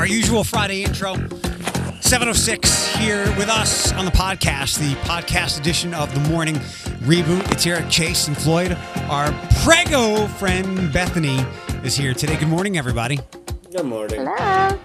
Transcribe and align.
Our 0.00 0.06
usual 0.06 0.44
Friday 0.44 0.82
intro. 0.82 1.12
706 2.00 2.96
here 2.96 3.26
with 3.36 3.50
us 3.50 3.92
on 3.92 4.06
the 4.06 4.10
podcast, 4.10 4.78
the 4.78 4.94
podcast 5.02 5.60
edition 5.60 5.92
of 5.92 6.14
the 6.14 6.20
morning 6.30 6.54
reboot. 7.04 7.52
It's 7.52 7.66
Eric 7.66 7.90
Chase 7.90 8.26
and 8.26 8.34
Floyd. 8.34 8.78
Our 9.10 9.30
prego 9.62 10.26
friend 10.26 10.90
Bethany 10.90 11.44
is 11.84 11.98
here 11.98 12.14
today. 12.14 12.38
Good 12.38 12.48
morning, 12.48 12.78
everybody. 12.78 13.18
Good 13.70 13.84
morning. 13.84 14.20
Hello. 14.20 14.80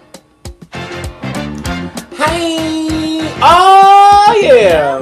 Hi. 2.18 2.36
Oh 3.42 4.40
yeah. 4.42 5.00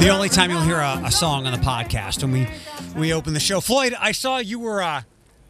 The 0.00 0.08
only 0.08 0.28
time 0.28 0.50
you'll 0.50 0.62
hear 0.62 0.80
a, 0.80 1.00
a 1.04 1.12
song 1.12 1.46
on 1.46 1.52
the 1.52 1.64
podcast 1.64 2.22
when 2.24 2.32
we 2.32 2.48
we 2.96 3.12
open 3.12 3.34
the 3.34 3.40
show. 3.40 3.60
Floyd, 3.60 3.94
I 4.00 4.10
saw 4.10 4.38
you 4.38 4.58
were 4.58 4.82
uh, 4.82 5.02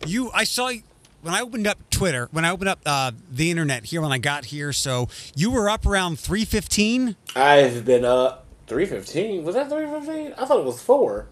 you. 0.06 0.30
I 0.32 0.44
saw 0.44 0.68
you- 0.68 0.82
when 1.22 1.32
I 1.32 1.40
opened 1.40 1.66
up 1.66 1.78
Twitter, 1.90 2.28
when 2.32 2.44
I 2.44 2.50
opened 2.50 2.68
up 2.68 2.80
uh, 2.84 3.12
the 3.32 3.50
internet 3.50 3.86
here 3.86 4.02
when 4.02 4.12
I 4.12 4.18
got 4.18 4.44
here. 4.46 4.72
So 4.74 5.08
you 5.34 5.50
were 5.50 5.70
up 5.70 5.86
around 5.86 6.18
three 6.18 6.44
fifteen. 6.44 7.16
I've 7.34 7.84
been 7.86 8.04
up 8.04 8.44
three 8.66 8.84
fifteen. 8.84 9.42
Was 9.44 9.54
that 9.54 9.70
three 9.70 9.86
fifteen? 9.86 10.34
I 10.36 10.44
thought 10.44 10.58
it 10.58 10.64
was 10.66 10.82
four. 10.82 11.26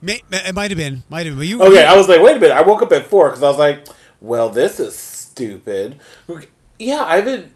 May, 0.00 0.22
it 0.30 0.54
might 0.54 0.70
have 0.70 0.78
been, 0.78 1.02
might 1.08 1.26
have 1.26 1.36
been. 1.36 1.48
You 1.48 1.60
Okay, 1.60 1.84
I 1.84 1.96
was 1.96 2.08
like, 2.08 2.20
wait 2.20 2.36
a 2.36 2.40
minute. 2.40 2.56
I 2.56 2.62
woke 2.62 2.82
up 2.82 2.92
at 2.92 3.06
four 3.08 3.30
because 3.30 3.42
I 3.42 3.48
was 3.48 3.58
like, 3.58 3.84
well, 4.20 4.48
this 4.48 4.78
is 4.78 4.96
stupid. 4.96 5.98
Yeah, 6.78 7.02
I've 7.04 7.24
been. 7.24 7.52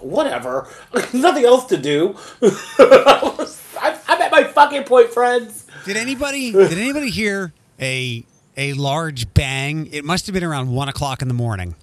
Whatever. 0.00 0.68
Nothing 1.14 1.46
else 1.46 1.64
to 1.66 1.78
do. 1.78 2.16
I'm 2.78 3.98
I'm 4.08 4.20
at 4.22 4.30
my 4.30 4.44
fucking 4.44 4.84
point, 4.84 5.08
friends. 5.08 5.66
Did 5.86 5.96
anybody 5.96 6.52
did 6.52 6.76
anybody 6.76 7.08
hear 7.08 7.54
a 7.80 8.24
a 8.56 8.72
large 8.74 9.32
bang? 9.34 9.88
It 9.92 10.04
must 10.04 10.26
have 10.26 10.34
been 10.34 10.44
around 10.44 10.70
one 10.70 10.88
o'clock 10.88 11.22
in 11.22 11.28
the 11.28 11.34
morning. 11.34 11.74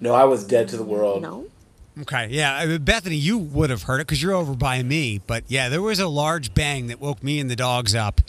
No, 0.00 0.14
I 0.14 0.24
was 0.24 0.44
dead 0.44 0.68
to 0.68 0.76
the 0.76 0.82
world. 0.82 1.22
No. 1.22 1.46
Okay, 2.00 2.28
yeah, 2.30 2.56
I 2.56 2.66
mean, 2.66 2.82
Bethany, 2.82 3.16
you 3.16 3.36
would 3.36 3.68
have 3.68 3.82
heard 3.82 4.00
it 4.00 4.06
because 4.06 4.22
you're 4.22 4.32
over 4.32 4.54
by 4.54 4.82
me. 4.82 5.20
But 5.26 5.44
yeah, 5.48 5.68
there 5.68 5.82
was 5.82 6.00
a 6.00 6.08
large 6.08 6.54
bang 6.54 6.86
that 6.86 7.00
woke 7.00 7.22
me 7.22 7.38
and 7.38 7.50
the 7.50 7.56
dogs 7.56 7.94
up. 7.94 8.20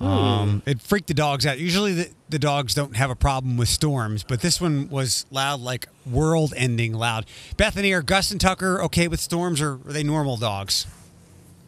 Um, 0.00 0.62
it 0.66 0.80
freaked 0.80 1.06
the 1.08 1.14
dogs 1.14 1.46
out. 1.46 1.58
Usually, 1.58 1.92
the, 1.92 2.10
the 2.28 2.38
dogs 2.38 2.74
don't 2.74 2.96
have 2.96 3.10
a 3.10 3.14
problem 3.14 3.56
with 3.56 3.68
storms, 3.68 4.24
but 4.24 4.40
this 4.40 4.60
one 4.60 4.88
was 4.88 5.24
loud, 5.30 5.60
like 5.60 5.86
world-ending 6.04 6.94
loud. 6.94 7.26
Bethany, 7.56 7.92
are 7.92 8.02
Gus 8.02 8.30
and 8.30 8.40
Tucker 8.40 8.82
okay 8.82 9.06
with 9.08 9.20
storms, 9.20 9.60
or 9.60 9.74
are 9.74 9.92
they 9.92 10.02
normal 10.02 10.36
dogs? 10.36 10.86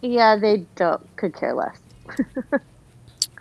Yeah, 0.02 0.36
they 0.36 0.66
don't 0.74 1.16
could 1.16 1.34
care 1.34 1.54
less. 1.54 1.78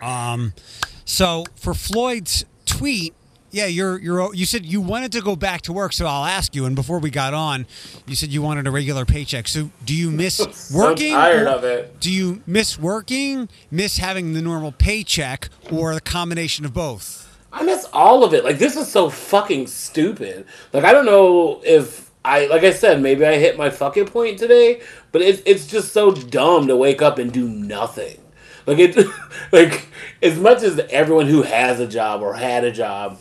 So 1.06 1.44
for 1.54 1.72
Floyd's 1.72 2.44
tweet, 2.66 3.14
yeah, 3.52 3.66
you're 3.66 3.98
you're 3.98 4.34
you 4.34 4.44
said 4.44 4.66
you 4.66 4.80
wanted 4.80 5.12
to 5.12 5.22
go 5.22 5.36
back 5.36 5.62
to 5.62 5.72
work, 5.72 5.92
so 5.92 6.04
I'll 6.04 6.26
ask 6.26 6.54
you. 6.54 6.66
And 6.66 6.74
before 6.74 6.98
we 6.98 7.10
got 7.10 7.32
on, 7.32 7.66
you 8.06 8.16
said 8.16 8.30
you 8.30 8.42
wanted 8.42 8.66
a 8.66 8.70
regular 8.70 9.06
paycheck. 9.06 9.48
So 9.48 9.70
do 9.84 9.94
you 9.94 10.10
miss 10.10 10.70
working? 10.74 11.12
tired 11.14 11.46
of 11.46 11.64
it. 11.64 12.00
Do 12.00 12.12
you 12.12 12.42
miss 12.44 12.78
working, 12.78 13.48
miss 13.70 13.98
having 13.98 14.34
the 14.34 14.42
normal 14.42 14.72
paycheck, 14.72 15.48
or 15.72 15.94
the 15.94 16.00
combination 16.00 16.64
of 16.66 16.74
both? 16.74 17.22
I 17.52 17.62
miss 17.62 17.86
all 17.92 18.24
of 18.24 18.34
it. 18.34 18.44
Like 18.44 18.58
this 18.58 18.76
is 18.76 18.88
so 18.88 19.08
fucking 19.08 19.68
stupid. 19.68 20.44
Like 20.72 20.84
I 20.84 20.92
don't 20.92 21.06
know 21.06 21.62
if 21.64 22.10
I 22.24 22.46
like 22.46 22.64
I 22.64 22.72
said 22.72 23.00
maybe 23.00 23.24
I 23.24 23.38
hit 23.38 23.56
my 23.56 23.70
fucking 23.70 24.06
point 24.06 24.40
today, 24.40 24.82
but 25.12 25.22
it's 25.22 25.40
it's 25.46 25.68
just 25.68 25.92
so 25.92 26.10
dumb 26.10 26.66
to 26.66 26.76
wake 26.76 27.00
up 27.00 27.18
and 27.18 27.32
do 27.32 27.48
nothing. 27.48 28.18
Like 28.66 28.78
it 28.78 28.96
like 29.52 29.86
as 30.22 30.38
much 30.38 30.62
as 30.62 30.78
everyone 30.90 31.26
who 31.26 31.42
has 31.42 31.80
a 31.80 31.86
job 31.86 32.22
or 32.22 32.34
had 32.34 32.64
a 32.64 32.72
job 32.72 33.18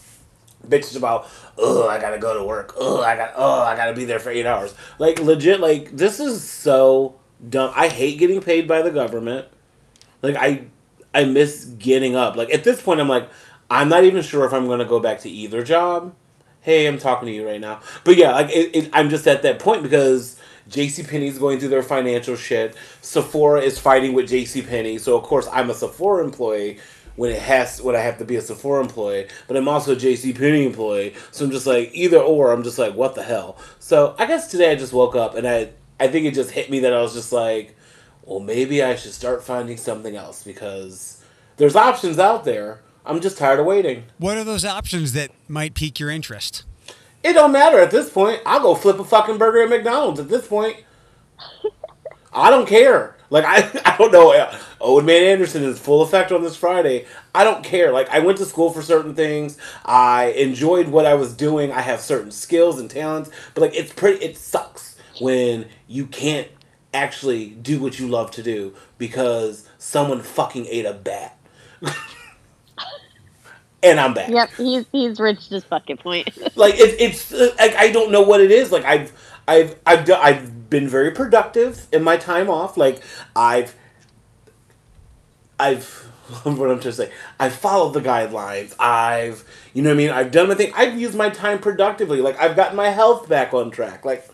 bitches 0.68 0.98
about 0.98 1.30
oh 1.58 1.88
I 1.88 2.00
gotta 2.02 2.18
go 2.18 2.34
to 2.40 2.44
work 2.44 2.74
oh 2.78 3.04
I 3.04 3.16
got 3.16 3.34
oh 3.36 3.62
I 3.62 3.76
gotta 3.76 3.94
be 3.94 4.06
there 4.06 4.18
for 4.18 4.32
eight 4.32 4.48
hours 4.48 4.74
like 4.98 5.20
legit 5.20 5.59
like 5.59 5.96
this 5.96 6.19
is 6.19 6.44
so 6.44 7.19
dumb 7.47 7.72
I 7.75 7.88
hate 7.88 8.18
getting 8.18 8.42
paid 8.42 8.68
by 8.68 8.81
the 8.81 8.90
government 8.90 9.47
like 10.24 10.36
I 10.36 10.66
I 11.14 11.24
miss 11.24 11.66
getting 11.66 12.16
up. 12.16 12.36
Like 12.36 12.53
at 12.53 12.64
this 12.64 12.81
point 12.81 13.00
I'm 13.00 13.08
like 13.08 13.30
I'm 13.69 13.90
not 13.90 14.03
even 14.03 14.22
sure 14.22 14.46
if 14.46 14.53
I'm 14.53 14.68
to 14.68 14.86
go 14.86 15.00
back 15.00 15.22
to 15.22 15.30
either 15.30 15.64
job. 15.64 16.14
Hey, 16.62 16.88
I'm 16.88 16.98
talking 16.98 17.28
to 17.28 17.34
you 17.34 17.48
right 17.48 17.62
now. 17.62 17.80
But 18.03 18.18
yeah, 18.18 18.31
like 18.31 18.50
it, 18.50 18.75
it, 18.75 18.90
I'm 18.92 19.09
just 19.09 19.28
at 19.28 19.44
that 19.44 19.59
point 19.59 19.84
because 19.84 20.40
JC 20.70 21.08
Penney's 21.08 21.38
going 21.38 21.59
through 21.59 21.70
their 21.70 21.84
financial 21.84 22.36
shit. 22.36 22.76
Sephora 23.02 23.62
is 23.62 23.80
fighting 23.80 24.14
with 24.14 24.30
JC 24.30 24.68
Penney. 24.68 24.98
So 24.98 25.18
of 25.18 25.24
course 25.24 25.48
I'm 25.52 25.70
a 25.70 25.74
Sephora 25.74 26.24
employee 26.24 26.80
when 27.16 27.31
it 27.31 27.42
has 27.42 27.81
when 27.81 27.96
I 27.96 28.00
have 28.00 28.18
to 28.18 28.26
be 28.26 28.36
a 28.36 28.42
Sephora 28.42 28.81
employee, 28.81 29.28
but 29.48 29.56
I'm 29.56 29.68
also 29.68 29.94
a 29.94 29.96
JC 29.96 30.38
Penney 30.38 30.66
employee. 30.66 31.14
So 31.31 31.46
I'm 31.46 31.52
just 31.52 31.68
like 31.68 31.92
either 31.94 32.18
or 32.18 32.52
I'm 32.52 32.64
just 32.64 32.80
like 32.80 32.96
what 32.96 33.16
the 33.16 33.24
hell. 33.24 33.58
So 33.80 34.16
I 34.18 34.25
guess 34.25 34.48
today 34.48 34.72
I 34.72 34.75
just 34.75 34.94
woke 34.94 35.16
up 35.16 35.36
and 35.36 35.48
I 35.48 35.70
I 36.00 36.08
think 36.08 36.25
it 36.25 36.34
just 36.34 36.52
hit 36.52 36.70
me 36.70 36.80
that 36.80 36.94
I 36.94 37.02
was 37.02 37.14
just 37.14 37.31
like 37.31 37.75
well, 38.25 38.40
maybe 38.40 38.81
I 38.81 38.96
should 38.96 39.14
start 39.14 39.44
finding 39.44 39.78
something 39.78 40.16
else 40.16 40.44
because 40.44 41.24
there's 41.58 41.75
options 41.75 42.18
out 42.18 42.44
there. 42.44 42.81
I'm 43.06 43.22
just 43.22 43.38
tired 43.38 43.59
of 43.59 43.68
waiting. 43.68 44.06
What 44.18 44.36
are 44.38 44.44
those 44.44 44.66
options 44.66 45.14
that 45.14 45.30
might 45.48 45.75
pique 45.75 46.00
your 46.00 46.09
interest? 46.09 46.64
It 47.25 47.34
don't 47.34 47.52
matter 47.52 47.80
at 47.80 47.90
this 47.90 48.08
point. 48.08 48.40
I'll 48.46 48.59
go 48.59 48.75
flip 48.75 49.00
a 49.00 49.03
fucking 49.03 49.40
burger 49.40 49.63
at 49.63 49.69
McDonald's 49.69 50.19
at 50.19 50.30
this 50.30 50.47
point. 50.47 50.78
I 52.34 52.52
don't 52.52 52.68
care. 52.68 53.18
Like 53.31 53.46
I, 53.46 53.68
I 53.94 53.97
don't 53.97 54.12
know. 54.12 54.52
Owen 54.80 55.06
Man 55.06 55.24
Anderson 55.24 55.63
is 55.63 55.80
full 55.80 56.03
effect 56.03 56.31
on 56.31 56.44
this 56.44 56.56
Friday. 56.56 57.08
I 57.34 57.44
don't 57.44 57.63
care. 57.63 57.91
Like 57.91 58.09
I 58.09 58.19
went 58.19 58.38
to 58.38 58.46
school 58.46 58.69
for 58.69 58.84
certain 58.84 59.16
things. 59.16 59.58
I 59.84 60.25
enjoyed 60.38 60.90
what 60.90 61.08
I 61.08 61.16
was 61.16 61.34
doing. 61.34 61.72
I 61.72 61.81
have 61.81 62.00
certain 62.00 62.30
skills 62.30 62.80
and 62.80 62.91
talents. 62.91 63.31
But 63.56 63.62
like 63.62 63.75
it's 63.75 63.92
pretty. 63.92 64.24
It 64.24 64.38
sucks 64.38 64.96
when 65.19 65.68
you 65.88 66.06
can't 66.06 66.50
actually 66.94 67.50
do 67.50 67.80
what 67.80 67.97
you 67.97 68.07
love 68.07 68.30
to 68.31 68.44
do 68.44 68.75
because 69.00 69.68
someone 69.80 70.22
fucking 70.22 70.68
ate 70.68 70.86
a 70.86 70.94
bat. 70.94 71.40
and 73.85 74.00
I'm 74.01 74.16
back 74.16 74.29
Yep, 74.29 74.51
he's 74.57 74.85
he's 74.91 75.19
reached 75.19 75.50
his 75.51 75.66
fucking 75.66 75.97
point. 75.97 76.29
like 76.56 76.75
it, 76.75 76.96
it's 77.00 77.31
like 77.31 77.75
I 77.75 77.91
don't 77.91 78.12
know 78.12 78.23
what 78.23 78.41
it 78.41 78.51
is. 78.51 78.72
Like 78.72 78.85
I've 78.85 79.13
I've 79.47 79.78
I've 79.85 80.09
I've 80.12 80.69
been 80.69 80.88
very 80.90 81.12
productive 81.12 81.88
in 81.94 82.03
my 82.03 82.18
time 82.18 82.50
off. 82.50 82.78
Like 82.78 83.03
I've 83.35 83.75
I've 85.59 85.85
what 86.44 86.47
I'm 86.47 86.57
trying 86.57 86.79
to 86.81 86.94
say. 86.94 87.12
I've 87.40 87.56
followed 87.56 87.94
the 87.94 88.01
guidelines. 88.01 88.75
I've 88.79 89.45
you 89.74 89.84
know 89.84 89.91
what 89.91 89.95
I 89.95 89.97
mean. 89.97 90.12
I've 90.12 90.31
done 90.31 90.50
my 90.50 90.56
thing. 90.56 90.74
I've 90.75 91.00
used 91.00 91.16
my 91.16 91.29
time 91.29 91.59
productively. 91.59 92.22
Like 92.22 92.40
I've 92.40 92.56
gotten 92.56 92.75
my 92.78 92.90
health 92.90 93.29
back 93.29 93.53
on 93.53 93.72
track. 93.72 94.06
Like. 94.06 94.28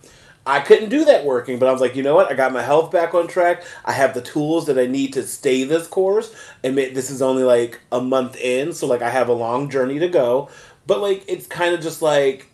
I 0.46 0.60
couldn't 0.60 0.90
do 0.90 1.06
that 1.06 1.24
working, 1.24 1.60
but 1.60 1.70
I 1.70 1.72
was 1.72 1.82
like, 1.82 1.96
you 1.96 2.02
know 2.02 2.16
what? 2.16 2.32
I 2.32 2.36
got 2.36 2.52
my 2.52 2.64
health 2.64 2.92
back 2.92 3.14
on 3.14 3.28
track. 3.28 3.64
I 3.86 3.92
have 3.92 4.14
the 4.14 4.22
tools 4.22 4.66
that 4.66 4.80
I 4.80 4.88
need 4.88 5.14
to 5.14 5.24
stay 5.24 5.64
this 5.64 5.88
course. 5.88 6.34
And 6.64 6.78
this 6.78 7.12
is 7.12 7.22
only 7.22 7.44
like 7.44 7.80
a 7.92 8.02
month 8.02 8.38
in, 8.38 8.74
so 8.74 8.88
like 8.88 9.02
I 9.04 9.10
have 9.10 9.30
a 9.30 9.34
long 9.34 9.70
journey 9.70 10.00
to 10.00 10.08
go. 10.08 10.50
But 10.88 11.00
like 11.00 11.24
it's 11.28 11.46
kind 11.46 11.76
of 11.76 11.82
just 11.82 12.02
like 12.02 12.50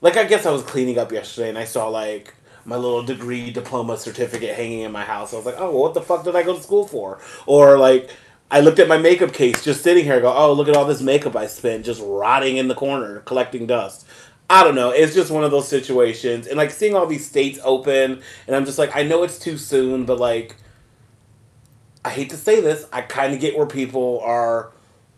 like 0.00 0.16
I 0.16 0.24
guess 0.24 0.46
I 0.46 0.52
was 0.52 0.62
cleaning 0.62 0.98
up 0.98 1.10
yesterday 1.10 1.48
and 1.48 1.58
I 1.58 1.64
saw 1.64 1.88
like 1.88 2.34
my 2.64 2.76
little 2.76 3.02
degree 3.02 3.50
diploma 3.50 3.96
certificate 3.96 4.54
hanging 4.56 4.80
in 4.80 4.92
my 4.92 5.04
house. 5.04 5.32
I 5.32 5.36
was 5.36 5.46
like, 5.46 5.56
oh, 5.58 5.70
well, 5.70 5.82
what 5.82 5.94
the 5.94 6.02
fuck 6.02 6.24
did 6.24 6.36
I 6.36 6.42
go 6.42 6.56
to 6.56 6.62
school 6.62 6.86
for? 6.86 7.18
Or 7.46 7.78
like 7.78 8.10
I 8.48 8.60
looked 8.60 8.78
at 8.78 8.86
my 8.86 8.98
makeup 8.98 9.32
case 9.32 9.64
just 9.64 9.82
sitting 9.82 10.04
here. 10.04 10.14
and 10.14 10.22
Go, 10.22 10.32
oh, 10.32 10.52
look 10.52 10.68
at 10.68 10.76
all 10.76 10.84
this 10.84 11.00
makeup 11.02 11.34
I 11.34 11.48
spent 11.48 11.84
just 11.84 12.00
rotting 12.04 12.58
in 12.58 12.68
the 12.68 12.74
corner, 12.76 13.20
collecting 13.20 13.66
dust. 13.66 14.05
I 14.48 14.62
don't 14.62 14.74
know. 14.76 14.90
It's 14.90 15.14
just 15.14 15.30
one 15.30 15.44
of 15.44 15.50
those 15.50 15.68
situations, 15.68 16.46
and 16.46 16.56
like 16.56 16.70
seeing 16.70 16.94
all 16.94 17.06
these 17.06 17.26
states 17.26 17.58
open, 17.64 18.22
and 18.46 18.56
I'm 18.56 18.64
just 18.64 18.78
like, 18.78 18.94
I 18.94 19.02
know 19.02 19.22
it's 19.24 19.38
too 19.38 19.58
soon, 19.58 20.04
but 20.04 20.18
like, 20.18 20.54
I 22.04 22.10
hate 22.10 22.30
to 22.30 22.36
say 22.36 22.60
this, 22.60 22.86
I 22.92 23.00
kind 23.02 23.34
of 23.34 23.40
get 23.40 23.56
where 23.56 23.66
people 23.66 24.20
are 24.20 24.72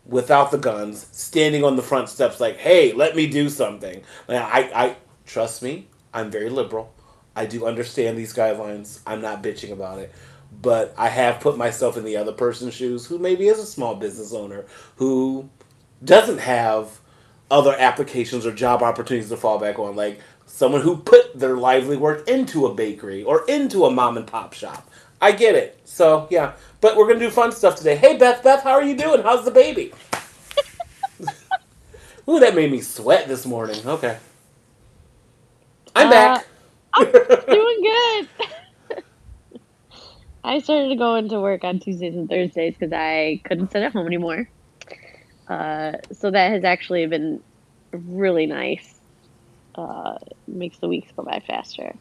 without 0.06 0.50
the 0.50 0.56
guns, 0.56 1.06
standing 1.12 1.62
on 1.62 1.76
the 1.76 1.82
front 1.82 2.08
steps, 2.08 2.40
like, 2.40 2.56
"Hey, 2.56 2.92
let 2.92 3.14
me 3.14 3.26
do 3.26 3.50
something." 3.50 4.02
Like, 4.26 4.40
I, 4.40 4.86
I 4.86 4.96
trust 5.26 5.62
me, 5.62 5.88
I'm 6.14 6.30
very 6.30 6.48
liberal. 6.48 6.94
I 7.36 7.44
do 7.44 7.66
understand 7.66 8.16
these 8.16 8.32
guidelines. 8.32 9.00
I'm 9.06 9.20
not 9.20 9.42
bitching 9.42 9.72
about 9.72 9.98
it, 9.98 10.10
but 10.62 10.94
I 10.96 11.08
have 11.08 11.40
put 11.40 11.58
myself 11.58 11.98
in 11.98 12.04
the 12.04 12.16
other 12.16 12.32
person's 12.32 12.72
shoes, 12.72 13.04
who 13.04 13.18
maybe 13.18 13.46
is 13.48 13.58
a 13.58 13.66
small 13.66 13.94
business 13.94 14.32
owner 14.32 14.64
who 14.96 15.50
doesn't 16.02 16.38
have 16.38 16.98
other 17.50 17.74
applications 17.78 18.46
or 18.46 18.52
job 18.52 18.82
opportunities 18.82 19.30
to 19.30 19.36
fall 19.36 19.58
back 19.58 19.78
on, 19.78 19.96
like 19.96 20.20
someone 20.46 20.82
who 20.82 20.96
put 20.98 21.38
their 21.38 21.56
lively 21.56 21.96
work 21.96 22.28
into 22.28 22.66
a 22.66 22.74
bakery 22.74 23.22
or 23.24 23.44
into 23.48 23.84
a 23.86 23.90
mom 23.90 24.16
and 24.16 24.26
pop 24.26 24.52
shop. 24.52 24.88
I 25.20 25.32
get 25.32 25.54
it. 25.54 25.80
So 25.84 26.28
yeah, 26.30 26.52
but 26.80 26.96
we're 26.96 27.06
gonna 27.08 27.20
do 27.20 27.30
fun 27.30 27.52
stuff 27.52 27.76
today. 27.76 27.96
Hey 27.96 28.16
Beth, 28.16 28.42
Beth, 28.42 28.62
how 28.64 28.72
are 28.72 28.82
you 28.82 28.96
doing? 28.96 29.22
How's 29.22 29.44
the 29.44 29.50
baby? 29.50 29.92
Ooh, 32.28 32.40
that 32.40 32.54
made 32.54 32.70
me 32.70 32.80
sweat 32.80 33.28
this 33.28 33.46
morning. 33.46 33.86
Okay, 33.86 34.18
I'm 35.96 36.08
Uh, 36.08 36.10
back. 36.10 36.46
Doing 37.50 37.80
good. 37.82 38.28
I 40.44 40.60
started 40.60 40.98
going 40.98 41.28
to 41.30 41.40
work 41.40 41.64
on 41.64 41.80
Tuesdays 41.80 42.14
and 42.16 42.28
Thursdays 42.28 42.74
because 42.78 42.92
I 42.92 43.42
couldn't 43.44 43.72
sit 43.72 43.82
at 43.82 43.92
home 43.92 44.06
anymore. 44.06 44.48
Uh, 45.48 45.92
so 46.12 46.30
that 46.30 46.52
has 46.52 46.64
actually 46.64 47.06
been 47.06 47.42
really 47.92 48.46
nice. 48.46 48.94
Uh, 49.74 50.18
makes 50.46 50.78
the 50.78 50.88
weeks 50.88 51.10
go 51.16 51.22
by 51.22 51.40
faster. 51.46 51.94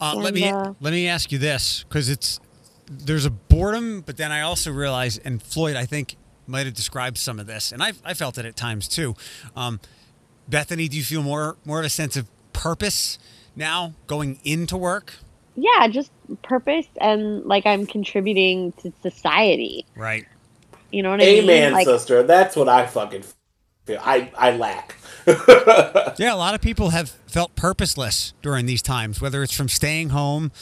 Uh, 0.00 0.14
let 0.16 0.34
me 0.34 0.48
uh, 0.48 0.74
let 0.80 0.92
me 0.92 1.06
ask 1.06 1.30
you 1.30 1.38
this 1.38 1.84
because 1.88 2.08
it's 2.08 2.40
there's 2.86 3.24
a 3.24 3.30
boredom, 3.30 4.00
but 4.00 4.16
then 4.16 4.32
I 4.32 4.40
also 4.42 4.72
realize, 4.72 5.18
and 5.18 5.42
Floyd, 5.42 5.76
I 5.76 5.86
think 5.86 6.16
might 6.46 6.66
have 6.66 6.74
described 6.74 7.16
some 7.16 7.38
of 7.38 7.46
this, 7.46 7.72
and 7.72 7.82
I 7.82 7.92
I 8.04 8.14
felt 8.14 8.36
it 8.38 8.44
at 8.44 8.56
times 8.56 8.88
too. 8.88 9.14
Um, 9.56 9.80
Bethany, 10.48 10.88
do 10.88 10.96
you 10.96 11.04
feel 11.04 11.22
more 11.22 11.56
more 11.64 11.78
of 11.78 11.84
a 11.84 11.90
sense 11.90 12.16
of 12.16 12.28
purpose 12.52 13.18
now 13.56 13.94
going 14.06 14.40
into 14.44 14.76
work? 14.76 15.14
Yeah, 15.56 15.86
just 15.88 16.10
purpose 16.42 16.86
and 17.00 17.44
like 17.44 17.64
I'm 17.66 17.86
contributing 17.86 18.72
to 18.82 18.92
society. 19.02 19.86
Right. 19.94 20.26
You 20.94 21.02
know 21.02 21.10
what 21.10 21.20
I 21.20 21.24
mean? 21.24 21.44
Amen, 21.44 21.72
Like, 21.72 21.86
sister. 21.86 22.22
That's 22.22 22.54
what 22.56 22.68
I 22.68 22.86
fucking 22.86 23.24
feel. 23.86 24.00
I 24.02 24.30
I 24.36 24.56
lack. 24.56 24.96
Yeah, 26.16 26.32
a 26.32 26.36
lot 26.36 26.54
of 26.54 26.60
people 26.60 26.90
have 26.90 27.10
felt 27.26 27.56
purposeless 27.56 28.34
during 28.42 28.66
these 28.66 28.82
times, 28.82 29.20
whether 29.20 29.42
it's 29.42 29.52
from 29.56 29.68
staying 29.68 30.10
home, 30.10 30.52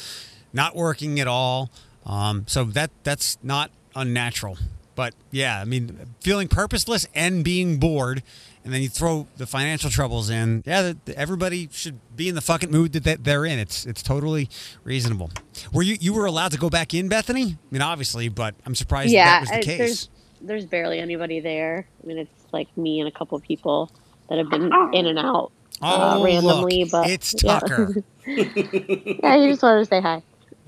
not 0.53 0.75
working 0.75 1.21
at 1.21 1.27
all. 1.29 1.71
Um, 2.07 2.45
so 2.49 2.65
that 2.65 2.91
that's 3.03 3.37
not 3.43 3.71
unnatural. 3.95 4.57
But 4.95 5.15
yeah, 5.31 5.61
I 5.61 5.65
mean, 5.65 5.99
feeling 6.21 6.49
purposeless 6.49 7.07
and 7.15 7.45
being 7.45 7.79
bored, 7.79 8.23
and 8.65 8.73
then 8.73 8.83
you 8.83 8.89
throw 8.89 9.27
the 9.37 9.47
financial 9.47 9.91
troubles 9.91 10.31
in. 10.31 10.63
Yeah, 10.67 10.83
that- 11.05 11.15
everybody 11.17 11.69
should 11.73 11.99
be 12.17 12.29
in 12.29 12.35
the 12.35 12.41
fucking 12.41 12.71
mood 12.71 12.93
that- 12.93 13.05
that 13.05 13.25
they're 13.25 13.45
in. 13.45 13.59
It's 13.59 13.85
it's 13.85 14.03
totally 14.03 14.49
reasonable. 14.85 15.31
Were 15.73 15.83
you 15.83 15.97
you 16.01 16.13
were 16.15 16.27
allowed 16.27 16.53
to 16.53 16.59
go 16.59 16.71
back 16.71 16.95
in, 16.95 17.09
Bethany? 17.09 17.45
I 17.45 17.57
mean, 17.71 17.83
obviously, 17.83 18.29
but 18.29 18.55
I'm 18.65 18.75
surprised 18.75 19.13
yeah, 19.13 19.25
that 19.25 19.41
was 19.43 19.51
the 19.51 19.63
case. 19.63 20.09
There's 20.43 20.63
there's 20.63 20.67
barely 20.67 20.99
anybody 20.99 21.41
there. 21.41 21.87
I 22.03 22.07
mean, 22.07 22.19
it's 22.19 22.53
like 22.53 22.75
me 22.77 23.01
and 23.01 23.09
a 23.09 23.13
couple 23.13 23.37
of 23.37 23.43
people 23.45 23.91
that 24.29 24.39
have 24.39 24.51
been 24.51 24.71
in 24.93 25.07
and 25.07 25.19
out 25.19 25.53
uh, 25.81 26.17
Oh, 26.19 26.25
randomly, 26.25 26.83
look, 26.85 26.91
but 26.93 27.11
it's 27.11 27.35
yeah. 27.43 27.59
Tucker. 27.59 27.95
yeah, 28.27 29.37
he 29.37 29.49
just 29.49 29.63
wanted 29.63 29.81
to 29.81 29.85
say 29.87 30.01
hi. 30.01 30.23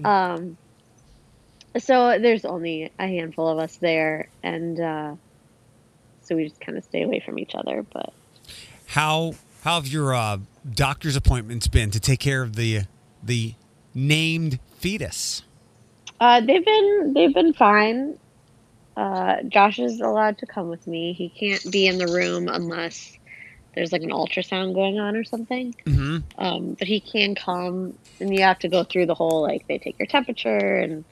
Um, 0.04 0.56
so 1.78 2.18
there's 2.18 2.44
only 2.44 2.90
a 2.98 3.06
handful 3.06 3.48
of 3.48 3.58
us 3.58 3.76
there, 3.76 4.28
and 4.42 4.80
uh, 4.80 5.14
so 6.22 6.36
we 6.36 6.48
just 6.48 6.60
kind 6.60 6.76
of 6.78 6.84
stay 6.84 7.02
away 7.02 7.20
from 7.24 7.38
each 7.38 7.54
other. 7.54 7.82
But 7.82 8.12
How 8.88 9.34
how 9.62 9.76
have 9.76 9.86
your 9.86 10.14
uh, 10.14 10.38
doctor's 10.74 11.16
appointments 11.16 11.68
been 11.68 11.90
to 11.92 12.00
take 12.00 12.20
care 12.20 12.42
of 12.42 12.56
the 12.56 12.82
the 13.22 13.54
named 13.94 14.58
fetus? 14.78 15.42
uh, 16.20 16.40
they've 16.40 16.64
been 16.64 17.12
they've 17.14 17.34
been 17.34 17.52
fine. 17.52 18.18
Uh, 18.96 19.43
Josh 19.43 19.79
is 19.79 20.00
allowed 20.00 20.38
to 20.38 20.46
come 20.46 20.69
with 20.69 20.87
me. 20.87 21.12
He 21.12 21.29
can't 21.29 21.70
be 21.70 21.87
in 21.87 21.99
the 21.99 22.06
room 22.06 22.49
unless 22.49 23.19
there's 23.75 23.93
like 23.93 24.02
an 24.02 24.11
ultrasound 24.11 24.75
going 24.75 25.00
on 25.00 25.17
or 25.17 25.25
something. 25.25 25.75
Mm-hmm. 25.85 26.19
Um, 26.38 26.75
but 26.75 26.87
he 26.87 27.00
can 27.00 27.35
come, 27.35 27.94
and 28.20 28.35
you 28.35 28.43
have 28.43 28.58
to 28.61 28.69
go 28.69 28.85
through 28.85 29.06
the 29.06 29.14
whole 29.14 29.43
like 29.43 29.67
they 29.67 29.79
take 29.79 29.99
your 29.99 30.06
temperature 30.06 30.76
and 30.76 31.05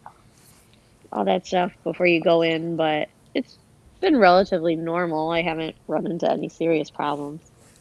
all 1.12 1.24
that 1.24 1.46
stuff 1.46 1.72
before 1.82 2.06
you 2.06 2.20
go 2.20 2.42
in. 2.42 2.76
But 2.76 3.08
it's 3.34 3.58
been 4.00 4.16
relatively 4.16 4.76
normal. 4.76 5.30
I 5.30 5.42
haven't 5.42 5.74
run 5.88 6.06
into 6.06 6.30
any 6.30 6.48
serious 6.48 6.90
problems. 6.90 7.40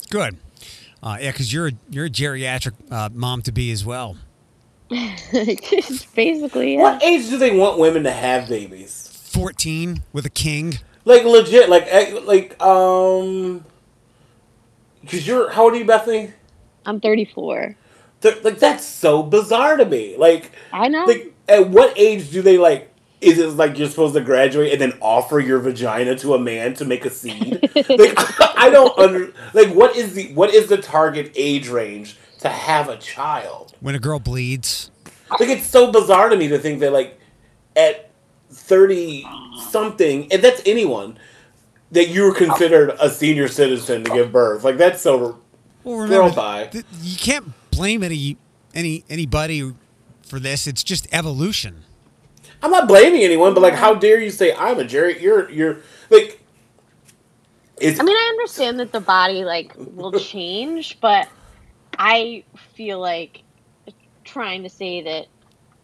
Good. 0.09 0.37
Uh, 1.03 1.17
yeah, 1.19 1.31
because 1.31 1.51
you're 1.51 1.69
a, 1.69 1.71
you're 1.89 2.05
a 2.05 2.09
geriatric 2.09 2.73
uh, 2.91 3.09
mom 3.13 3.41
to 3.43 3.51
be 3.51 3.71
as 3.71 3.83
well. 3.85 4.17
Basically, 4.91 6.75
yeah. 6.75 6.81
What 6.81 7.03
age 7.03 7.29
do 7.29 7.37
they 7.37 7.55
want 7.55 7.79
women 7.79 8.03
to 8.03 8.11
have 8.11 8.49
babies? 8.49 9.10
Fourteen 9.31 10.03
with 10.11 10.25
a 10.25 10.29
king. 10.29 10.79
Like 11.05 11.23
legit, 11.23 11.69
like 11.69 11.85
eh, 11.87 12.19
like 12.23 12.61
um, 12.61 13.63
because 15.01 15.25
you're 15.25 15.49
how 15.51 15.63
old 15.63 15.73
are 15.73 15.77
you, 15.77 15.85
Bethany? 15.85 16.33
I'm 16.85 16.99
34. 16.99 17.75
Th- 18.21 18.43
Like 18.43 18.59
that's 18.59 18.85
so 18.85 19.23
bizarre 19.23 19.77
to 19.77 19.85
me. 19.85 20.15
Like 20.17 20.51
I 20.73 20.87
know. 20.89 21.05
like 21.05 21.33
at 21.47 21.69
what 21.69 21.97
age 21.97 22.29
do 22.31 22.41
they 22.41 22.57
like? 22.57 22.89
Is 23.21 23.37
it 23.39 23.49
like 23.51 23.77
you're 23.77 23.87
supposed 23.89 24.15
to 24.15 24.21
graduate 24.21 24.73
and 24.73 24.81
then 24.81 24.93
offer 24.99 25.39
your 25.39 25.59
vagina 25.59 26.17
to 26.17 26.33
a 26.33 26.39
man 26.39 26.73
to 26.75 26.85
make 26.85 27.05
a 27.05 27.09
seed? 27.09 27.61
like 27.75 28.13
I 28.57 28.69
don't 28.69 28.97
under 28.99 29.31
like 29.53 29.69
what 29.73 29.95
is 29.95 30.13
the 30.13 30.33
what 30.33 30.53
is 30.53 30.67
the 30.67 30.77
target 30.77 31.31
age 31.35 31.69
range 31.69 32.17
to 32.39 32.49
have 32.49 32.89
a 32.89 32.97
child? 32.97 33.73
When 33.79 33.95
a 33.95 33.99
girl 33.99 34.19
bleeds. 34.19 34.91
Like 35.31 35.49
it's 35.49 35.67
so 35.67 35.91
bizarre 35.91 36.29
to 36.29 36.35
me 36.35 36.49
to 36.49 36.59
think 36.59 36.81
that 36.81 36.91
like 36.91 37.17
at 37.75 38.10
thirty 38.51 39.25
something, 39.69 40.31
and 40.31 40.41
that's 40.41 40.61
anyone 40.65 41.17
that 41.91 42.07
you 42.09 42.23
were 42.23 42.33
considered 42.33 42.95
a 43.01 43.09
senior 43.09 43.47
citizen 43.47 44.03
to 44.03 44.11
give 44.11 44.31
birth. 44.31 44.63
Like 44.63 44.77
that's 44.77 45.01
so 45.01 45.39
Well, 45.83 45.97
Girl 45.97 46.03
remember, 46.03 46.35
bye. 46.35 46.67
th- 46.67 46.85
you 47.01 47.17
can't 47.17 47.51
blame 47.71 48.03
any 48.03 48.37
any 48.73 49.03
anybody 49.09 49.73
for 50.25 50.39
this. 50.39 50.67
It's 50.67 50.83
just 50.83 51.07
evolution. 51.11 51.83
I'm 52.63 52.71
not 52.71 52.87
blaming 52.87 53.23
anyone, 53.23 53.53
but 53.53 53.61
like, 53.61 53.73
how 53.73 53.95
dare 53.95 54.19
you 54.21 54.29
say 54.29 54.53
I'm 54.53 54.79
a 54.79 54.83
Jerry? 54.85 55.21
You're 55.21 55.49
you're 55.49 55.77
like, 56.09 56.39
it's 57.77 57.99
I 57.99 58.03
mean, 58.03 58.15
I 58.15 58.27
understand 58.37 58.79
that 58.79 58.91
the 58.91 59.01
body 59.01 59.43
like 59.43 59.73
will 59.77 60.11
change, 60.19 60.99
but 61.01 61.27
I 61.97 62.43
feel 62.75 62.99
like 62.99 63.41
trying 64.23 64.63
to 64.63 64.69
say 64.69 65.01
that 65.01 65.25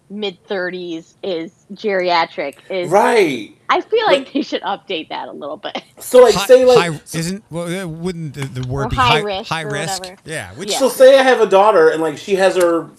mid 0.10 0.42
30s 0.48 1.16
is 1.24 1.52
geriatric 1.74 2.56
is 2.70 2.90
right. 2.90 3.54
I 3.70 3.82
feel 3.82 4.06
like 4.06 4.26
But- 4.26 4.34
they 4.34 4.42
should 4.42 4.62
update 4.62 5.10
that 5.10 5.28
a 5.28 5.32
little 5.34 5.58
bit. 5.58 5.84
So 6.00 6.22
like, 6.22 6.36
Hi- 6.36 6.46
say 6.46 6.64
like, 6.64 6.78
high, 6.94 7.00
isn't 7.14 7.44
well, 7.50 7.88
wouldn't 7.88 8.36
the, 8.36 8.46
the 8.46 8.68
word 8.68 8.92
be 8.92 8.96
high 8.96 9.08
high, 9.08 9.20
risk 9.22 9.50
high 9.50 9.62
risk? 9.62 10.00
whatever. 10.04 10.22
Yeah, 10.26 10.54
which 10.54 10.72
Yeah. 10.72 10.78
so 10.80 10.90
say 10.90 11.18
I 11.20 11.24
have 11.24 11.42
a 11.42 11.48
daughter 11.48 11.90
and 11.90 12.02
like 12.02 12.18
she 12.18 12.36
has 12.36 12.56
her 12.56 12.90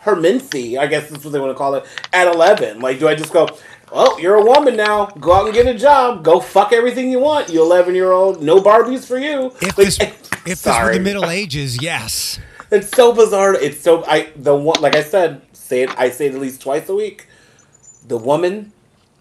her 0.00 0.14
mincy, 0.16 0.78
I 0.78 0.86
guess 0.86 1.08
that's 1.10 1.24
what 1.24 1.32
they 1.32 1.40
want 1.40 1.50
to 1.52 1.58
call 1.58 1.74
it, 1.74 1.84
at 2.12 2.26
11. 2.32 2.80
Like, 2.80 2.98
do 2.98 3.08
I 3.08 3.14
just 3.14 3.32
go? 3.32 3.48
Well, 3.92 4.18
you're 4.20 4.36
a 4.36 4.44
woman 4.44 4.76
now. 4.76 5.06
Go 5.06 5.32
out 5.32 5.46
and 5.46 5.54
get 5.54 5.66
a 5.66 5.74
job. 5.76 6.22
Go 6.24 6.40
fuck 6.40 6.72
everything 6.72 7.10
you 7.10 7.18
want. 7.20 7.48
You 7.50 7.62
11 7.62 7.94
year 7.94 8.12
old. 8.12 8.42
No 8.42 8.60
Barbies 8.60 9.06
for 9.06 9.18
you. 9.18 9.46
if 9.60 9.62
Like, 9.62 9.76
this 9.76 9.98
if 10.00 10.44
this 10.44 10.66
were 10.66 10.92
the 10.92 11.00
Middle 11.00 11.28
Ages, 11.30 11.80
yes. 11.82 12.38
It's 12.70 12.90
so 12.90 13.12
bizarre. 13.14 13.54
It's 13.54 13.80
so 13.80 14.04
I 14.06 14.28
the 14.36 14.54
one 14.54 14.80
like 14.82 14.94
I 14.94 15.02
said, 15.02 15.40
say 15.68 15.82
it 15.82 15.90
I 15.98 16.10
say 16.10 16.26
it 16.26 16.34
at 16.34 16.40
least 16.40 16.62
twice 16.62 16.88
a 16.88 16.94
week. 16.94 17.26
The 18.06 18.16
woman, 18.16 18.72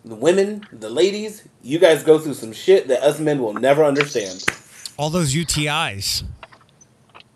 the 0.06 0.16
women, 0.16 0.66
the 0.72 0.90
ladies, 0.90 1.44
you 1.62 1.78
guys 1.78 2.04
go 2.04 2.18
through 2.18 2.36
some 2.36 2.54
shit 2.54 2.88
that 2.88 3.04
us 3.04 3.20
men 3.20 3.42
will 3.42 3.54
never 3.54 3.84
understand. 3.84 4.46
All 4.98 5.10
those 5.10 5.36
UTIs. 5.36 6.24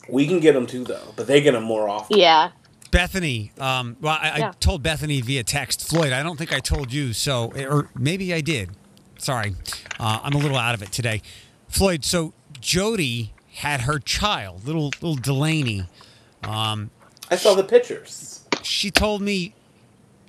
We 0.10 0.27
can 0.27 0.39
get 0.39 0.53
them 0.53 0.65
too 0.65 0.86
though, 0.86 1.13
but 1.15 1.27
they 1.27 1.41
get 1.41 1.51
them 1.51 1.63
more 1.63 1.89
often. 1.89 2.18
Yeah. 2.18 2.51
Bethany, 2.89 3.53
um, 3.58 3.96
well, 4.01 4.18
I, 4.22 4.48
I 4.48 4.51
told 4.60 4.84
Bethany 4.84 5.22
via 5.22 5.44
text. 5.44 5.88
Floyd, 5.89 6.12
I 6.12 6.24
don't 6.24 6.38
think 6.38 6.51
I 6.51 6.60
told 6.60 6.91
you, 6.91 7.13
so 7.13 7.53
or 7.56 7.89
maybe 7.96 8.34
I 8.34 8.41
did. 8.41 8.72
Sorry, 9.18 9.56
uh, 9.98 10.20
I'm 10.24 10.34
a 10.34 10.38
little 10.38 10.58
out 10.58 10.75
of 10.75 10.82
it 10.82 10.91
today. 10.91 11.22
Floyd, 11.70 12.03
so 12.03 12.34
Jody 12.60 13.34
had 13.53 13.82
her 13.82 13.98
child, 13.98 14.65
little 14.65 14.88
little 15.01 15.15
Delaney. 15.15 15.86
Um, 16.44 16.91
I 17.30 17.38
saw 17.38 17.53
the 17.53 17.63
pictures. 17.63 18.41
She 18.63 18.91
told 18.91 19.22
me, 19.22 19.53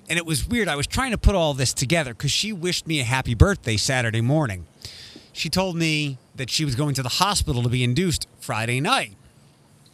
and 0.09 0.17
it 0.17 0.25
was 0.25 0.47
weird. 0.47 0.67
I 0.67 0.75
was 0.75 0.87
trying 0.87 1.11
to 1.11 1.17
put 1.17 1.35
all 1.35 1.53
this 1.53 1.73
together 1.73 2.13
because 2.13 2.31
she 2.31 2.53
wished 2.53 2.87
me 2.87 2.99
a 2.99 3.03
happy 3.03 3.33
birthday 3.33 3.77
Saturday 3.77 4.21
morning. 4.21 4.65
She 5.31 5.49
told 5.49 5.75
me 5.75 6.17
that 6.35 6.49
she 6.49 6.65
was 6.65 6.75
going 6.75 6.93
to 6.95 7.03
the 7.03 7.09
hospital 7.09 7.63
to 7.63 7.69
be 7.69 7.83
induced 7.83 8.27
Friday 8.39 8.79
night, 8.79 9.15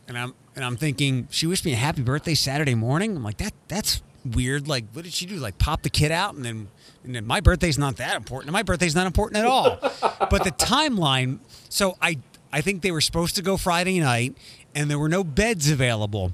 and 0.08 0.18
I'm 0.18 0.34
and 0.56 0.66
I'm 0.66 0.76
thinking 0.76 1.28
she 1.32 1.48
wished 1.48 1.64
me 1.64 1.74
a 1.74 1.78
happy 1.78 2.02
birthday 2.02 2.34
Saturday 2.34 2.76
morning. 2.76 3.16
I'm 3.16 3.24
like 3.24 3.38
that 3.38 3.54
that's 3.68 4.02
weird. 4.26 4.68
Like 4.68 4.86
what 4.94 5.06
did 5.06 5.14
she 5.14 5.26
do? 5.26 5.36
Like 5.36 5.58
pop 5.58 5.84
the 5.84 5.90
kid 5.90 6.12
out 6.12 6.36
and 6.36 6.44
then 6.44 6.68
and 7.04 7.16
then 7.16 7.26
my 7.26 7.40
birthday's 7.40 7.78
not 7.78 7.98
that 7.98 8.16
important. 8.16 8.50
And 8.50 8.54
my 8.54 8.64
birthday's 8.64 8.96
not 8.96 9.08
important 9.08 9.38
at 9.38 9.46
all. 9.46 9.78
but 10.30 10.44
the 10.44 10.52
timeline. 10.52 11.40
So 11.70 11.98
I 12.02 12.20
I 12.52 12.62
think 12.62 12.82
they 12.82 12.92
were 12.92 13.02
supposed 13.02 13.36
to 13.36 13.42
go 13.42 13.58
Friday 13.58 14.00
night, 14.00 14.36
and 14.74 14.90
there 14.90 15.00
were 15.00 15.10
no 15.10 15.24
beds 15.24 15.70
available. 15.70 16.34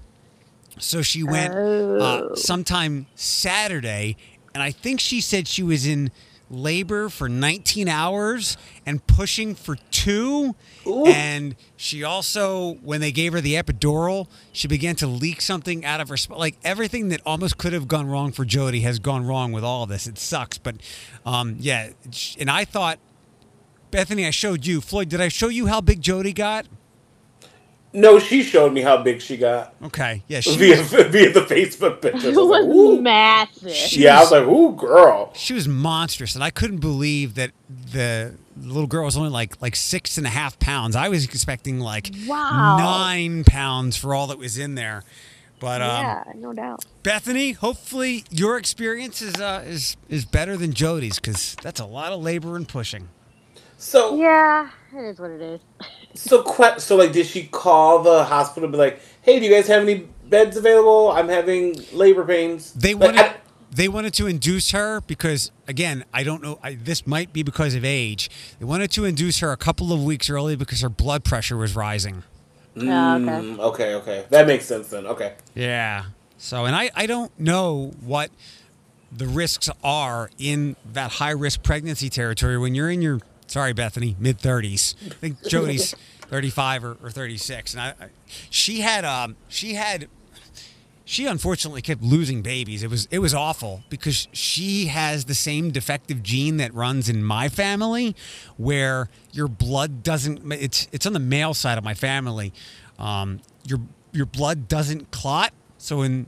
So 0.77 1.01
she 1.01 1.23
went 1.23 1.53
uh, 1.53 1.57
Oh. 1.57 2.35
sometime 2.35 3.05
Saturday, 3.15 4.17
and 4.53 4.61
I 4.61 4.71
think 4.71 4.99
she 4.99 5.21
said 5.21 5.47
she 5.47 5.63
was 5.63 5.85
in 5.87 6.11
labor 6.49 7.09
for 7.09 7.27
19 7.27 7.87
hours 7.87 8.55
and 8.85 9.05
pushing 9.07 9.55
for 9.55 9.77
two. 9.89 10.55
Ooh. 10.85 11.05
And 11.07 11.55
she 11.75 12.03
also, 12.03 12.75
when 12.83 13.01
they 13.01 13.11
gave 13.11 13.33
her 13.33 13.41
the 13.41 13.55
epidural, 13.55 14.27
she 14.51 14.67
began 14.67 14.95
to 14.97 15.07
leak 15.07 15.41
something 15.41 15.83
out 15.83 16.01
of 16.01 16.09
her. 16.09 16.17
Sp- 16.21 16.37
like 16.37 16.57
everything 16.63 17.09
that 17.09 17.21
almost 17.25 17.57
could 17.57 17.73
have 17.73 17.87
gone 17.87 18.07
wrong 18.07 18.31
for 18.31 18.45
Jody 18.45 18.81
has 18.81 18.99
gone 18.99 19.25
wrong 19.25 19.53
with 19.53 19.63
all 19.63 19.83
of 19.83 19.89
this. 19.89 20.05
It 20.05 20.19
sucks, 20.19 20.57
but 20.59 20.75
um, 21.25 21.55
yeah. 21.59 21.89
And 22.39 22.49
I 22.51 22.63
thought, 22.63 22.99
Bethany, 23.89 24.27
I 24.27 24.31
showed 24.31 24.65
you. 24.67 24.81
Floyd, 24.81 25.09
did 25.09 25.21
I 25.21 25.29
show 25.29 25.47
you 25.47 25.65
how 25.67 25.81
big 25.81 26.01
Jody 26.01 26.31
got? 26.33 26.67
No, 27.95 28.19
she 28.19 28.43
showed 28.43 28.73
me 28.73 28.81
how 28.81 29.01
big 29.01 29.21
she 29.21 29.37
got 29.37 29.73
Okay, 29.83 30.21
yeah, 30.27 30.41
she 30.41 30.55
via 30.57 30.77
was, 30.77 30.91
via 30.91 31.31
the 31.33 31.41
Facebook 31.41 32.01
pictures. 32.01 32.25
I 32.25 32.27
It 32.31 32.35
was 32.35 32.49
like, 32.49 32.65
was 32.65 32.75
"Ooh." 32.75 33.01
massive. 33.01 33.93
Yeah, 33.97 34.17
I 34.17 34.19
was 34.21 34.31
like, 34.31 34.43
"Ooh, 34.47 34.75
girl." 34.75 35.31
she 35.33 35.53
was 35.53 35.67
monstrous, 35.67 36.35
and 36.35 36.43
I 36.43 36.49
couldn't 36.49 36.79
believe 36.79 37.35
that 37.35 37.51
the 37.91 38.35
little 38.57 38.87
girl 38.87 39.05
was 39.05 39.17
only 39.17 39.29
like 39.29 39.61
like 39.61 39.75
six 39.75 40.17
and 40.17 40.27
a 40.27 40.29
half 40.29 40.59
pounds. 40.59 40.95
I 40.95 41.09
was 41.09 41.25
expecting 41.25 41.79
like 41.79 42.11
Wow. 42.27 42.77
nine 42.77 43.43
pounds 43.43 43.97
for 43.97 44.13
all 44.13 44.27
that 44.27 44.37
was 44.37 44.57
in 44.57 44.75
there. 44.75 45.03
But 45.59 45.81
um, 45.81 46.03
yeah, 46.05 46.23
no 46.35 46.51
doubt. 46.53 46.83
Bethany, 47.01 47.53
hopefully 47.53 48.25
your 48.29 48.57
experience 48.57 49.21
is 49.21 49.35
uh, 49.39 49.63
is 49.65 49.95
is 50.09 50.25
better 50.25 50.57
than 50.57 50.73
Jody's 50.73 51.15
because 51.17 51.55
that's 51.63 51.79
a 51.79 51.85
lot 51.85 52.11
of 52.11 52.21
labor 52.21 52.57
and 52.57 52.67
pushing. 52.67 53.07
So, 53.77 54.17
Yeah, 54.17 54.69
it 54.93 54.99
is 55.01 55.19
what 55.19 55.31
it 55.31 55.41
is. 55.41 55.59
so, 56.15 56.41
que- 56.43 56.79
so, 56.79 56.95
like, 56.95 57.11
did 57.11 57.25
she 57.27 57.43
call 57.47 58.01
the 58.03 58.23
hospital 58.23 58.63
and 58.65 58.71
be 58.71 58.77
like, 58.77 58.99
"Hey, 59.21 59.39
do 59.39 59.45
you 59.45 59.51
guys 59.51 59.67
have 59.67 59.81
any 59.83 60.07
beds 60.29 60.57
available? 60.57 61.11
I'm 61.11 61.29
having 61.29 61.75
labor 61.93 62.23
pains." 62.25 62.71
They 62.73 62.93
Like, 62.93 63.03
wanted 63.03 63.19
I- 63.21 63.35
they 63.71 63.87
wanted 63.89 64.13
to 64.13 64.27
induce 64.27 64.71
her 64.71 65.01
because 65.01 65.51
again, 65.67 66.05
I 66.13 66.23
don't 66.23 66.41
know. 66.41 66.59
I, 66.63 66.75
this 66.75 67.05
might 67.05 67.33
be 67.33 67.43
because 67.43 67.75
of 67.75 67.83
age. 67.83 68.29
They 68.59 68.65
wanted 68.65 68.89
to 68.91 69.03
induce 69.05 69.39
her 69.39 69.51
a 69.51 69.57
couple 69.57 69.91
of 69.91 70.03
weeks 70.03 70.29
early 70.29 70.55
because 70.55 70.81
her 70.81 70.89
blood 70.89 71.23
pressure 71.25 71.57
was 71.57 71.75
rising. 71.75 72.23
Oh, 72.77 72.81
okay. 72.81 72.87
Mm, 72.87 73.59
okay, 73.59 73.95
okay, 73.95 74.25
that 74.29 74.47
makes 74.47 74.65
sense 74.65 74.87
then. 74.89 75.05
Okay. 75.05 75.33
Yeah. 75.55 76.05
So, 76.37 76.65
and 76.65 76.75
I 76.75 76.89
I 76.95 77.05
don't 77.05 77.37
know 77.39 77.91
what 78.01 78.31
the 79.11 79.27
risks 79.27 79.69
are 79.83 80.29
in 80.37 80.75
that 80.93 81.13
high 81.13 81.31
risk 81.31 81.63
pregnancy 81.63 82.09
territory 82.09 82.57
when 82.57 82.75
you're 82.75 82.89
in 82.89 83.01
your 83.01 83.19
sorry 83.47 83.73
Bethany 83.73 84.15
mid 84.19 84.39
30s. 84.39 84.95
I 85.05 85.13
think 85.15 85.43
Jody's 85.47 85.95
35 86.27 86.83
or, 86.83 86.97
or 87.03 87.09
36, 87.09 87.73
and 87.73 87.81
I, 87.81 87.87
I 87.99 88.09
she 88.49 88.81
had 88.81 89.05
um 89.05 89.35
she 89.47 89.75
had 89.75 90.07
she 91.05 91.27
unfortunately 91.27 91.83
kept 91.83 92.01
losing 92.01 92.41
babies. 92.41 92.81
It 92.83 92.89
was 92.89 93.07
it 93.11 93.19
was 93.19 93.33
awful 93.33 93.83
because 93.89 94.27
she 94.31 94.87
has 94.87 95.25
the 95.25 95.35
same 95.35 95.69
defective 95.71 96.23
gene 96.23 96.57
that 96.57 96.73
runs 96.73 97.07
in 97.07 97.23
my 97.23 97.47
family, 97.47 98.15
where 98.57 99.09
your 99.31 99.47
blood 99.47 100.01
doesn't. 100.01 100.51
It's 100.51 100.87
it's 100.91 101.05
on 101.05 101.13
the 101.13 101.19
male 101.19 101.53
side 101.53 101.77
of 101.77 101.83
my 101.83 101.93
family. 101.93 102.51
Um, 102.97 103.39
your 103.65 103.79
your 104.11 104.25
blood 104.25 104.67
doesn't 104.67 105.11
clot. 105.11 105.53
So 105.77 106.01
in 106.01 106.25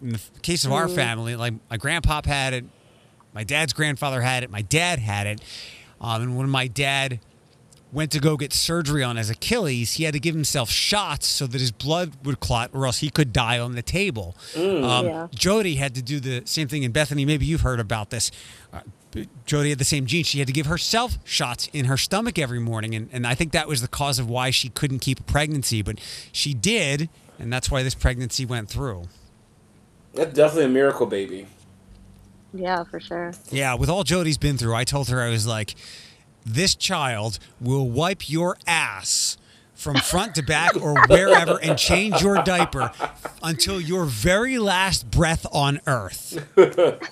in 0.00 0.12
the 0.12 0.20
case 0.40 0.64
of 0.64 0.72
our 0.72 0.88
family, 0.88 1.36
like 1.36 1.54
my 1.70 1.76
grandpop 1.76 2.24
had 2.24 2.54
it, 2.54 2.64
my 3.34 3.44
dad's 3.44 3.72
grandfather 3.72 4.22
had 4.22 4.42
it, 4.42 4.50
my 4.50 4.62
dad 4.62 4.98
had 4.98 5.26
it, 5.26 5.40
um, 6.02 6.22
and 6.22 6.36
when 6.36 6.50
my 6.50 6.66
dad 6.66 7.20
went 7.92 8.10
to 8.10 8.18
go 8.18 8.36
get 8.38 8.52
surgery 8.52 9.02
on 9.02 9.16
his 9.16 9.28
Achilles, 9.30 9.94
he 9.94 10.04
had 10.04 10.14
to 10.14 10.20
give 10.20 10.34
himself 10.34 10.70
shots 10.70 11.26
so 11.26 11.46
that 11.46 11.60
his 11.60 11.70
blood 11.70 12.12
would 12.24 12.40
clot, 12.40 12.70
or 12.72 12.86
else 12.86 12.98
he 12.98 13.10
could 13.10 13.32
die 13.32 13.58
on 13.58 13.74
the 13.74 13.82
table. 13.82 14.34
um, 14.56 14.62
Yeah. 15.06 15.28
Jody 15.34 15.76
had 15.76 15.94
to 15.94 16.02
do 16.02 16.18
the 16.18 16.42
same 16.46 16.68
thing. 16.68 16.84
And 16.84 16.92
Bethany, 16.94 17.24
maybe 17.26 17.44
you've 17.44 17.60
heard 17.60 17.80
about 17.80 18.08
this. 18.10 18.30
Uh, 18.72 18.80
Jody 19.44 19.68
had 19.68 19.78
the 19.78 19.84
same 19.84 20.06
gene. 20.06 20.24
She 20.24 20.38
had 20.38 20.46
to 20.46 20.54
give 20.54 20.64
herself 20.64 21.18
shots 21.24 21.68
in 21.74 21.84
her 21.84 21.98
stomach 21.98 22.38
every 22.38 22.60
morning, 22.60 22.94
and, 22.94 23.10
and 23.12 23.26
I 23.26 23.34
think 23.34 23.52
that 23.52 23.68
was 23.68 23.82
the 23.82 23.88
cause 23.88 24.18
of 24.18 24.26
why 24.26 24.48
she 24.50 24.70
couldn't 24.70 25.00
keep 25.00 25.20
a 25.20 25.24
pregnancy. 25.24 25.82
But 25.82 26.00
she 26.32 26.54
did, 26.54 27.10
and 27.38 27.52
that's 27.52 27.70
why 27.70 27.82
this 27.82 27.94
pregnancy 27.94 28.46
went 28.46 28.70
through. 28.70 29.08
That's 30.14 30.32
definitely 30.32 30.64
a 30.64 30.68
miracle 30.68 31.04
baby. 31.04 31.46
Yeah, 32.54 32.84
for 32.84 33.00
sure. 33.00 33.32
Yeah, 33.50 33.74
with 33.74 33.88
all 33.88 34.04
Jody's 34.04 34.38
been 34.38 34.58
through, 34.58 34.74
I 34.74 34.84
told 34.84 35.08
her 35.08 35.20
I 35.22 35.30
was 35.30 35.46
like, 35.46 35.74
this 36.44 36.74
child 36.74 37.38
will 37.60 37.88
wipe 37.88 38.28
your 38.28 38.56
ass 38.66 39.36
from 39.74 39.96
front 39.96 40.34
to 40.36 40.42
back 40.42 40.76
or 40.76 40.94
wherever 41.06 41.58
and 41.62 41.78
change 41.78 42.20
your 42.22 42.42
diaper 42.42 42.92
until 43.42 43.80
your 43.80 44.04
very 44.04 44.58
last 44.58 45.10
breath 45.10 45.46
on 45.52 45.80
earth. 45.86 46.46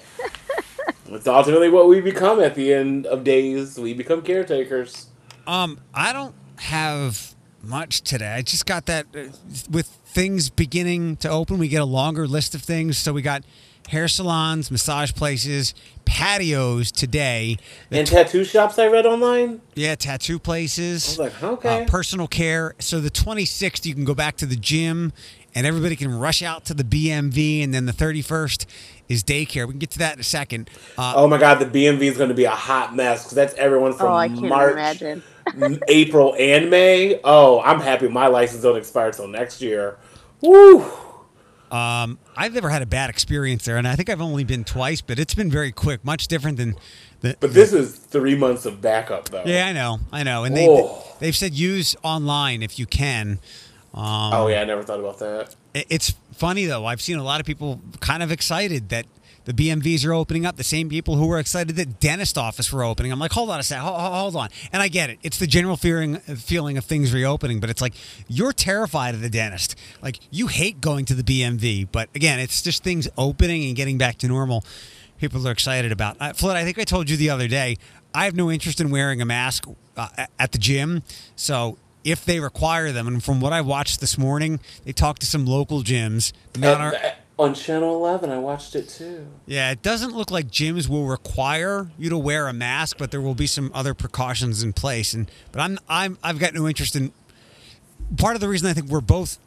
It's 1.13 1.27
ultimately 1.27 1.69
what 1.69 1.89
we 1.89 2.01
become 2.01 2.41
at 2.41 2.55
the 2.55 2.73
end 2.73 3.05
of 3.07 3.25
days. 3.25 3.79
We 3.79 3.95
become 3.95 4.23
caretakers. 4.23 5.07
Um, 5.47 5.81
I 5.93 6.13
don't 6.13 6.35
have 6.57 7.35
much 7.63 8.03
today. 8.03 8.29
I 8.35 8.43
just 8.43 8.65
got 8.65 8.87
that 8.87 9.07
uh, 9.15 9.25
with 9.69 9.87
things 10.05 10.51
beginning 10.51 11.17
to 11.17 11.29
open, 11.29 11.59
we 11.59 11.67
get 11.67 11.83
a 11.83 11.87
longer 11.87 12.29
list 12.29 12.55
of 12.55 12.63
things. 12.63 12.97
So 12.97 13.13
we 13.13 13.23
got 13.23 13.43
hair 13.91 14.09
salons, 14.09 14.71
massage 14.71 15.13
places, 15.13 15.75
patios 16.05 16.91
today. 16.93 17.57
The 17.91 17.99
And 17.99 18.07
tattoo 18.07 18.45
shops 18.45 18.79
I 18.79 18.87
read 18.87 19.07
online. 19.07 19.61
Yeah, 19.75 19.95
tattoo 19.97 20.39
places. 20.39 21.19
I 21.19 21.23
was 21.25 21.33
like, 21.33 21.43
okay. 21.43 21.83
Uh, 21.83 21.87
personal 21.87 22.27
care. 22.29 22.75
So 22.79 23.01
the 23.01 23.11
26th, 23.11 23.85
you 23.85 23.95
can 23.95 24.05
go 24.05 24.15
back 24.15 24.37
to 24.39 24.47
the 24.47 24.57
gym 24.57 25.13
and 25.55 25.67
everybody 25.67 25.97
can 25.97 26.17
rush 26.17 26.43
out 26.43 26.65
to 26.67 26.75
the 26.75 26.85
BMV. 26.85 27.65
And 27.65 27.75
then 27.75 27.87
the 27.87 27.93
31st 27.93 28.67
is 29.09 29.25
daycare. 29.25 29.67
We 29.67 29.73
can 29.73 29.79
get 29.81 29.91
to 29.91 29.99
that 29.99 30.15
in 30.15 30.21
a 30.21 30.25
second. 30.25 30.71
Uh, 30.97 31.15
Oh 31.17 31.27
my 31.27 31.39
god, 31.39 31.59
the 31.59 31.67
BMV 31.67 32.03
is 32.03 32.17
going 32.17 32.29
to 32.29 32.35
be 32.35 32.45
a 32.45 32.51
hot 32.51 32.95
mess 32.95 33.25
because 33.25 33.35
that's 33.35 33.55
everyone 33.55 33.93
from 33.95 34.13
Oh, 34.13 34.15
I 34.15 34.29
can't 34.29 34.43
March, 34.43 34.73
imagine. 34.73 35.23
April, 35.89 36.37
and 36.39 36.71
May. 36.71 37.19
Oh, 37.25 37.61
I'm 37.63 37.81
happy 37.81 38.07
my 38.07 38.29
license 38.29 38.63
don't 38.63 38.77
expire 38.77 39.11
till 39.11 39.27
next 39.27 39.61
year. 39.61 39.97
Woo! 40.43 40.85
Um, 41.71 42.19
I've 42.37 42.53
never 42.55 42.69
had 42.69 42.83
a 42.83 42.87
bad 42.87 43.11
experience 43.11 43.65
there. 43.65 43.77
And 43.77 43.87
I 43.87 43.97
think 43.97 44.09
I've 44.11 44.21
only 44.21 44.45
been 44.45 44.65
twice, 44.65 45.01
but 45.01 45.19
it's 45.19 45.35
been 45.35 45.51
very 45.51 45.73
quick, 45.73 46.05
much 46.05 46.29
different 46.29 46.57
than 46.57 46.75
the. 47.21 47.37
But 47.41 47.55
this 47.55 47.73
is 47.73 47.95
three 47.97 48.35
months 48.37 48.67
of 48.67 48.81
backup 48.81 49.29
though. 49.29 49.45
Yeah, 49.45 49.67
I 49.67 49.73
know. 49.73 49.99
I 50.13 50.23
know. 50.23 50.45
And 50.45 50.57
they, 50.57 50.67
they've 51.21 51.37
said 51.37 51.55
use 51.55 51.95
online 52.03 52.63
if 52.63 52.79
you 52.79 52.87
can. 52.87 53.39
Um, 53.95 54.33
Oh 54.33 54.47
yeah, 54.49 54.61
I 54.63 54.65
never 54.65 54.83
thought 54.83 55.01
about 55.01 55.19
that. 55.21 55.55
It- 55.75 55.87
It's 55.91 56.15
funny 56.35 56.67
though. 56.67 56.87
I've 56.87 57.03
seen 57.03 57.19
a 57.19 57.25
lot 57.25 57.41
of 57.41 57.47
people 57.47 57.81
kind 58.01 58.23
of 58.23 58.31
excited 58.33 58.89
that 58.91 59.07
the 59.51 59.69
BMVs 59.69 60.07
are 60.07 60.13
opening 60.13 60.47
up. 60.47 60.57
The 60.57 60.65
same 60.65 60.89
people 60.89 61.17
who 61.17 61.27
were 61.27 61.39
excited 61.39 61.77
that 61.77 62.01
dentist 62.01 62.39
office 62.39 62.73
were 62.73 62.85
opening. 62.85 63.11
I'm 63.11 63.19
like, 63.19 63.33
hold 63.33 63.51
on 63.51 63.59
a 63.59 63.63
second, 63.63 63.85
hold, 63.85 64.01
hold 64.01 64.37
on. 64.37 64.49
And 64.73 64.83
I 64.83 64.89
get 64.89 65.11
it. 65.11 65.19
It's 65.23 65.39
the 65.39 65.47
general 65.47 65.77
fearing 65.77 66.17
feeling 66.19 66.79
of 66.79 66.85
things 66.85 67.13
reopening, 67.13 67.61
but 67.61 67.71
it's 67.71 67.83
like 67.83 67.95
you're 68.29 68.53
terrified 68.53 69.15
of 69.15 69.21
the 69.21 69.31
dentist. 69.31 69.75
Like 70.03 70.21
you 70.31 70.47
hate 70.47 70.81
going 70.81 71.05
to 71.07 71.15
the 71.15 71.23
BMV, 71.23 71.89
but 71.91 72.09
again, 72.15 72.39
it's 72.39 72.63
just 72.63 72.85
things 72.85 73.09
opening 73.19 73.65
and 73.67 73.77
getting 73.77 73.99
back 73.99 74.19
to 74.19 74.29
normal. 74.29 74.65
People 75.19 75.47
are 75.47 75.53
excited 75.53 75.93
about. 75.93 76.17
Uh, 76.21 76.33
Floyd, 76.33 76.57
I 76.57 76.65
think 76.65 76.79
I 76.79 76.85
told 76.85 77.11
you 77.11 77.17
the 77.17 77.31
other 77.31 77.49
day. 77.49 77.77
I 78.15 78.25
have 78.25 78.35
no 78.35 78.51
interest 78.51 78.81
in 78.81 78.91
wearing 78.91 79.21
a 79.21 79.25
mask 79.25 79.67
uh, 79.97 80.09
at 80.39 80.53
the 80.53 80.59
gym, 80.59 81.03
so 81.37 81.77
if 82.05 82.25
they 82.25 82.41
require 82.41 82.93
them, 82.93 83.07
and 83.07 83.23
from 83.23 83.41
what 83.41 83.53
I 83.53 83.61
watched 83.61 84.01
this 84.01 84.17
morning, 84.17 84.61
they 84.85 84.93
talked 84.93 85.21
to 85.21 85.27
some 85.27 85.45
local 85.45 85.83
gyms. 85.83 86.33
Not 86.57 86.81
our, 86.81 86.95
uh, 86.95 87.11
on 87.41 87.55
Channel 87.55 87.95
Eleven, 87.95 88.31
I 88.31 88.39
watched 88.39 88.75
it 88.75 88.89
too. 88.89 89.27
yeah, 89.47 89.71
it 89.71 89.83
doesn't 89.83 90.15
look 90.15 90.31
like 90.31 90.49
gyms 90.49 90.89
will 90.89 91.07
require 91.07 91.91
you 91.99 92.11
to 92.11 92.19
wear 92.19 92.49
a 92.49 92.53
mask, 92.53 92.99
but 92.99 93.11
there 93.11 93.21
will 93.21 93.35
be 93.35 93.47
some 93.47 93.71
other 93.75 93.95
precautions 93.95 94.63
in 94.63 94.73
place. 94.73 95.15
And 95.15 95.31
but 95.51 95.61
I'm 95.61 95.79
I'm 95.89 96.19
I've 96.23 96.39
got 96.39 96.55
no 96.55 96.69
interest 96.69 96.95
in. 96.97 97.13
Part 98.17 98.35
of 98.35 98.41
the 98.41 98.49
reason 98.49 98.69
I 98.69 98.73
think 98.73 98.89
we're 98.89 99.01
both 99.01 99.39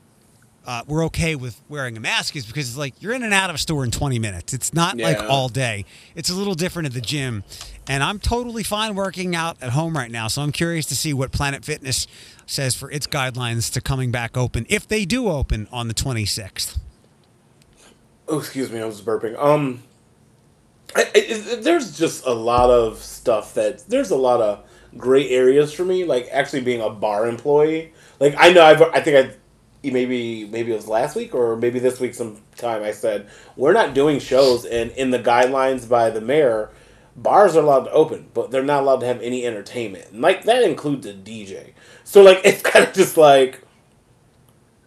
uh, 0.65 0.83
we're 0.87 1.05
okay 1.05 1.35
with 1.35 1.59
wearing 1.67 1.97
a 1.97 1.99
mask 1.99 2.35
is 2.35 2.45
because 2.45 2.69
it's 2.69 2.77
like 2.77 2.93
you're 3.01 3.13
in 3.13 3.23
and 3.23 3.33
out 3.33 3.49
of 3.49 3.55
a 3.55 3.59
store 3.59 3.83
in 3.83 3.91
20 3.91 4.17
minutes. 4.19 4.53
It's 4.53 4.73
not 4.73 4.97
like 4.97 5.19
all 5.19 5.49
day. 5.49 5.85
It's 6.15 6.29
a 6.29 6.33
little 6.33 6.55
different 6.55 6.85
at 6.85 6.93
the 6.93 7.01
gym, 7.01 7.43
and 7.87 8.01
I'm 8.01 8.19
totally 8.19 8.63
fine 8.63 8.95
working 8.95 9.35
out 9.35 9.57
at 9.61 9.71
home 9.71 9.95
right 9.95 10.09
now. 10.11 10.27
So 10.27 10.41
I'm 10.41 10.51
curious 10.51 10.85
to 10.87 10.95
see 10.95 11.13
what 11.13 11.31
Planet 11.31 11.65
Fitness 11.65 12.07
says 12.45 12.75
for 12.75 12.89
its 12.91 13.07
guidelines 13.07 13.71
to 13.73 13.81
coming 13.81 14.11
back 14.11 14.37
open 14.37 14.65
if 14.69 14.87
they 14.87 15.05
do 15.05 15.27
open 15.27 15.67
on 15.71 15.87
the 15.87 15.93
26th. 15.93 16.79
Oh, 18.33 18.39
excuse 18.39 18.71
me, 18.71 18.79
I 18.79 18.85
was 18.85 18.99
burping. 18.99 19.37
Um, 19.37 19.83
I, 20.95 21.05
I, 21.15 21.55
there's 21.61 21.95
just 21.95 22.25
a 22.25 22.33
lot 22.33 22.71
of 22.71 22.97
stuff 22.97 23.53
that 23.53 23.87
there's 23.87 24.09
a 24.09 24.15
lot 24.15 24.41
of 24.41 24.65
gray 24.97 25.29
areas 25.29 25.71
for 25.71 25.85
me. 25.85 26.03
Like 26.03 26.29
actually 26.31 26.61
being 26.61 26.81
a 26.81 26.89
bar 26.89 27.27
employee. 27.27 27.93
Like 28.19 28.33
I 28.39 28.51
know 28.51 28.63
I've 28.63 28.81
I 28.81 29.01
think 29.01 29.35
I 29.83 29.87
maybe 29.87 30.45
maybe 30.45 30.71
it 30.71 30.75
was 30.75 30.87
last 30.87 31.15
week 31.15 31.35
or 31.35 31.55
maybe 31.55 31.77
this 31.77 31.99
week 31.99 32.15
sometime 32.15 32.81
I 32.81 32.89
said 32.89 33.29
we're 33.55 33.71
not 33.71 33.93
doing 33.93 34.17
shows 34.17 34.65
and 34.65 34.89
in 34.93 35.11
the 35.11 35.19
guidelines 35.19 35.87
by 35.87 36.09
the 36.09 36.21
mayor. 36.21 36.71
Bars 37.15 37.55
are 37.55 37.61
allowed 37.61 37.83
to 37.83 37.91
open, 37.91 38.31
but 38.33 38.49
they're 38.49 38.63
not 38.63 38.81
allowed 38.81 39.01
to 39.01 39.05
have 39.05 39.21
any 39.21 39.45
entertainment. 39.45 40.11
And 40.11 40.21
like 40.21 40.45
that 40.45 40.63
includes 40.63 41.05
a 41.05 41.13
DJ. 41.13 41.73
So 42.03 42.23
like 42.23 42.41
it's 42.45 42.63
kind 42.63 42.83
of 42.83 42.95
just 42.95 43.15
like 43.15 43.63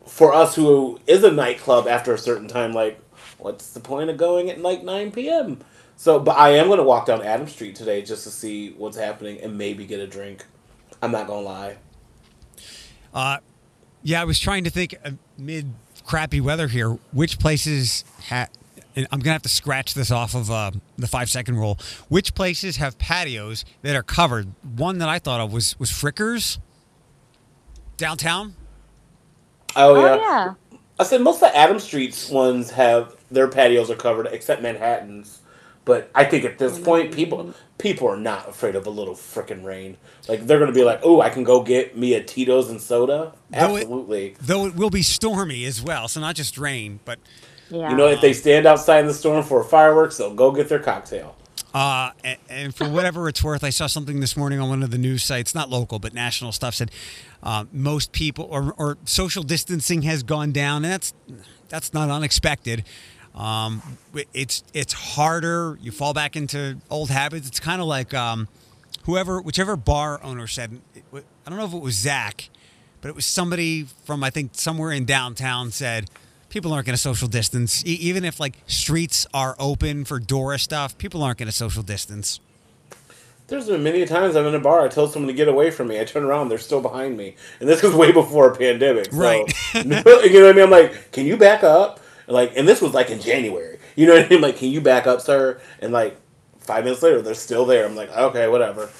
for 0.06 0.32
us 0.32 0.54
who 0.54 0.98
is 1.06 1.22
a 1.24 1.30
nightclub 1.30 1.86
after 1.86 2.14
a 2.14 2.18
certain 2.18 2.48
time, 2.48 2.72
like, 2.72 2.98
what's 3.38 3.72
the 3.72 3.80
point 3.80 4.10
of 4.10 4.16
going 4.16 4.50
at 4.50 4.60
like 4.60 4.82
9 4.82 5.12
p.m.? 5.12 5.58
So, 5.96 6.18
but 6.18 6.36
I 6.36 6.50
am 6.50 6.66
going 6.66 6.78
to 6.78 6.84
walk 6.84 7.06
down 7.06 7.22
Adam 7.22 7.48
Street 7.48 7.74
today 7.74 8.02
just 8.02 8.24
to 8.24 8.30
see 8.30 8.72
what's 8.72 8.96
happening 8.96 9.40
and 9.40 9.56
maybe 9.56 9.86
get 9.86 10.00
a 10.00 10.06
drink. 10.06 10.44
I'm 11.02 11.10
not 11.10 11.26
going 11.26 11.42
to 11.42 11.48
lie. 11.48 11.76
Uh, 13.14 13.38
yeah, 14.02 14.20
I 14.20 14.24
was 14.24 14.38
trying 14.38 14.64
to 14.64 14.70
think 14.70 14.94
amid 15.38 15.72
crappy 16.04 16.40
weather 16.40 16.68
here, 16.68 16.98
which 17.12 17.38
places 17.38 18.04
ha 18.28 18.46
and 18.94 19.06
I'm 19.12 19.20
gonna 19.20 19.32
have 19.32 19.42
to 19.42 19.48
scratch 19.48 19.94
this 19.94 20.10
off 20.10 20.34
of 20.34 20.50
uh, 20.50 20.70
the 20.96 21.06
five 21.06 21.28
second 21.28 21.56
rule. 21.56 21.78
Which 22.08 22.34
places 22.34 22.76
have 22.76 22.98
patios 22.98 23.64
that 23.82 23.94
are 23.94 24.02
covered? 24.02 24.48
One 24.76 24.98
that 24.98 25.08
I 25.08 25.18
thought 25.18 25.40
of 25.40 25.52
was 25.52 25.78
was 25.78 25.90
Frickers 25.90 26.58
downtown. 27.96 28.54
Oh 29.74 29.94
yeah. 29.96 30.12
Oh 30.12 30.16
yeah. 30.16 30.54
I 30.98 31.04
said 31.04 31.20
most 31.20 31.42
of 31.42 31.52
the 31.52 31.56
Adam 31.56 31.78
Street's 31.78 32.30
ones 32.30 32.70
have 32.70 33.15
their 33.30 33.48
patios 33.48 33.90
are 33.90 33.96
covered 33.96 34.26
except 34.26 34.62
Manhattan's. 34.62 35.40
But 35.84 36.10
I 36.14 36.24
think 36.24 36.44
at 36.44 36.58
this 36.58 36.78
point, 36.78 37.14
people 37.14 37.54
people 37.78 38.08
are 38.08 38.16
not 38.16 38.48
afraid 38.48 38.74
of 38.74 38.86
a 38.86 38.90
little 38.90 39.14
frickin' 39.14 39.64
rain. 39.64 39.96
Like 40.28 40.46
they're 40.46 40.58
gonna 40.58 40.72
be 40.72 40.82
like, 40.82 41.00
"Oh, 41.04 41.20
I 41.20 41.30
can 41.30 41.44
go 41.44 41.62
get 41.62 41.96
me 41.96 42.14
a 42.14 42.22
Tito's 42.22 42.68
and 42.68 42.80
soda." 42.80 43.32
Though 43.50 43.76
it- 43.76 43.82
Absolutely. 43.82 44.34
Though 44.40 44.66
it 44.66 44.74
will 44.74 44.90
be 44.90 45.02
stormy 45.02 45.64
as 45.64 45.80
well, 45.80 46.08
so 46.08 46.20
not 46.20 46.34
just 46.34 46.58
rain, 46.58 46.98
but 47.04 47.18
Yeah. 47.70 47.90
You 47.90 47.96
know, 47.96 48.06
if 48.06 48.20
they 48.20 48.32
stand 48.32 48.64
outside 48.66 49.00
in 49.00 49.06
the 49.06 49.14
storm 49.14 49.44
for 49.44 49.62
fireworks, 49.64 50.16
they'll 50.16 50.34
go 50.34 50.52
get 50.52 50.68
their 50.68 50.78
cocktail. 50.78 51.36
Uh, 51.74 52.10
and, 52.24 52.38
and 52.48 52.74
for 52.74 52.88
whatever 52.88 53.28
it's 53.28 53.42
worth, 53.44 53.62
I 53.62 53.70
saw 53.70 53.86
something 53.86 54.20
this 54.20 54.36
morning 54.36 54.60
on 54.60 54.68
one 54.68 54.82
of 54.82 54.90
the 54.90 54.98
news 54.98 55.22
sites, 55.24 55.54
not 55.54 55.68
local, 55.68 55.98
but 55.98 56.14
national 56.14 56.52
stuff, 56.52 56.74
said 56.74 56.90
uh, 57.42 57.64
most 57.72 58.12
people 58.12 58.46
or, 58.50 58.72
or 58.78 58.96
social 59.04 59.42
distancing 59.42 60.02
has 60.02 60.22
gone 60.22 60.52
down, 60.52 60.84
and 60.84 60.92
that's 60.92 61.12
that's 61.68 61.92
not 61.92 62.08
unexpected. 62.08 62.84
Um, 63.36 63.82
it's 64.32 64.62
it's 64.72 64.92
harder. 64.92 65.78
You 65.82 65.90
fall 65.92 66.14
back 66.14 66.36
into 66.36 66.78
old 66.90 67.10
habits. 67.10 67.46
It's 67.46 67.60
kind 67.60 67.80
of 67.82 67.86
like 67.86 68.14
um, 68.14 68.48
whoever, 69.04 69.40
whichever 69.42 69.76
bar 69.76 70.20
owner 70.22 70.46
said. 70.46 70.80
I 71.14 71.20
don't 71.50 71.58
know 71.58 71.66
if 71.66 71.74
it 71.74 71.82
was 71.82 71.94
Zach, 71.94 72.48
but 73.00 73.08
it 73.08 73.14
was 73.14 73.26
somebody 73.26 73.84
from 74.04 74.24
I 74.24 74.30
think 74.30 74.52
somewhere 74.54 74.90
in 74.92 75.04
downtown 75.04 75.70
said 75.70 76.08
people 76.48 76.72
aren't 76.72 76.86
going 76.86 76.94
to 76.94 77.00
social 77.02 77.28
distance 77.28 77.84
E- 77.84 77.90
even 78.00 78.24
if 78.24 78.40
like 78.40 78.54
streets 78.66 79.26
are 79.34 79.54
open 79.58 80.04
for 80.06 80.18
DORA 80.18 80.58
stuff. 80.58 80.96
People 80.96 81.22
aren't 81.22 81.38
going 81.38 81.48
to 81.48 81.52
social 81.52 81.82
distance. 81.82 82.40
There's 83.48 83.66
been 83.68 83.82
many 83.84 84.04
times 84.06 84.34
I'm 84.34 84.46
in 84.46 84.54
a 84.56 84.58
bar, 84.58 84.84
I 84.84 84.88
tell 84.88 85.06
someone 85.06 85.28
to 85.28 85.32
get 85.34 85.46
away 85.46 85.70
from 85.70 85.86
me. 85.86 86.00
I 86.00 86.04
turn 86.04 86.24
around, 86.24 86.48
they're 86.48 86.58
still 86.58 86.80
behind 86.80 87.16
me, 87.16 87.36
and 87.60 87.68
this 87.68 87.80
was 87.80 87.94
way 87.94 88.10
before 88.10 88.50
a 88.50 88.56
pandemic. 88.56 89.12
So, 89.12 89.16
Right. 89.18 89.44
you 89.74 89.84
know 89.84 90.02
what 90.02 90.24
I 90.24 90.52
mean? 90.52 90.62
I'm 90.64 90.70
like, 90.70 91.12
can 91.12 91.26
you 91.26 91.36
back 91.36 91.62
up? 91.62 92.00
Like, 92.26 92.52
and 92.56 92.66
this 92.66 92.80
was 92.80 92.94
like 92.94 93.10
in 93.10 93.20
January. 93.20 93.78
You 93.94 94.06
know 94.06 94.14
what 94.14 94.26
I 94.26 94.28
mean? 94.28 94.40
Like, 94.40 94.56
can 94.56 94.68
you 94.68 94.80
back 94.80 95.06
up, 95.06 95.20
sir? 95.20 95.60
And 95.80 95.92
like 95.92 96.16
five 96.58 96.84
minutes 96.84 97.02
later, 97.02 97.22
they're 97.22 97.34
still 97.34 97.64
there. 97.64 97.86
I'm 97.86 97.96
like, 97.96 98.14
okay, 98.16 98.48
whatever. 98.48 98.90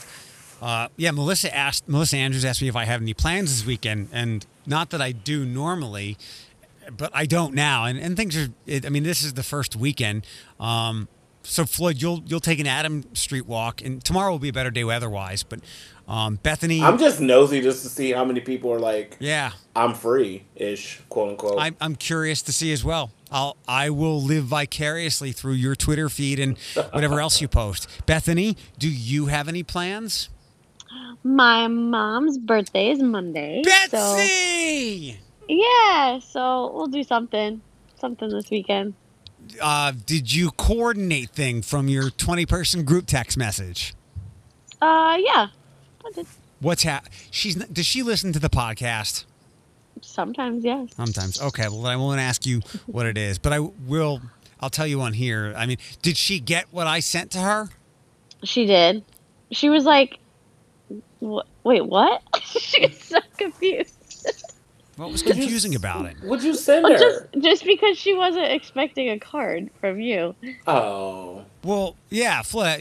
Uh, 0.62 0.88
yeah, 0.96 1.10
Melissa 1.10 1.54
asked 1.54 1.88
Melissa 1.88 2.16
Andrews 2.16 2.44
asked 2.44 2.62
me 2.62 2.68
if 2.68 2.76
I 2.76 2.84
have 2.84 3.02
any 3.02 3.12
plans 3.12 3.50
this 3.50 3.66
weekend, 3.66 4.08
and 4.12 4.46
not 4.66 4.90
that 4.90 5.02
I 5.02 5.12
do 5.12 5.44
normally, 5.44 6.16
but 6.96 7.10
I 7.12 7.26
don't 7.26 7.54
now. 7.54 7.84
And, 7.84 7.98
and 7.98 8.16
things 8.16 8.36
are. 8.36 8.48
It, 8.66 8.86
I 8.86 8.88
mean, 8.88 9.02
this 9.02 9.22
is 9.22 9.34
the 9.34 9.42
first 9.42 9.76
weekend. 9.76 10.26
Um, 10.58 11.08
so 11.46 11.64
Floyd, 11.64 12.02
you'll 12.02 12.22
you'll 12.26 12.40
take 12.40 12.58
an 12.58 12.66
Adam 12.66 13.04
Street 13.14 13.46
walk, 13.46 13.80
and 13.82 14.04
tomorrow 14.04 14.30
will 14.32 14.38
be 14.38 14.48
a 14.48 14.52
better 14.52 14.70
day 14.70 14.84
weather-wise. 14.84 15.42
But 15.42 15.60
um, 16.08 16.36
Bethany, 16.42 16.82
I'm 16.82 16.98
just 16.98 17.20
nosy 17.20 17.60
just 17.60 17.82
to 17.82 17.88
see 17.88 18.12
how 18.12 18.24
many 18.24 18.40
people 18.40 18.72
are 18.72 18.78
like, 18.78 19.16
yeah, 19.20 19.52
I'm 19.74 19.94
free 19.94 20.44
ish, 20.54 21.00
quote 21.08 21.30
unquote. 21.30 21.56
I'm 21.58 21.76
I'm 21.80 21.96
curious 21.96 22.42
to 22.42 22.52
see 22.52 22.72
as 22.72 22.84
well. 22.84 23.12
I'll 23.30 23.56
I 23.66 23.90
will 23.90 24.20
live 24.20 24.44
vicariously 24.44 25.32
through 25.32 25.54
your 25.54 25.74
Twitter 25.74 26.08
feed 26.08 26.38
and 26.40 26.58
whatever 26.92 27.20
else 27.20 27.40
you 27.40 27.48
post. 27.48 27.88
Bethany, 28.06 28.56
do 28.78 28.90
you 28.90 29.26
have 29.26 29.48
any 29.48 29.62
plans? 29.62 30.28
My 31.22 31.66
mom's 31.66 32.38
birthday 32.38 32.90
is 32.90 33.02
Monday. 33.02 33.62
So 33.64 33.70
Betsy. 33.90 35.18
yeah, 35.48 36.20
so 36.20 36.72
we'll 36.74 36.86
do 36.86 37.02
something. 37.02 37.60
Something 37.98 38.28
this 38.28 38.50
weekend. 38.50 38.94
Uh, 39.60 39.92
did 40.04 40.32
you 40.34 40.50
coordinate 40.52 41.30
thing 41.30 41.62
from 41.62 41.88
your 41.88 42.10
20 42.10 42.46
person 42.46 42.84
group 42.84 43.06
text 43.06 43.36
message? 43.36 43.94
Uh 44.80 45.16
yeah. 45.18 45.48
I 46.04 46.10
did. 46.14 46.26
What's 46.60 46.82
hap? 46.82 47.08
She's 47.30 47.54
does 47.54 47.86
she 47.86 48.02
listen 48.02 48.32
to 48.32 48.38
the 48.38 48.50
podcast? 48.50 49.24
Sometimes, 50.02 50.64
yes. 50.64 50.90
Sometimes. 50.94 51.40
Okay, 51.40 51.68
well 51.68 51.82
then 51.82 51.92
I 51.92 51.96
won't 51.96 52.20
ask 52.20 52.46
you 52.46 52.60
what 52.86 53.06
it 53.06 53.16
is, 53.18 53.38
but 53.38 53.52
I 53.52 53.60
will. 53.60 54.20
I'll 54.60 54.70
tell 54.70 54.86
you 54.86 55.00
on 55.02 55.12
here. 55.12 55.54
I 55.56 55.66
mean, 55.66 55.76
did 56.02 56.16
she 56.16 56.40
get 56.40 56.66
what 56.70 56.86
I 56.86 57.00
sent 57.00 57.30
to 57.32 57.38
her? 57.38 57.68
She 58.42 58.64
did. 58.66 59.04
She 59.50 59.68
was 59.68 59.84
like, 59.84 60.18
"Wh- 61.22 61.44
"Wait, 61.64 61.84
what?" 61.86 62.22
she 62.42 62.86
was 62.86 62.98
so 62.98 63.18
confused. 63.36 63.92
What 64.96 65.12
was 65.12 65.22
confusing 65.22 65.74
about 65.74 66.06
it? 66.06 66.16
What'd 66.22 66.44
you 66.44 66.54
send 66.54 66.84
Well, 66.84 66.92
her? 66.92 66.98
just 66.98 67.44
just 67.44 67.64
because 67.64 67.98
she 67.98 68.14
wasn't 68.14 68.46
expecting 68.50 69.10
a 69.10 69.18
card 69.18 69.70
from 69.80 70.00
you. 70.00 70.34
Oh. 70.66 71.44
Well, 71.62 71.96
yeah, 72.08 72.42
Fla, 72.42 72.78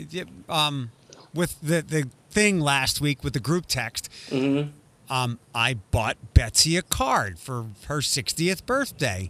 um, 0.47 0.91
with 1.34 1.60
the 1.62 1.82
the 1.82 2.10
thing 2.30 2.60
last 2.60 3.01
week 3.01 3.23
with 3.23 3.34
the 3.34 3.39
group 3.39 3.65
text, 3.67 4.10
hmm 4.30 4.63
um, 5.10 5.38
I 5.54 5.75
bought 5.91 6.17
Betsy 6.34 6.78
a 6.78 6.82
card 6.82 7.38
for 7.38 7.67
her 7.88 7.99
60th 7.99 8.65
birthday. 8.65 9.30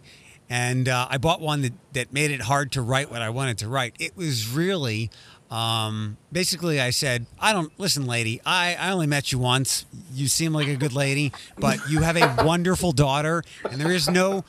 And 0.49 0.87
uh, 0.87 1.07
I 1.09 1.17
bought 1.17 1.41
one 1.41 1.63
that, 1.63 1.73
that 1.93 2.13
made 2.13 2.31
it 2.31 2.43
hard 2.43 2.71
to 2.73 2.81
write 2.81 3.09
what 3.11 3.21
I 3.21 3.29
wanted 3.29 3.57
to 3.57 3.67
write. 3.67 3.95
It 3.99 4.15
was 4.15 4.47
really 4.47 5.09
um, 5.51 6.17
basically, 6.31 6.81
I 6.81 6.89
said, 6.89 7.25
I 7.39 7.53
don't 7.53 7.71
listen, 7.79 8.05
lady. 8.05 8.41
I, 8.45 8.75
I 8.75 8.91
only 8.91 9.07
met 9.07 9.31
you 9.31 9.39
once. 9.39 9.85
You 10.13 10.27
seem 10.27 10.53
like 10.53 10.67
a 10.67 10.75
good 10.75 10.93
lady, 10.93 11.31
but 11.57 11.89
you 11.89 12.01
have 12.01 12.17
a 12.17 12.43
wonderful 12.43 12.91
daughter, 12.91 13.43
and 13.69 13.79
there 13.79 13.91
is 13.91 14.09
no 14.09 14.43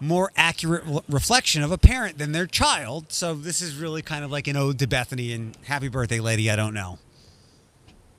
more 0.00 0.32
accurate 0.36 0.82
re- 0.86 1.00
reflection 1.08 1.62
of 1.62 1.70
a 1.70 1.78
parent 1.78 2.18
than 2.18 2.32
their 2.32 2.46
child. 2.46 3.12
So 3.12 3.34
this 3.34 3.62
is 3.62 3.76
really 3.76 4.02
kind 4.02 4.24
of 4.24 4.30
like 4.30 4.48
an 4.48 4.56
ode 4.56 4.78
to 4.80 4.86
Bethany 4.86 5.32
and 5.32 5.56
happy 5.64 5.88
birthday, 5.88 6.20
lady. 6.20 6.50
I 6.50 6.56
don't 6.56 6.74
know. 6.74 6.98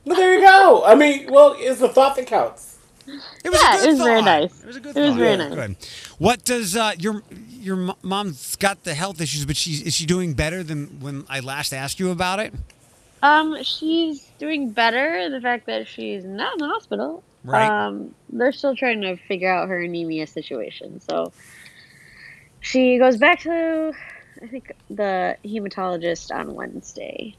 But 0.05 0.15
there 0.15 0.35
you 0.35 0.41
go. 0.41 0.83
I 0.85 0.95
mean, 0.95 1.31
well, 1.31 1.55
it's 1.57 1.79
the 1.79 1.89
thought 1.89 2.15
that 2.15 2.27
counts. 2.27 2.74
It 3.07 3.49
was 3.51 3.61
Yeah, 3.61 3.83
it 3.83 3.87
was 3.87 3.99
very 3.99 4.21
nice. 4.21 4.61
It 4.61 4.67
was 4.67 4.75
a 4.77 4.79
good 4.79 4.97
It 4.97 5.01
was 5.01 5.09
thought. 5.11 5.17
very 5.17 5.35
Yeah, 5.37 5.49
nice. 5.49 5.53
Good. 5.53 5.75
What 6.17 6.43
does 6.45 6.75
uh, 6.75 6.93
your 6.97 7.23
your 7.49 7.95
mom's 8.01 8.55
got 8.55 8.83
the 8.83 8.93
health 8.95 9.21
issues, 9.21 9.45
but 9.45 9.57
she's 9.57 9.81
is 9.83 9.93
she 9.95 10.05
doing 10.05 10.33
better 10.33 10.63
than 10.63 10.99
when 10.99 11.25
I 11.29 11.39
last 11.39 11.73
asked 11.73 11.99
you 11.99 12.11
about 12.11 12.39
it? 12.39 12.53
Um, 13.21 13.61
she's 13.63 14.23
doing 14.39 14.71
better. 14.71 15.29
The 15.29 15.41
fact 15.41 15.65
that 15.67 15.87
she's 15.87 16.23
not 16.23 16.53
in 16.53 16.59
the 16.59 16.67
hospital. 16.67 17.23
Right. 17.43 17.69
Um, 17.69 18.15
they're 18.29 18.51
still 18.51 18.75
trying 18.75 19.01
to 19.01 19.15
figure 19.17 19.51
out 19.51 19.69
her 19.69 19.79
anemia 19.79 20.27
situation. 20.27 20.99
So 20.99 21.31
she 22.59 22.97
goes 22.97 23.17
back 23.17 23.41
to, 23.41 23.93
I 24.41 24.47
think, 24.47 24.71
the 24.89 25.37
hematologist 25.45 26.33
on 26.35 26.55
Wednesday. 26.55 27.35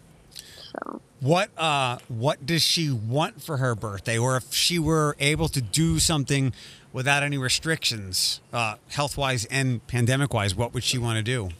So 0.73 1.01
What 1.21 1.51
uh 1.59 1.99
what 2.09 2.45
does 2.45 2.63
she 2.63 2.91
want 2.91 3.43
for 3.43 3.57
her 3.57 3.75
birthday, 3.75 4.19
or 4.19 4.37
if 4.37 4.53
she 4.53 4.79
were 4.79 5.17
able 5.19 5.49
to 5.49 5.63
do 5.63 5.99
something 5.99 6.53
without 6.93 7.23
any 7.23 7.39
restrictions, 7.39 8.41
uh, 8.53 8.77
health 8.89 9.17
wise 9.17 9.45
and 9.47 9.87
pandemic 9.87 10.33
wise, 10.33 10.55
what 10.55 10.75
would 10.75 10.85
she 10.85 10.99
want 10.99 11.17
to 11.17 11.23
do? 11.23 11.51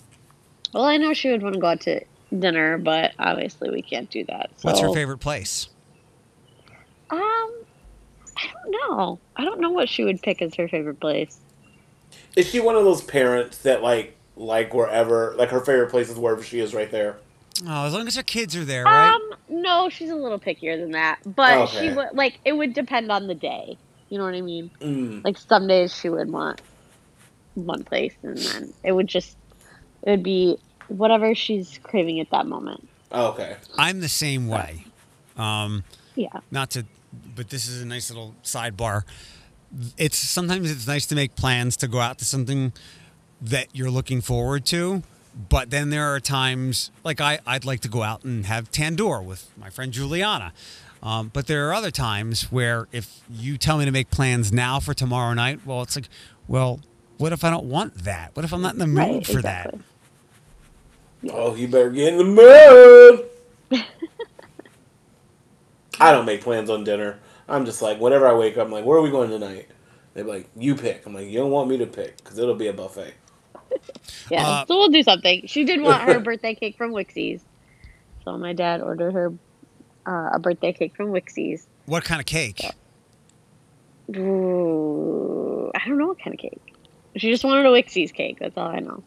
Well, 0.73 0.85
I 0.85 0.97
know 0.99 1.15
she 1.15 1.31
would 1.31 1.43
want 1.43 1.55
to 1.55 1.61
go 1.61 1.69
out 1.69 1.81
to 1.83 2.01
dinner, 2.39 2.79
but 2.79 3.13
obviously 3.19 3.71
we 3.71 3.83
can't 3.83 4.11
do 4.11 4.25
that. 4.25 4.51
So, 4.57 4.69
What's 4.69 4.81
her 4.81 4.93
favorite 4.93 5.19
place? 5.19 5.69
Um, 7.11 7.19
I 7.19 8.49
don't 8.53 8.71
know. 8.71 9.19
I 9.37 9.45
don't 9.45 9.61
know 9.61 9.71
what 9.71 9.89
she 9.89 10.05
would 10.05 10.21
pick 10.23 10.43
as 10.43 10.55
her 10.57 10.69
favorite 10.69 11.01
place. 11.01 11.39
Is 12.35 12.49
she 12.49 12.61
one 12.61 12.77
of 12.77 12.85
those 12.85 13.03
parents 13.03 13.59
that 13.59 13.83
like 13.83 14.17
like 14.37 14.75
wherever 14.75 15.35
like 15.39 15.49
her 15.49 15.61
favorite 15.61 15.91
place 15.91 16.11
is 16.11 16.19
wherever 16.19 16.43
she 16.43 16.61
is 16.61 16.75
right 16.75 16.91
there? 16.91 17.17
Oh, 17.67 17.87
as 17.87 17.93
long 17.93 18.07
as 18.07 18.17
her 18.17 18.23
kids 18.23 18.55
are 18.57 18.65
there, 18.65 18.85
right? 18.85 19.13
Um, 19.15 19.39
no, 19.63 19.89
she's 19.89 20.11
a 20.11 20.17
little 20.17 20.39
pickier 20.39 20.79
than 20.79 20.93
that. 20.93 21.19
But 21.25 21.69
Okay. 21.69 21.79
she 21.79 21.95
would 21.95 22.09
like 22.13 22.39
it 22.45 22.53
would 22.53 22.75
depend 22.75 23.11
on 23.11 23.27
the 23.27 23.35
day. 23.35 23.79
You 24.09 24.19
know 24.19 24.25
what 24.25 24.35
I 24.35 24.41
mean? 24.41 24.71
Mm. 24.81 25.25
Like 25.25 25.39
some 25.39 25.67
days 25.67 25.95
she 25.95 26.09
would 26.09 26.31
want 26.31 26.61
one 27.55 27.85
place, 27.85 28.15
and 28.23 28.37
then 28.37 28.75
it 28.85 28.93
would 28.93 29.07
just 29.09 29.37
it 30.03 30.11
would 30.11 30.23
be 30.23 30.57
whatever 30.89 31.35
she's 31.35 31.79
craving 31.83 32.21
at 32.21 32.31
that 32.31 32.47
moment. 32.47 32.89
Okay. 33.13 33.57
I'm 33.79 34.01
the 34.01 34.09
same 34.09 34.49
way. 34.49 34.85
Um, 35.37 35.85
Yeah. 36.15 36.41
not 36.51 36.71
to 36.71 36.85
but 37.35 37.49
this 37.51 37.67
is 37.69 37.83
a 37.83 37.87
nice 37.87 38.11
little 38.11 38.35
sidebar 38.43 39.05
it's 39.97 40.19
sometimes 40.19 40.71
it's 40.71 40.87
nice 40.87 41.07
to 41.07 41.15
make 41.15 41.35
plans 41.35 41.77
to 41.79 41.89
go 41.89 41.99
out 41.99 42.19
to 42.19 42.25
something 42.25 42.73
that 43.41 43.69
you're 43.73 43.91
looking 43.91 44.21
forward 44.21 44.65
to 44.67 45.03
but 45.49 45.71
then 45.71 45.91
there 45.91 46.05
are 46.15 46.21
times 46.21 46.91
like 47.05 47.21
I, 47.21 47.39
i'd 47.47 47.65
like 47.65 47.81
to 47.81 47.89
go 47.89 48.03
out 48.03 48.25
and 48.25 48.47
have 48.47 48.71
tandoor 48.71 49.25
with 49.25 49.51
my 49.57 49.71
friend 49.71 49.93
juliana 49.93 50.53
um, 51.03 51.31
but 51.33 51.47
there 51.47 51.69
are 51.69 51.75
other 51.75 51.91
times 51.91 52.51
where 52.51 52.89
if 52.91 53.21
you 53.31 53.59
tell 53.59 53.79
me 53.79 53.85
to 53.85 53.91
make 53.93 54.11
plans 54.11 54.53
now 54.53 54.81
for 54.81 54.95
tomorrow 54.95 55.35
night 55.35 55.61
well 55.67 55.83
it's 55.83 55.95
like 55.97 56.09
well 56.49 56.81
what 57.19 57.33
if 57.33 57.45
i 57.45 57.51
don't 57.51 57.67
want 57.67 58.05
that 58.05 58.31
what 58.35 58.45
if 58.45 58.53
i'm 58.53 58.63
not 58.63 58.73
in 58.73 58.79
the 58.79 58.87
mood 58.87 58.97
Right. 58.99 59.27
for 59.27 59.39
exactly. 59.39 59.81
Oh, 61.33 61.55
you 61.57 61.67
better 61.67 61.91
get 61.91 62.13
in 62.13 62.19
the 62.19 62.25
mood. 62.25 63.83
I 65.99 66.13
don't 66.13 66.27
make 66.27 66.43
plans 66.43 66.71
on 66.71 66.85
dinner. 66.85 67.19
I'm 67.49 67.65
just 67.65 67.81
like, 67.83 67.99
whenever 68.01 68.29
I 68.29 68.35
wake 68.35 68.57
up, 68.59 68.67
I'm 68.67 68.73
like, 68.73 68.85
where 68.85 68.99
are 68.99 69.03
we 69.03 69.11
going 69.11 69.31
tonight? 69.31 69.69
They're 70.15 70.25
like, 70.25 70.49
you 70.57 70.75
pick. 70.77 71.05
I'm 71.07 71.15
like, 71.15 71.27
you 71.29 71.39
don't 71.39 71.51
want 71.51 71.69
me 71.69 71.79
to 71.79 71.87
pick 71.87 72.19
because 72.19 72.39
it'll 72.39 72.55
be 72.55 72.69
a 72.69 72.73
buffet. 72.73 73.15
Yeah. 74.31 74.47
Uh, 74.47 74.67
so 74.67 74.77
we'll 74.77 74.89
do 74.89 75.03
something. 75.03 75.47
She 75.47 75.65
did 75.65 75.81
want 75.81 76.03
her 76.03 76.19
birthday 76.29 76.55
cake 76.55 76.77
from 76.77 76.93
Wixey's, 76.93 77.43
so 78.25 78.37
my 78.39 78.53
dad 78.53 78.81
ordered 78.81 79.13
her 79.13 79.33
uh, 80.07 80.31
a 80.35 80.39
birthday 80.39 80.73
cake 80.73 80.97
from 80.97 81.09
Wixey's. 81.09 81.67
what 81.87 82.05
kind 82.05 82.21
of 82.21 82.27
cake 82.27 82.63
Ooh. 84.17 84.67
Ooh, 85.67 85.71
I 85.75 85.87
don't 85.87 85.99
know 85.99 86.09
what 86.09 86.19
kind 86.19 86.35
of 86.35 86.41
cake. 86.41 86.75
She 87.17 87.31
just 87.31 87.45
wanted 87.45 87.67
a 87.67 87.71
Wixey's 87.71 88.13
cake. 88.13 88.39
That's 88.39 88.57
all 88.57 88.69
I 88.69 88.79
know. 88.81 89.03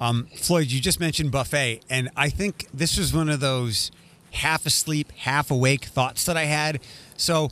Um, 0.00 0.26
Floyd, 0.36 0.66
you 0.66 0.80
just 0.80 1.00
mentioned 1.00 1.30
buffet, 1.30 1.80
and 1.88 2.10
I 2.16 2.28
think 2.28 2.68
this 2.72 2.98
was 2.98 3.14
one 3.14 3.28
of 3.28 3.40
those 3.40 3.90
half 4.32 4.66
asleep, 4.66 5.12
half 5.12 5.50
awake 5.50 5.84
thoughts 5.84 6.24
that 6.26 6.36
I 6.36 6.44
had. 6.44 6.80
So, 7.16 7.50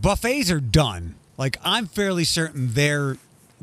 buffets 0.00 0.50
are 0.50 0.60
done. 0.60 1.14
Like, 1.36 1.58
I'm 1.62 1.86
fairly 1.86 2.24
certain 2.24 2.72
they're 2.72 3.18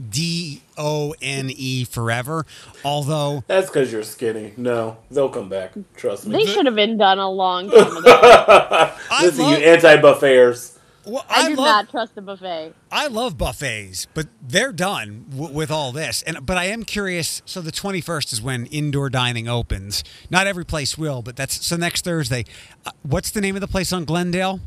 D 0.10 0.62
O 0.78 1.14
N 1.22 1.50
E 1.54 1.84
forever. 1.84 2.46
Although, 2.84 3.44
That's 3.48 3.68
because 3.68 3.92
you're 3.92 4.04
skinny. 4.04 4.54
No, 4.58 4.98
they'll 5.12 5.30
come 5.30 5.50
back. 5.50 5.74
Trust 5.96 6.28
me. 6.28 6.34
They 6.38 6.52
should 6.52 6.66
have 6.66 6.76
been 6.76 6.98
done 6.98 7.20
a 7.20 7.30
long 7.30 7.70
time 7.70 7.98
ago. 7.98 8.92
Listen, 9.22 9.44
love- 9.46 9.60
you 9.60 9.66
anti-buffeters. 9.66 10.78
well, 11.06 11.26
I, 11.30 11.42
I, 11.46 11.50
do 11.50 11.56
love 11.56 11.66
not 11.66 11.90
trust 11.90 12.16
the 12.16 12.22
buffet. 12.22 12.74
I 12.92 13.08
love 13.08 13.38
buffets, 13.38 14.08
but 14.14 14.28
they're 14.42 14.72
done 14.72 15.26
w- 15.30 15.54
with 15.54 15.70
all 15.72 15.92
this. 15.92 16.22
And 16.24 16.46
but 16.46 16.58
I 16.58 16.66
am 16.66 16.84
curious. 16.84 17.42
So 17.46 17.60
the 17.62 17.72
21st 17.72 18.34
is 18.34 18.42
when 18.42 18.66
indoor 18.68 19.10
dining 19.10 19.48
opens. 19.48 20.04
Not 20.30 20.48
every 20.48 20.66
place 20.66 20.98
will, 20.98 21.22
but 21.22 21.36
that's 21.36 21.66
so 21.66 21.76
next 21.76 22.04
Thursday. 22.06 22.46
Uh, 22.86 22.92
what's 23.04 23.32
the 23.32 23.42
name 23.42 23.56
of 23.56 23.62
the 23.62 23.68
place 23.68 23.92
on 23.94 24.06
Glendale? 24.06 24.60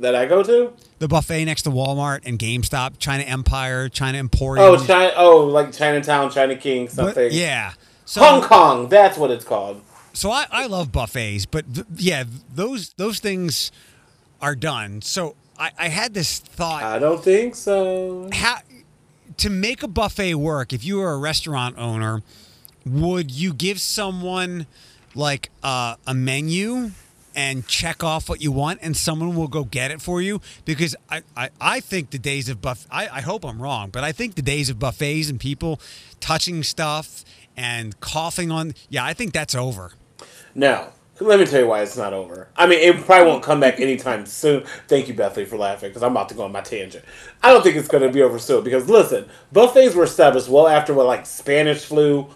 That 0.00 0.14
I 0.14 0.26
go 0.26 0.42
to? 0.42 0.72
The 0.98 1.08
buffet 1.08 1.46
next 1.46 1.62
to 1.62 1.70
Walmart 1.70 2.20
and 2.26 2.38
GameStop, 2.38 2.98
China 2.98 3.22
Empire, 3.24 3.88
China 3.88 4.18
Emporium. 4.18 4.66
Oh, 4.66 4.84
China. 4.86 5.12
Oh, 5.16 5.38
like 5.46 5.72
Chinatown, 5.72 6.30
China 6.30 6.54
King, 6.56 6.84
But- 6.86 6.92
something. 6.92 7.28
yeah. 7.32 7.72
So, 8.04 8.20
Hong 8.20 8.42
Kong. 8.42 8.88
That's 8.88 9.16
what 9.18 9.30
it's 9.30 9.44
called. 9.44 9.80
so 10.12 10.30
I, 10.30 10.46
I 10.50 10.66
love 10.66 10.92
buffets, 10.92 11.44
but 11.46 11.72
th- 11.74 11.86
yeah, 11.96 12.24
those 12.54 12.90
those 12.98 13.18
things 13.20 13.72
are 14.40 14.54
done. 14.54 15.00
So 15.02 15.34
I, 15.58 15.70
I 15.78 15.88
had 15.88 16.14
this 16.14 16.38
thought. 16.38 16.82
I 16.84 16.98
don't 16.98 17.22
think 17.24 17.54
so. 17.56 18.28
how 18.32 18.58
to 19.38 19.50
make 19.50 19.82
a 19.82 19.88
buffet 19.88 20.34
work 20.36 20.72
if 20.72 20.84
you 20.84 20.98
were 20.98 21.10
a 21.12 21.18
restaurant 21.18 21.76
owner 21.78 22.22
would 22.86 23.30
you 23.30 23.52
give 23.52 23.80
someone 23.80 24.66
like 25.14 25.50
uh, 25.64 25.96
a 26.06 26.14
menu 26.14 26.92
and 27.36 27.66
check 27.68 28.02
off 28.02 28.28
what 28.28 28.40
you 28.40 28.50
want 28.50 28.80
and 28.82 28.96
someone 28.96 29.36
will 29.36 29.46
go 29.46 29.62
get 29.64 29.90
it 29.92 30.00
for 30.00 30.20
you 30.22 30.40
because 30.64 30.96
i, 31.10 31.22
I, 31.36 31.50
I 31.60 31.80
think 31.80 32.10
the 32.10 32.18
days 32.18 32.48
of 32.48 32.60
buff 32.62 32.86
I, 32.90 33.06
I 33.08 33.20
hope 33.20 33.44
i'm 33.44 33.62
wrong 33.62 33.90
but 33.90 34.02
i 34.02 34.10
think 34.10 34.34
the 34.34 34.42
days 34.42 34.70
of 34.70 34.78
buffets 34.78 35.28
and 35.30 35.38
people 35.38 35.80
touching 36.18 36.62
stuff 36.62 37.24
and 37.56 37.98
coughing 38.00 38.50
on 38.50 38.74
yeah 38.88 39.04
i 39.04 39.12
think 39.12 39.32
that's 39.32 39.54
over 39.54 39.92
No. 40.54 40.88
Let 41.18 41.40
me 41.40 41.46
tell 41.46 41.60
you 41.60 41.66
why 41.66 41.80
it's 41.80 41.96
not 41.96 42.12
over. 42.12 42.48
I 42.56 42.66
mean, 42.66 42.78
it 42.78 43.02
probably 43.06 43.26
won't 43.30 43.42
come 43.42 43.58
back 43.58 43.80
anytime 43.80 44.26
soon. 44.26 44.64
Thank 44.86 45.08
you, 45.08 45.14
Bethany, 45.14 45.46
for 45.46 45.56
laughing 45.56 45.88
because 45.88 46.02
I'm 46.02 46.10
about 46.10 46.28
to 46.28 46.34
go 46.34 46.42
on 46.44 46.52
my 46.52 46.60
tangent. 46.60 47.06
I 47.42 47.52
don't 47.54 47.62
think 47.62 47.74
it's 47.76 47.88
going 47.88 48.02
to 48.02 48.10
be 48.10 48.20
over 48.20 48.38
soon 48.38 48.62
because 48.62 48.90
listen, 48.90 49.26
buffets 49.50 49.94
were 49.94 50.04
established 50.04 50.50
well 50.50 50.68
after 50.68 50.92
what 50.92 51.06
like 51.06 51.24
Spanish 51.24 51.86
flu, 51.86 52.28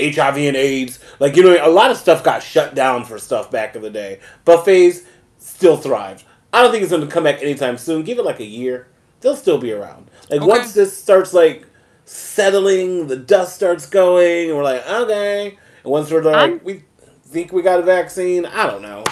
HIV 0.00 0.36
and 0.38 0.56
AIDS. 0.56 0.98
Like 1.20 1.36
you 1.36 1.42
know, 1.42 1.56
a 1.66 1.70
lot 1.70 1.90
of 1.90 1.96
stuff 1.96 2.22
got 2.24 2.42
shut 2.42 2.74
down 2.74 3.04
for 3.04 3.18
stuff 3.18 3.50
back 3.50 3.76
in 3.76 3.82
the 3.82 3.90
day. 3.90 4.20
Buffets 4.44 5.02
still 5.38 5.76
thrived. 5.76 6.24
I 6.52 6.62
don't 6.62 6.70
think 6.70 6.82
it's 6.82 6.92
going 6.92 7.06
to 7.06 7.12
come 7.12 7.24
back 7.24 7.42
anytime 7.42 7.76
soon. 7.78 8.02
Give 8.04 8.18
it 8.18 8.24
like 8.24 8.40
a 8.40 8.44
year, 8.44 8.86
they'll 9.20 9.36
still 9.36 9.58
be 9.58 9.72
around. 9.72 10.10
Like 10.30 10.40
Okay. 10.40 10.48
once 10.48 10.72
this 10.72 10.96
starts 10.96 11.32
like 11.34 11.66
settling, 12.04 13.06
the 13.08 13.16
dust 13.16 13.54
starts 13.56 13.86
going, 13.86 14.48
and 14.48 14.56
we're 14.56 14.62
like, 14.64 14.86
okay. 14.88 15.46
And 15.82 15.92
once 15.92 16.10
we're 16.10 16.22
like, 16.22 16.34
I'm- 16.36 16.60
we 16.64 16.82
think 17.26 17.52
we 17.52 17.62
got 17.62 17.78
a 17.80 17.82
vaccine. 17.82 18.46
I 18.46 18.66
don't 18.66 18.82
know. 18.82 19.04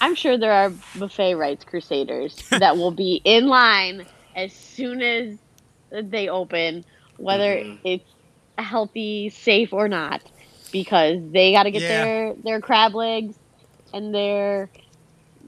I'm 0.00 0.14
sure 0.14 0.36
there 0.36 0.52
are 0.52 0.70
buffet 0.98 1.34
rights 1.34 1.64
crusaders 1.64 2.36
that 2.50 2.76
will 2.76 2.90
be 2.90 3.20
in 3.24 3.46
line 3.48 4.04
as 4.34 4.52
soon 4.52 5.00
as 5.02 5.36
they 5.90 6.28
open, 6.28 6.84
whether 7.16 7.56
Mhm. 7.56 7.78
it's 7.84 8.04
healthy, 8.58 9.30
safe, 9.30 9.72
or 9.72 9.88
not, 9.88 10.22
because 10.72 11.18
they 11.32 11.52
got 11.52 11.64
to 11.64 11.70
get 11.70 11.86
Yeah. 11.86 11.88
their 11.88 12.34
their 12.42 12.60
crab 12.60 12.94
legs 12.94 13.36
and 13.92 14.14
their, 14.14 14.70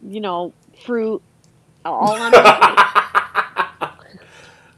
you 0.03 0.21
know, 0.21 0.55
fruit 0.85 1.23
all 1.85 2.21
on. 2.21 2.37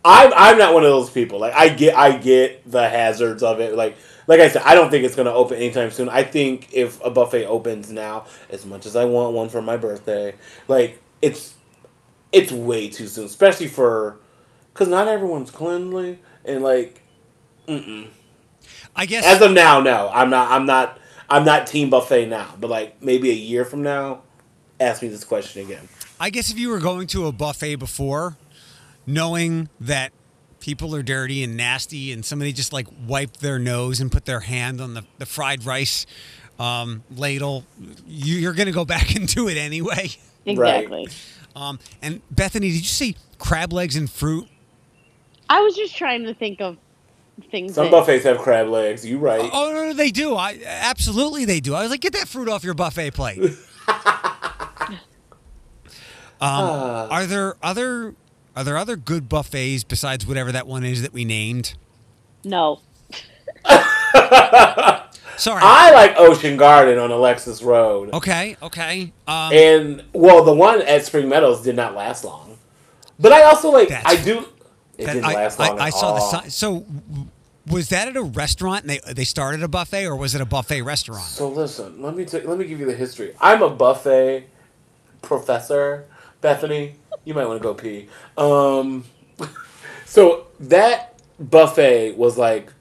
I'm 0.04 0.32
I'm 0.34 0.58
not 0.58 0.74
one 0.74 0.84
of 0.84 0.90
those 0.90 1.10
people. 1.10 1.38
Like 1.40 1.54
I 1.54 1.68
get 1.68 1.96
I 1.96 2.16
get 2.16 2.70
the 2.70 2.88
hazards 2.88 3.42
of 3.42 3.60
it. 3.60 3.74
Like 3.76 3.96
like 4.26 4.40
I 4.40 4.48
said, 4.48 4.62
I 4.64 4.74
don't 4.74 4.90
think 4.90 5.04
it's 5.04 5.14
gonna 5.16 5.32
open 5.32 5.56
anytime 5.58 5.90
soon. 5.90 6.08
I 6.08 6.22
think 6.24 6.68
if 6.72 7.00
a 7.04 7.10
buffet 7.10 7.46
opens 7.46 7.90
now, 7.90 8.26
as 8.50 8.64
much 8.64 8.86
as 8.86 8.96
I 8.96 9.04
want 9.04 9.34
one 9.34 9.48
for 9.48 9.60
my 9.62 9.76
birthday, 9.76 10.34
like 10.68 11.00
it's 11.22 11.54
it's 12.32 12.52
way 12.52 12.88
too 12.88 13.06
soon, 13.08 13.26
especially 13.26 13.68
for 13.68 14.18
because 14.72 14.88
not 14.88 15.08
everyone's 15.08 15.50
cleanly 15.50 16.18
and 16.44 16.62
like. 16.62 17.02
Mm-mm. 17.68 18.08
I 18.96 19.06
guess 19.06 19.24
As 19.24 19.40
of 19.42 19.52
now, 19.52 19.80
no, 19.80 20.10
I'm 20.12 20.30
not. 20.30 20.50
I'm 20.50 20.66
not. 20.66 20.98
I'm 21.28 21.44
not 21.44 21.66
team 21.66 21.90
buffet 21.90 22.26
now. 22.26 22.54
But 22.58 22.70
like 22.70 23.02
maybe 23.02 23.30
a 23.30 23.34
year 23.34 23.64
from 23.64 23.82
now, 23.82 24.22
ask 24.80 25.02
me 25.02 25.08
this 25.08 25.24
question 25.24 25.64
again. 25.64 25.88
I 26.18 26.30
guess 26.30 26.50
if 26.50 26.58
you 26.58 26.68
were 26.68 26.80
going 26.80 27.06
to 27.08 27.26
a 27.26 27.32
buffet 27.32 27.76
before, 27.76 28.36
knowing 29.06 29.68
that 29.80 30.12
people 30.60 30.94
are 30.94 31.02
dirty 31.02 31.42
and 31.42 31.56
nasty 31.56 32.12
and 32.12 32.24
somebody 32.24 32.52
just 32.52 32.72
like 32.72 32.86
wiped 33.06 33.40
their 33.40 33.58
nose 33.58 34.00
and 34.00 34.12
put 34.12 34.26
their 34.26 34.40
hand 34.40 34.80
on 34.80 34.94
the, 34.94 35.04
the 35.18 35.26
fried 35.26 35.64
rice 35.64 36.06
um, 36.58 37.02
ladle, 37.16 37.64
you, 38.06 38.36
you're 38.36 38.52
going 38.52 38.66
to 38.66 38.72
go 38.72 38.84
back 38.84 39.14
and 39.16 39.26
do 39.26 39.48
it 39.48 39.56
anyway. 39.56 40.10
exactly. 40.44 41.08
Um, 41.56 41.78
and 42.02 42.20
Bethany, 42.30 42.68
did 42.68 42.76
you 42.76 42.84
see 42.84 43.16
crab 43.38 43.72
legs 43.72 43.96
and 43.96 44.08
fruit? 44.08 44.46
I 45.48 45.60
was 45.62 45.74
just 45.74 45.96
trying 45.96 46.24
to 46.24 46.34
think 46.34 46.60
of 46.60 46.76
things. 47.40 47.74
Some 47.74 47.84
that, 47.86 47.90
buffets 47.90 48.24
have 48.24 48.38
crab 48.38 48.68
legs. 48.68 49.04
You 49.04 49.18
right. 49.18 49.50
Oh, 49.52 49.72
no, 49.72 49.88
no, 49.88 49.92
they 49.92 50.10
do. 50.10 50.34
I 50.34 50.60
Absolutely, 50.64 51.44
they 51.44 51.60
do. 51.60 51.74
I 51.74 51.82
was 51.82 51.90
like, 51.90 52.00
get 52.00 52.12
that 52.14 52.28
fruit 52.28 52.48
off 52.48 52.64
your 52.64 52.74
buffet 52.74 53.12
plate. 53.12 53.40
um, 53.88 55.00
are 56.40 57.26
there 57.26 57.56
other 57.62 58.14
are 58.56 58.64
there 58.64 58.76
other 58.76 58.96
good 58.96 59.28
buffets 59.28 59.84
besides 59.84 60.26
whatever 60.26 60.52
that 60.52 60.66
one 60.66 60.84
is 60.84 61.02
that 61.02 61.12
we 61.12 61.24
named? 61.24 61.74
No, 62.44 62.80
Sorry. 65.36 65.62
I 65.64 65.90
like 65.92 66.16
Ocean 66.18 66.56
Garden 66.56 66.98
on 66.98 67.10
Alexis 67.10 67.62
Road. 67.62 68.12
Okay, 68.12 68.56
okay. 68.62 69.12
Um, 69.26 69.52
And 69.52 70.04
well, 70.12 70.44
the 70.44 70.52
one 70.52 70.82
at 70.82 71.04
Spring 71.06 71.28
Meadows 71.28 71.62
did 71.62 71.76
not 71.76 71.94
last 71.94 72.24
long. 72.24 72.58
But 73.18 73.32
I 73.32 73.42
also 73.44 73.70
like 73.70 73.88
That's- 73.88 74.20
I 74.20 74.22
do. 74.22 74.46
It 75.00 75.06
that- 75.06 75.12
didn't 75.14 75.26
I, 75.26 75.34
last 75.34 75.58
long. 75.58 75.80
I 75.80 75.88
at 75.88 75.94
saw 75.94 76.14
the 76.14 76.20
sign. 76.20 76.50
So, 76.50 76.86
was 77.66 77.88
that 77.90 78.08
at 78.08 78.16
a 78.16 78.22
restaurant 78.22 78.82
and 78.82 78.90
they 78.90 79.00
they 79.12 79.24
started 79.24 79.62
a 79.62 79.68
buffet, 79.68 80.06
or 80.06 80.16
was 80.16 80.34
it 80.34 80.40
a 80.40 80.46
buffet 80.46 80.82
restaurant? 80.82 81.24
So 81.24 81.48
listen, 81.48 82.02
let 82.02 82.16
me 82.16 82.24
t- 82.24 82.40
let 82.40 82.58
me 82.58 82.66
give 82.66 82.80
you 82.80 82.86
the 82.86 82.94
history. 82.94 83.34
I'm 83.40 83.62
a 83.62 83.70
buffet 83.70 84.48
professor, 85.22 86.06
Bethany. 86.40 86.96
You 87.24 87.34
might 87.34 87.46
want 87.46 87.60
to 87.60 87.62
go 87.62 87.74
pee. 87.74 88.08
Um, 88.36 89.04
so 90.06 90.46
that 90.58 91.20
buffet 91.38 92.16
was 92.16 92.38
like 92.38 92.72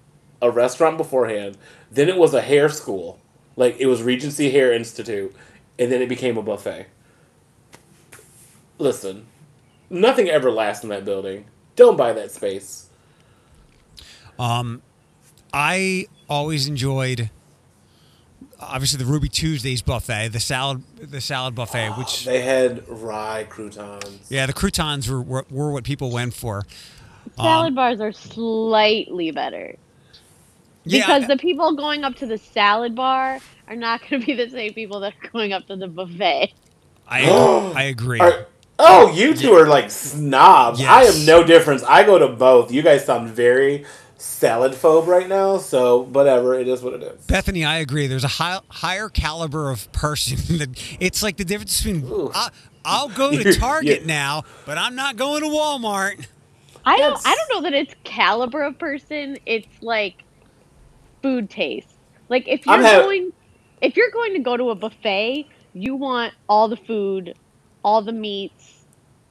a 0.41 0.49
restaurant 0.49 0.97
beforehand. 0.97 1.57
Then 1.91 2.07
it 2.09 2.17
was 2.17 2.33
a 2.33 2.41
hair 2.41 2.69
school, 2.69 3.19
like 3.55 3.77
it 3.79 3.87
was 3.87 4.01
Regency 4.01 4.51
Hair 4.51 4.73
Institute, 4.73 5.35
and 5.77 5.91
then 5.91 6.01
it 6.01 6.09
became 6.09 6.37
a 6.37 6.41
buffet. 6.41 6.87
Listen, 8.77 9.25
nothing 9.89 10.29
ever 10.29 10.49
lasts 10.49 10.83
in 10.83 10.89
that 10.89 11.03
building. 11.03 11.45
Don't 11.79 11.95
buy 11.95 12.11
that 12.11 12.29
space. 12.29 12.89
Um, 14.37 14.81
I 15.53 16.07
always 16.29 16.67
enjoyed, 16.67 17.29
obviously, 18.59 18.97
the 19.01 19.09
Ruby 19.09 19.29
Tuesdays 19.29 19.81
buffet, 19.81 20.27
the 20.33 20.41
salad 20.41 20.83
the 20.99 21.21
salad 21.21 21.55
buffet, 21.55 21.91
which 21.91 22.25
They 22.25 22.41
had 22.41 22.85
rye 22.89 23.45
croutons. 23.49 24.27
yeah, 24.29 24.45
the 24.45 24.51
croutons 24.51 25.09
were, 25.09 25.21
were 25.21 25.45
were 25.49 25.71
what 25.71 25.85
people 25.85 26.11
went 26.11 26.33
for. 26.33 26.63
salad 27.37 27.75
bars 27.75 28.01
are 28.01 28.11
slightly 28.11 29.31
better. 29.31 29.77
Yeah, 30.83 31.05
because 31.05 31.27
the 31.27 31.37
people 31.37 31.77
going 31.77 32.03
up 32.03 32.15
to 32.17 32.25
the 32.25 32.37
salad 32.37 32.93
bar 32.93 33.39
are 33.69 33.75
not 33.77 34.01
going 34.09 34.19
to 34.21 34.25
be 34.25 34.33
the 34.33 34.49
same 34.49 34.73
people 34.73 34.99
that 34.99 35.13
are 35.23 35.29
going 35.29 35.53
up 35.53 35.65
to 35.67 35.77
the 35.77 35.87
buffet. 35.87 36.51
I 37.07 37.23
I 37.73 37.83
agree. 37.83 38.19
Are- 38.19 38.47
oh, 38.79 39.11
you 39.11 39.33
two 39.35 39.53
are 39.53 39.67
like 39.67 39.91
snobs. 39.91 40.81
I 40.81 41.03
am 41.03 41.25
no 41.25 41.43
difference. 41.43 41.83
I 41.83 42.03
go 42.03 42.17
to 42.19 42.27
both. 42.29 42.71
You 42.71 42.81
guys 42.81 43.05
sound 43.05 43.29
very 43.29 43.85
salad 44.17 44.73
phobe 44.73 45.07
right 45.07 45.27
now, 45.27 45.57
so 45.57 45.99
whatever. 46.03 46.57
It 46.59 46.67
is 46.67 46.81
what 46.81 46.93
it 46.93 47.03
is. 47.03 47.25
Bethany, 47.25 47.63
I 47.65 47.77
agree. 47.79 48.07
There's 48.07 48.23
a 48.23 48.27
high, 48.29 48.59
higher 48.69 49.09
caliber 49.09 49.69
of 49.69 49.91
person. 49.91 50.37
That 50.59 50.69
it's 50.99 51.21
like 51.23 51.37
the 51.37 51.45
difference 51.45 51.81
between 51.81 52.09
I, 52.33 52.49
I'll 52.83 53.09
go 53.09 53.31
to 53.31 53.53
Target 53.59 54.01
yeah. 54.01 54.07
now, 54.07 54.43
but 54.65 54.77
I'm 54.77 54.95
not 54.95 55.15
going 55.15 55.41
to 55.43 55.49
Walmart. 55.49 56.25
I 56.85 56.97
don't. 56.97 57.15
That's- 57.15 57.25
I 57.25 57.35
don't 57.35 57.49
know 57.63 57.69
that 57.69 57.73
it's 57.77 57.93
caliber 58.03 58.63
of 58.63 58.79
person. 58.79 59.37
It's 59.45 59.67
like 59.81 60.23
food 61.21 61.49
taste. 61.49 61.87
Like 62.29 62.47
if 62.47 62.65
you're 62.65 62.81
hav- 62.81 63.03
going, 63.03 63.31
if 63.81 63.95
you're 63.97 64.11
going 64.11 64.33
to 64.33 64.39
go 64.39 64.55
to 64.57 64.69
a 64.69 64.75
buffet, 64.75 65.47
you 65.73 65.95
want 65.95 66.33
all 66.47 66.67
the 66.67 66.77
food, 66.77 67.35
all 67.83 68.01
the 68.01 68.11
meats, 68.11 68.58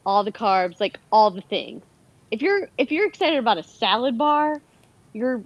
all 0.09 0.25
the 0.25 0.33
carbs, 0.33 0.81
like 0.81 0.99
all 1.12 1.31
the 1.31 1.42
things. 1.42 1.83
If 2.31 2.40
you're 2.40 2.71
if 2.79 2.90
you're 2.90 3.07
excited 3.07 3.38
about 3.38 3.59
a 3.59 3.62
salad 3.62 4.16
bar, 4.16 4.59
you're 5.12 5.42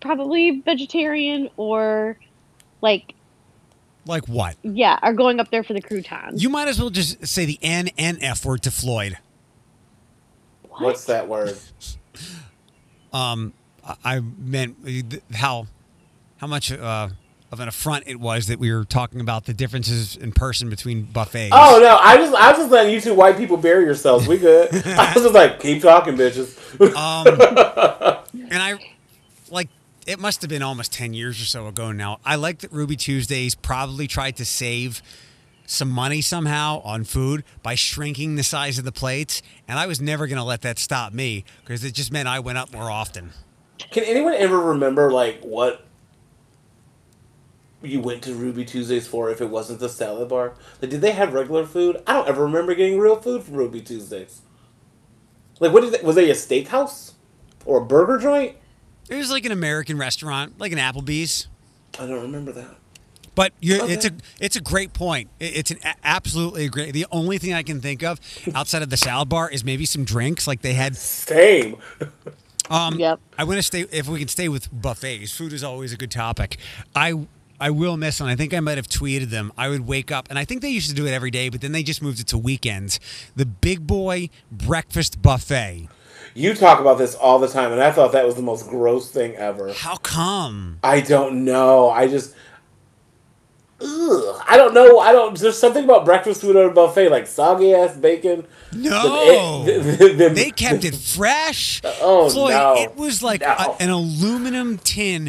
probably 0.00 0.60
vegetarian 0.62 1.48
or 1.56 2.18
like 2.82 3.14
Like 4.06 4.26
what? 4.26 4.56
yeah, 4.64 4.98
are 5.02 5.12
going 5.14 5.38
up 5.38 5.50
there 5.52 5.62
for 5.62 5.74
the 5.74 5.80
croutons. 5.80 6.42
You 6.42 6.50
might 6.50 6.66
as 6.66 6.80
well 6.80 6.90
just 6.90 7.24
say 7.24 7.44
the 7.44 7.58
N 7.62 7.88
and 7.96 8.18
F 8.20 8.44
word 8.44 8.62
to 8.62 8.72
Floyd. 8.72 9.16
What? 10.68 10.82
What's 10.82 11.04
that 11.04 11.28
word? 11.28 11.56
Um, 13.12 13.54
I- 13.84 13.96
I 14.04 14.20
meant 14.20 14.76
uh, 14.86 15.34
how 15.36 15.66
how 16.36 16.46
much 16.46 16.70
uh, 16.70 17.08
of 17.52 17.60
an 17.60 17.68
affront 17.68 18.04
it 18.06 18.20
was 18.20 18.46
that 18.46 18.58
we 18.58 18.72
were 18.72 18.84
talking 18.84 19.20
about 19.20 19.44
the 19.44 19.54
differences 19.54 20.16
in 20.16 20.32
person 20.32 20.70
between 20.70 21.02
buffets. 21.02 21.52
Oh 21.54 21.78
no, 21.80 21.96
I 21.96 22.16
just 22.16 22.34
I 22.34 22.50
was 22.50 22.58
just 22.58 22.70
letting 22.70 22.92
you 22.92 23.00
two 23.00 23.14
white 23.14 23.36
people 23.36 23.56
bury 23.56 23.84
yourselves. 23.84 24.28
We 24.28 24.38
good. 24.38 24.74
I 24.86 25.12
was 25.14 25.24
just 25.24 25.34
like, 25.34 25.60
keep 25.60 25.82
talking, 25.82 26.16
bitches. 26.16 26.56
Um, 26.94 27.26
and 28.50 28.62
I 28.62 28.78
like 29.50 29.68
it 30.06 30.18
must 30.18 30.40
have 30.42 30.48
been 30.48 30.62
almost 30.62 30.92
10 30.92 31.12
years 31.14 31.40
or 31.40 31.44
so 31.44 31.66
ago 31.66 31.92
now. 31.92 32.18
I 32.24 32.36
like 32.36 32.60
that 32.60 32.72
Ruby 32.72 32.96
Tuesdays 32.96 33.54
probably 33.54 34.06
tried 34.06 34.36
to 34.36 34.44
save 34.44 35.02
some 35.66 35.90
money 35.90 36.20
somehow 36.20 36.80
on 36.82 37.04
food 37.04 37.44
by 37.62 37.74
shrinking 37.76 38.34
the 38.34 38.42
size 38.42 38.78
of 38.78 38.84
the 38.84 38.92
plates, 38.92 39.40
and 39.68 39.78
I 39.78 39.86
was 39.86 40.00
never 40.00 40.26
going 40.26 40.38
to 40.38 40.44
let 40.44 40.62
that 40.62 40.78
stop 40.78 41.12
me 41.12 41.44
because 41.62 41.84
it 41.84 41.94
just 41.94 42.10
meant 42.10 42.28
I 42.28 42.40
went 42.40 42.58
up 42.58 42.72
more 42.72 42.90
often. 42.90 43.30
Can 43.90 44.04
anyone 44.04 44.34
ever 44.34 44.58
remember 44.58 45.12
like 45.12 45.40
what 45.42 45.84
you 47.82 48.00
went 48.00 48.22
to 48.24 48.34
Ruby 48.34 48.64
Tuesdays 48.64 49.06
for 49.06 49.30
if 49.30 49.40
it 49.40 49.48
wasn't 49.50 49.80
the 49.80 49.88
salad 49.88 50.28
bar? 50.28 50.54
Like, 50.80 50.90
did 50.90 51.00
they 51.00 51.12
have 51.12 51.32
regular 51.32 51.66
food? 51.66 52.02
I 52.06 52.14
don't 52.14 52.28
ever 52.28 52.42
remember 52.44 52.74
getting 52.74 52.98
real 52.98 53.16
food 53.16 53.42
from 53.42 53.54
Ruby 53.54 53.80
Tuesdays. 53.80 54.42
Like, 55.58 55.72
what 55.72 55.82
did 55.82 55.92
they, 55.94 56.02
was 56.04 56.16
they 56.16 56.30
a 56.30 56.34
steakhouse 56.34 57.12
or 57.64 57.82
a 57.82 57.84
burger 57.84 58.18
joint? 58.18 58.56
It 59.08 59.16
was 59.16 59.30
like 59.30 59.44
an 59.44 59.52
American 59.52 59.98
restaurant, 59.98 60.58
like 60.58 60.72
an 60.72 60.78
Applebee's. 60.78 61.48
I 61.98 62.06
don't 62.06 62.22
remember 62.22 62.52
that. 62.52 62.76
But 63.34 63.52
you 63.60 63.78
it's 63.84 64.04
a 64.04 64.10
it's 64.40 64.56
a 64.56 64.60
great 64.60 64.92
point. 64.92 65.30
It's 65.38 65.70
an 65.70 65.78
a- 65.84 65.94
absolutely 66.04 66.68
great. 66.68 66.92
The 66.92 67.06
only 67.10 67.38
thing 67.38 67.54
I 67.54 67.62
can 67.62 67.80
think 67.80 68.02
of 68.02 68.20
outside 68.54 68.82
of 68.82 68.90
the 68.90 68.96
salad 68.96 69.28
bar 69.28 69.48
is 69.50 69.64
maybe 69.64 69.84
some 69.86 70.04
drinks. 70.04 70.46
Like 70.46 70.62
they 70.62 70.74
had 70.74 70.96
Same. 70.96 71.76
Um, 72.68 72.98
Yep. 72.98 73.20
I 73.38 73.44
want 73.44 73.56
to 73.58 73.62
stay. 73.62 73.86
If 73.90 74.08
we 74.08 74.18
can 74.18 74.28
stay 74.28 74.48
with 74.48 74.68
buffets, 74.72 75.32
food 75.36 75.52
is 75.52 75.64
always 75.64 75.92
a 75.92 75.96
good 75.96 76.10
topic. 76.10 76.58
I 76.94 77.26
I 77.60 77.70
will 77.70 77.96
miss, 77.96 78.20
and 78.20 78.28
I 78.30 78.36
think 78.36 78.54
I 78.54 78.60
might 78.60 78.78
have 78.78 78.88
tweeted 78.88 79.30
them. 79.30 79.52
I 79.58 79.68
would 79.68 79.86
wake 79.86 80.10
up, 80.10 80.28
and 80.30 80.38
I 80.38 80.44
think 80.44 80.62
they 80.62 80.70
used 80.70 80.88
to 80.88 80.94
do 80.94 81.06
it 81.06 81.12
every 81.12 81.30
day, 81.30 81.48
but 81.50 81.60
then 81.60 81.72
they 81.72 81.82
just 81.82 82.00
moved 82.02 82.18
it 82.20 82.26
to 82.28 82.38
weekends. 82.38 82.98
The 83.36 83.46
Big 83.46 83.86
Boy 83.86 84.30
Breakfast 84.50 85.20
Buffet. 85.22 85.88
You 86.34 86.54
talk 86.54 86.80
about 86.80 86.96
this 86.98 87.14
all 87.14 87.38
the 87.38 87.48
time, 87.48 87.72
and 87.72 87.82
I 87.82 87.90
thought 87.92 88.12
that 88.12 88.24
was 88.24 88.34
the 88.36 88.42
most 88.42 88.68
gross 88.68 89.10
thing 89.10 89.34
ever. 89.34 89.72
How 89.72 89.96
come? 89.96 90.78
I 90.82 91.00
don't 91.00 91.44
know. 91.44 91.90
I 91.90 92.06
just. 92.08 92.34
Ugh. 93.82 94.42
I 94.46 94.56
don't 94.58 94.74
know. 94.74 94.98
I 94.98 95.10
don't. 95.12 95.36
There's 95.38 95.58
something 95.58 95.84
about 95.84 96.04
breakfast 96.04 96.42
food 96.42 96.54
at 96.54 96.66
a 96.66 96.70
buffet, 96.70 97.08
like 97.08 97.26
soggy 97.26 97.74
ass 97.74 97.96
bacon. 97.96 98.46
No, 98.72 99.64
The- 99.64 99.78
the- 99.80 100.12
the- 100.14 100.28
they 100.28 100.50
kept 100.50 100.84
it 100.84 100.94
fresh. 100.94 101.80
Oh, 102.02 102.28
Floyd, 102.30 102.50
no. 102.52 102.74
it 102.76 102.96
was 102.96 103.22
like 103.22 103.40
No. 103.40 103.48
a- 103.48 103.82
an 103.82 103.90
aluminum 103.90 104.78
tin 104.78 105.28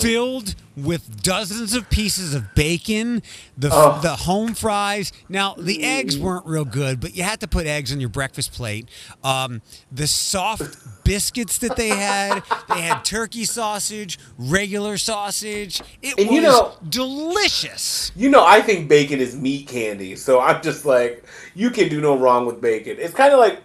filled 0.00 0.54
with 0.76 1.22
dozens 1.22 1.74
of 1.74 1.88
pieces 1.88 2.34
of 2.34 2.54
bacon, 2.54 3.22
the 3.56 3.70
Ugh. 3.72 4.02
the 4.02 4.16
home 4.16 4.54
fries. 4.54 5.12
Now 5.28 5.54
the 5.54 5.84
eggs 5.84 6.18
weren't 6.18 6.46
real 6.46 6.64
good, 6.64 7.00
but 7.00 7.14
you 7.16 7.22
had 7.22 7.40
to 7.40 7.48
put 7.48 7.66
eggs 7.66 7.92
on 7.92 8.00
your 8.00 8.08
breakfast 8.08 8.52
plate. 8.52 8.88
Um, 9.22 9.62
the 9.92 10.06
soft 10.06 10.76
biscuits 11.04 11.58
that 11.58 11.76
they 11.76 11.88
had, 11.90 12.42
they 12.68 12.80
had 12.80 13.04
turkey 13.04 13.44
sausage, 13.44 14.18
regular 14.38 14.98
sausage. 14.98 15.80
It 16.02 16.18
And 16.18 16.28
was 16.28 16.34
you 16.36 16.42
know- 16.42 16.72
delicious. 16.88 18.12
You 18.16 18.30
know, 18.30 18.44
I 18.44 18.60
think 18.60 18.88
bacon 18.88 19.20
is 19.20 19.36
meat 19.36 19.68
candy, 19.68 20.16
so 20.16 20.40
I'm 20.40 20.62
just 20.62 20.84
like, 20.84 21.24
you 21.54 21.70
can 21.70 21.88
do 21.88 22.00
no 22.00 22.16
wrong 22.16 22.46
with 22.46 22.60
bacon. 22.60 22.96
It's 22.98 23.14
kind 23.14 23.32
of 23.32 23.38
like, 23.38 23.60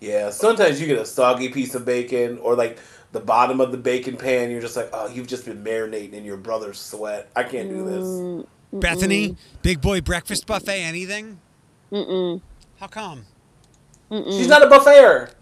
yeah, 0.00 0.30
sometimes 0.30 0.80
you 0.80 0.86
get 0.86 0.98
a 0.98 1.06
soggy 1.06 1.48
piece 1.48 1.74
of 1.74 1.84
bacon, 1.84 2.38
or 2.38 2.54
like 2.56 2.78
the 3.12 3.20
bottom 3.20 3.60
of 3.60 3.72
the 3.72 3.78
bacon 3.78 4.16
pan, 4.16 4.50
you're 4.50 4.60
just 4.60 4.76
like, 4.76 4.88
oh, 4.92 5.06
you've 5.08 5.26
just 5.26 5.44
been 5.44 5.62
marinating 5.62 6.14
in 6.14 6.24
your 6.24 6.36
brother's 6.38 6.80
sweat. 6.80 7.30
I 7.36 7.44
can't 7.44 7.68
do 7.68 7.84
this. 7.84 8.46
Bethany, 8.80 9.36
Big 9.60 9.80
Boy 9.80 10.00
Breakfast 10.00 10.46
Buffet, 10.46 10.82
anything? 10.82 11.38
Mm-mm. 11.92 12.40
How 12.80 12.86
come? 12.86 13.26
Mm. 14.10 14.30
She's 14.32 14.48
not 14.48 14.62
a 14.62 14.66
buffet. 14.66 15.34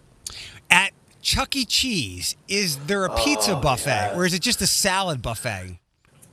At 0.68 0.92
Chuck 1.22 1.54
E. 1.54 1.64
Cheese, 1.64 2.36
is 2.48 2.76
there 2.86 3.04
a 3.04 3.14
pizza 3.16 3.56
Oh, 3.56 3.60
buffet 3.60 3.86
yes. 3.90 4.16
or 4.16 4.26
is 4.26 4.34
it 4.34 4.42
just 4.42 4.60
a 4.62 4.66
salad 4.66 5.22
buffet? 5.22 5.78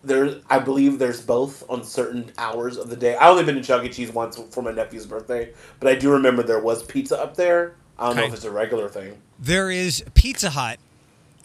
There, 0.04 0.36
I 0.50 0.60
believe 0.60 1.00
there's 1.00 1.22
both 1.22 1.64
on 1.70 1.84
certain 1.84 2.32
hours 2.38 2.78
of 2.78 2.90
the 2.90 2.96
day. 2.96 3.16
I 3.16 3.30
only 3.30 3.44
been 3.44 3.56
to 3.56 3.64
Chuck 3.64 3.84
E. 3.84 3.90
Cheese 3.90 4.12
once 4.12 4.40
for 4.52 4.62
my 4.64 4.72
nephew's 4.72 5.06
birthday, 5.06 5.54
but 5.80 5.90
I 5.90 5.96
do 5.96 6.12
remember 6.12 6.42
there 6.44 6.62
was 6.62 6.82
pizza 6.84 7.20
up 7.22 7.36
there. 7.36 7.76
I 8.00 8.08
don't 8.08 8.16
know 8.16 8.24
if 8.26 8.34
it's 8.34 8.46
a 8.46 8.52
regular 8.52 8.90
thing. 8.90 9.18
There 9.40 9.70
is 9.72 10.04
Pizza 10.14 10.52
Hut 10.52 10.80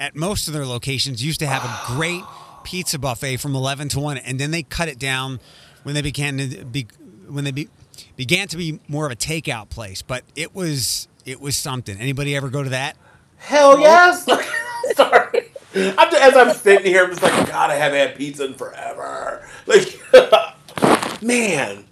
at 0.03 0.17
most 0.17 0.49
of 0.49 0.53
their 0.53 0.67
locations 0.67 1.25
used 1.25 1.39
to 1.39 1.47
have 1.47 1.65
a 1.65 1.95
great 1.95 2.25
pizza 2.65 2.99
buffet 2.99 3.37
from 3.37 3.55
11 3.55 3.89
to 3.89 4.01
1 4.01 4.19
and 4.19 4.39
then 4.39 4.51
they 4.51 4.65
cut 4.65 4.89
it 4.89 4.99
down 4.99 5.39
when 5.85 5.95
they 5.95 6.03
began 6.03 6.39
to 6.39 6.65
be 6.65 6.89
when 7.29 7.45
they 7.45 7.53
be, 7.53 7.69
began 8.17 8.49
to 8.49 8.57
be 8.57 8.81
more 8.89 9.07
of 9.07 9.13
a 9.13 9.17
takeout 9.17 9.71
place, 9.71 10.03
but 10.03 10.25
it 10.35 10.55
was 10.55 11.09
it 11.25 11.41
was 11.41 11.57
something. 11.57 11.99
Anybody 11.99 12.35
ever 12.35 12.51
go 12.51 12.65
to 12.65 12.71
that? 12.71 12.97
Hell 13.39 13.79
yes! 13.79 14.25
Sorry. 14.97 15.51
I'm 15.75 16.11
just, 16.11 16.23
as 16.23 16.37
I'm 16.37 16.53
sitting 16.53 16.87
here, 16.87 17.05
I'm 17.05 17.11
just 17.11 17.23
like, 17.23 17.49
God, 17.49 17.71
I 17.71 17.77
haven't 17.77 17.99
had 17.99 18.17
pizza 18.17 18.45
in 18.45 18.55
forever. 18.55 19.47
Like, 19.67 20.01
man. 21.23 21.85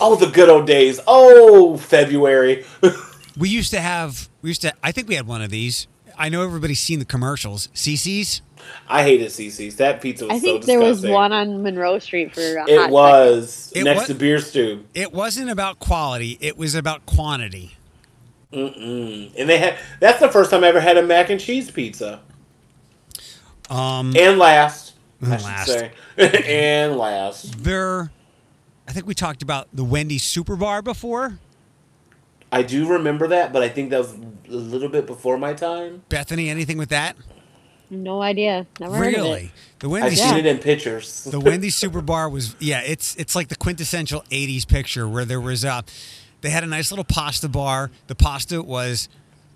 Oh, 0.00 0.16
the 0.16 0.26
good 0.26 0.48
old 0.48 0.66
days. 0.66 1.00
Oh, 1.06 1.76
February. 1.76 2.64
We 3.38 3.50
used 3.50 3.70
to 3.72 3.80
have 3.80 4.30
we 4.40 4.48
used 4.48 4.62
to 4.62 4.72
I 4.82 4.92
think 4.92 5.08
we 5.08 5.14
had 5.14 5.26
one 5.26 5.42
of 5.42 5.50
these. 5.50 5.88
I 6.18 6.28
know 6.28 6.42
everybody's 6.42 6.80
seen 6.80 6.98
the 6.98 7.04
commercials. 7.04 7.68
CiCi's? 7.74 8.42
I 8.88 9.02
hated 9.02 9.28
CiCi's. 9.28 9.76
That 9.76 10.00
pizza 10.00 10.24
was 10.24 10.32
I 10.32 10.38
so 10.38 10.40
think 10.42 10.64
there 10.64 10.80
was 10.80 11.04
one 11.06 11.32
on 11.32 11.62
Monroe 11.62 11.98
Street 11.98 12.34
for 12.34 12.40
a 12.40 12.60
hot 12.60 12.68
It 12.68 12.76
second. 12.76 12.92
was 12.92 13.72
It 13.76 13.84
next 13.84 14.00
wa- 14.02 14.06
to 14.06 14.14
Bier 14.14 14.38
Stube. 14.40 14.86
It 14.94 15.12
wasn't 15.12 15.50
about 15.50 15.78
quality, 15.78 16.38
it 16.40 16.56
was 16.56 16.74
about 16.74 17.04
quantity. 17.06 17.76
Mm-mm. 18.52 19.32
And 19.38 19.48
they 19.48 19.58
had 19.58 19.76
that's 20.00 20.20
the 20.20 20.28
first 20.28 20.50
time 20.50 20.64
I 20.64 20.68
ever 20.68 20.80
had 20.80 20.96
a 20.96 21.02
mac 21.02 21.30
and 21.30 21.40
cheese 21.40 21.70
pizza. 21.70 22.20
Um 23.68 24.14
And 24.16 24.38
last. 24.38 24.94
I 25.22 25.26
And 25.30 25.40
should 25.40 25.46
last. 25.46 25.66
say. 25.68 25.92
and 26.46 26.96
last. 26.96 27.62
there 27.62 28.10
I 28.88 28.92
think 28.92 29.06
we 29.06 29.14
talked 29.14 29.42
about 29.42 29.68
the 29.72 29.84
Wendy's 29.84 30.22
Super 30.22 30.54
Bar 30.56 30.80
before. 30.80 31.38
I 32.56 32.62
do 32.62 32.86
remember 32.88 33.28
that, 33.28 33.52
but 33.52 33.62
I 33.62 33.68
think 33.68 33.90
that 33.90 33.98
was 33.98 34.12
a 34.12 34.54
little 34.54 34.88
bit 34.88 35.06
before 35.06 35.36
my 35.36 35.52
time. 35.52 36.02
Bethany, 36.08 36.48
anything 36.48 36.78
with 36.78 36.88
that? 36.88 37.16
No 37.90 38.22
idea. 38.22 38.66
Never 38.80 38.96
heard 38.96 39.08
of 39.08 39.12
it. 39.12 39.16
Really? 39.16 39.52
The 39.78 39.86
I've 39.86 39.92
Wendy's 39.92 40.22
seen 40.22 40.36
it 40.38 40.46
in 40.46 40.58
pictures. 40.58 41.24
the 41.24 41.38
Wendy's 41.38 41.76
Super 41.76 42.00
Bar 42.00 42.28
was 42.30 42.56
yeah, 42.58 42.80
it's 42.80 43.14
it's 43.16 43.36
like 43.36 43.48
the 43.48 43.56
quintessential 43.56 44.22
80s 44.30 44.66
picture 44.66 45.06
where 45.06 45.24
there 45.24 45.40
was 45.40 45.64
uh 45.64 45.82
they 46.40 46.50
had 46.50 46.64
a 46.64 46.66
nice 46.66 46.90
little 46.90 47.04
pasta 47.04 47.48
bar. 47.48 47.90
The 48.06 48.14
pasta 48.14 48.62
was 48.62 49.08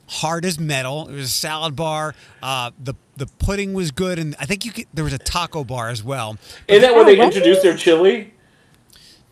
hard 0.09 0.45
as 0.45 0.61
metal. 0.61 1.09
It 1.09 1.15
was 1.15 1.25
a 1.27 1.29
salad 1.29 1.75
bar. 1.75 2.15
Uh 2.43 2.71
the 2.79 2.95
the 3.17 3.27
pudding 3.39 3.73
was 3.73 3.91
good 3.91 4.19
and 4.19 4.37
I 4.39 4.45
think 4.45 4.65
you 4.65 4.73
could 4.73 4.87
there 4.95 5.05
was 5.05 5.13
a 5.15 5.19
taco 5.19 5.65
bar 5.65 5.89
as 5.89 6.05
well. 6.05 6.37
Isn't 6.69 6.83
that 6.83 6.95
where 6.95 7.05
they 7.05 7.19
Oh, 7.19 7.25
introduced 7.25 7.63
their 7.63 7.77
chili? 7.77 8.35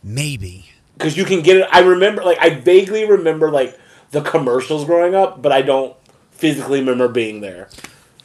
Maybe. 0.02 0.70
Because 0.98 1.16
you 1.16 1.24
can 1.24 1.42
get 1.42 1.56
it. 1.56 1.68
I 1.70 1.80
remember, 1.80 2.24
like, 2.24 2.38
I 2.40 2.50
vaguely 2.50 3.04
remember, 3.04 3.50
like, 3.50 3.78
the 4.10 4.20
commercials 4.20 4.84
growing 4.84 5.14
up, 5.14 5.40
but 5.40 5.52
I 5.52 5.62
don't 5.62 5.96
physically 6.32 6.80
remember 6.80 7.08
being 7.08 7.40
there. 7.40 7.68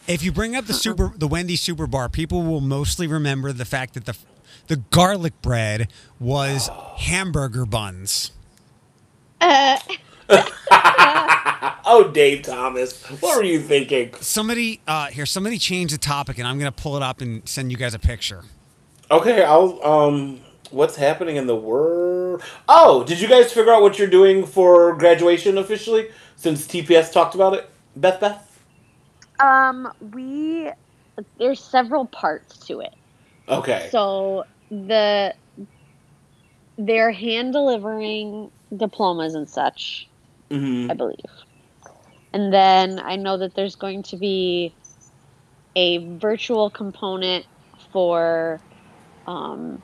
If 0.08 0.24
you 0.24 0.32
bring 0.32 0.56
up 0.56 0.66
the 0.66 0.74
super 0.74 1.14
the 1.16 1.28
Wendy's 1.28 1.62
Super 1.62 1.88
Bar, 1.88 2.10
people 2.10 2.44
will 2.44 2.62
mostly 2.62 3.08
remember 3.08 3.54
the 3.54 3.64
fact 3.64 3.94
that 3.94 4.06
the 4.06 4.18
the 4.68 4.78
garlic 4.78 5.42
bread 5.42 5.90
was 6.20 6.70
hamburger 6.98 7.66
buns. 7.66 8.32
Uh, 9.40 9.78
Oh, 11.86 12.10
Dave 12.12 12.44
Thomas, 12.44 13.04
what 13.20 13.38
were 13.38 13.44
you 13.44 13.60
thinking? 13.60 14.14
Somebody 14.16 14.80
uh, 14.88 15.08
here, 15.08 15.26
somebody 15.26 15.58
changed 15.58 15.94
the 15.94 15.98
topic, 15.98 16.38
and 16.38 16.48
I'm 16.48 16.58
gonna 16.58 16.72
pull 16.72 16.96
it 16.96 17.04
up 17.04 17.22
and 17.22 17.48
send 17.48 17.72
you 17.72 17.78
guys 17.78 17.94
a 17.94 18.00
picture. 18.00 18.44
Okay, 19.12 19.44
I'll, 19.44 19.84
um, 19.86 20.40
what's 20.74 20.96
happening 20.96 21.36
in 21.38 21.48
the 21.48 21.56
world? 21.56 22.42
Oh, 22.68 23.04
did 23.04 23.22
you 23.22 23.28
guys 23.28 23.54
figure 23.54 23.74
out 23.74 23.82
what 23.82 24.00
you're 24.00 24.08
doing 24.10 24.46
for 24.46 24.96
graduation 24.98 25.58
officially 25.58 26.10
since 26.36 26.68
TPS 26.68 27.12
talked 27.14 27.36
about 27.36 27.54
it? 27.54 27.70
Beth 27.96 28.20
Beth? 28.20 28.50
um, 29.40 29.92
we 30.00 30.72
there's 31.38 31.64
several 31.64 32.06
parts 32.08 32.60
to 32.68 32.80
it. 32.82 32.94
Okay. 33.50 33.90
So 33.92 34.46
the 34.70 35.36
they're 36.78 37.12
hand 37.12 37.54
delivering 37.54 38.52
diplomas 38.76 39.36
and 39.36 39.48
such 39.50 40.10
Mhm. 40.52 40.90
I 40.92 40.94
believe. 40.96 41.18
And 42.34 42.52
then 42.54 43.00
I 43.00 43.16
know 43.16 43.38
that 43.38 43.56
there's 43.56 43.76
going 43.76 44.04
to 44.04 44.18
be 44.18 44.76
a 45.76 46.18
virtual 46.18 46.70
component 46.70 47.46
for 47.92 48.64
um, 49.28 49.84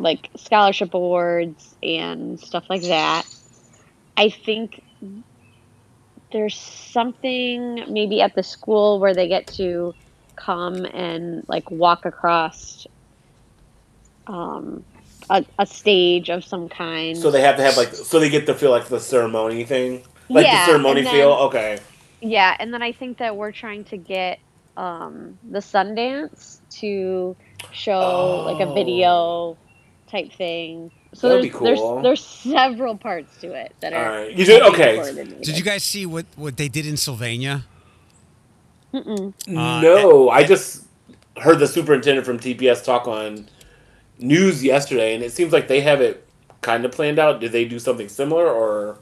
like 0.00 0.30
scholarship 0.36 0.94
awards 0.94 1.74
and 1.82 2.40
stuff 2.40 2.64
like 2.68 2.82
that. 2.82 3.24
I 4.16 4.30
think 4.30 4.82
there's 6.32 6.56
something 6.56 7.84
maybe 7.92 8.20
at 8.22 8.34
the 8.34 8.42
school 8.42 8.98
where 8.98 9.14
they 9.14 9.28
get 9.28 9.46
to 9.48 9.94
come 10.36 10.84
and 10.86 11.44
like 11.48 11.70
walk 11.70 12.04
across 12.06 12.86
um, 14.26 14.84
a, 15.28 15.44
a 15.58 15.66
stage 15.66 16.30
of 16.30 16.44
some 16.44 16.68
kind. 16.68 17.16
So 17.18 17.30
they 17.30 17.42
have 17.42 17.56
to 17.56 17.62
have 17.62 17.76
like 17.76 17.94
so 17.94 18.18
they 18.20 18.30
get 18.30 18.46
to 18.46 18.54
feel 18.54 18.70
like 18.70 18.86
the 18.86 19.00
ceremony 19.00 19.64
thing, 19.64 20.02
like 20.28 20.46
Yeah, 20.46 20.64
the 20.66 20.72
ceremony 20.72 21.02
then- 21.02 21.12
feel. 21.14 21.32
Okay. 21.32 21.78
Yeah, 22.22 22.54
and 22.58 22.72
then 22.74 22.82
I 22.82 22.92
think 22.92 23.16
that 23.18 23.34
we're 23.36 23.52
trying 23.52 23.84
to 23.84 23.96
get 23.96 24.40
um, 24.76 25.38
the 25.50 25.60
Sundance 25.60 26.60
to 26.80 27.34
show 27.72 28.42
like 28.46 28.60
a 28.60 28.70
Oh. 28.70 28.74
video 28.74 29.58
type 30.10 30.32
thing. 30.32 30.90
So 31.12 31.28
That'd 31.28 31.44
there's, 31.44 31.52
be 31.52 31.58
cool. 31.58 32.02
there's 32.02 32.20
there's 32.20 32.26
several 32.26 32.96
parts 32.96 33.36
to 33.40 33.52
it 33.52 33.74
that 33.80 33.92
are. 33.92 34.04
Alright. 34.04 34.36
You 34.36 34.44
did- 34.44 34.62
okay. 34.62 34.96
Did 35.42 35.56
you 35.56 35.64
guys 35.64 35.82
see 35.82 36.06
what, 36.06 36.26
what 36.36 36.56
they 36.56 36.68
did 36.68 36.86
in 36.86 36.96
Sylvania? 36.96 37.64
Mm-mm. 38.92 39.32
Uh, 39.48 39.80
no, 39.80 40.30
I 40.30 40.42
just 40.44 40.84
heard 41.36 41.58
the 41.58 41.66
superintendent 41.66 42.26
from 42.26 42.38
TPS 42.38 42.84
talk 42.84 43.06
on 43.06 43.48
news 44.18 44.64
yesterday, 44.64 45.14
and 45.14 45.22
it 45.22 45.32
seems 45.32 45.52
like 45.52 45.68
they 45.68 45.80
have 45.80 46.00
it 46.00 46.26
kind 46.60 46.84
of 46.84 46.92
planned 46.92 47.18
out. 47.18 47.40
Did 47.40 47.52
they 47.52 47.64
do 47.64 47.78
something 47.78 48.08
similar, 48.08 48.48
or 48.48 48.98